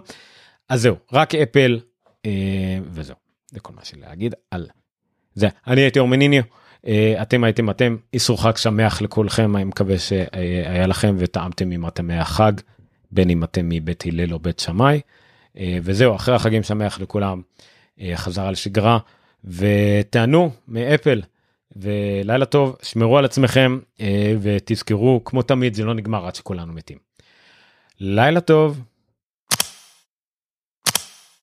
אז 0.68 0.83
זהו 0.83 0.97
רק 1.12 1.35
אפל 1.35 1.81
אה, 2.27 2.79
וזהו 2.91 3.16
זה 3.51 3.61
כל 3.61 3.73
מה 3.77 3.85
שלי 3.85 4.01
להגיד 4.01 4.35
על 4.51 4.66
זה 5.35 5.49
אני 5.66 5.81
הייתי 5.81 5.99
אורמניניו 5.99 6.43
אה, 6.87 7.23
אתם 7.23 7.45
הייתם 7.45 7.71
אתם 7.71 7.97
איסור 8.14 8.43
חג 8.43 8.57
שמח 8.57 9.03
לכולכם 9.03 9.57
אני 9.57 9.64
מקווה 9.64 9.99
שהיה 9.99 10.87
לכם 10.87 11.16
וטעמתם 11.18 11.71
עם 11.71 11.85
הטעמי 11.85 12.18
החג 12.18 12.53
בין 13.13 13.31
אם 13.31 13.45
אתם 13.45 13.69
מבית 13.69 14.05
הלל 14.07 14.33
או 14.33 14.39
בית 14.39 14.59
שמאי 14.59 15.01
אה, 15.59 15.79
וזהו 15.83 16.15
אחרי 16.15 16.35
החגים 16.35 16.63
שמח 16.63 17.01
לכולם 17.01 17.43
אה, 18.01 18.13
חזרה 18.17 18.51
לשגרה 18.51 18.99
ותענו 19.45 20.51
מאפל. 20.69 21.23
ולילה 21.77 22.45
טוב 22.45 22.77
שמרו 22.83 23.19
על 23.19 23.25
עצמכם 23.25 23.79
אה, 24.01 24.35
ותזכרו 24.41 25.21
כמו 25.25 25.43
תמיד 25.43 25.75
זה 25.75 25.85
לא 25.85 25.95
נגמר 25.95 26.27
עד 26.27 26.35
שכולנו 26.35 26.73
מתים. 26.73 26.99
לילה 28.01 28.41
טוב. 28.41 28.81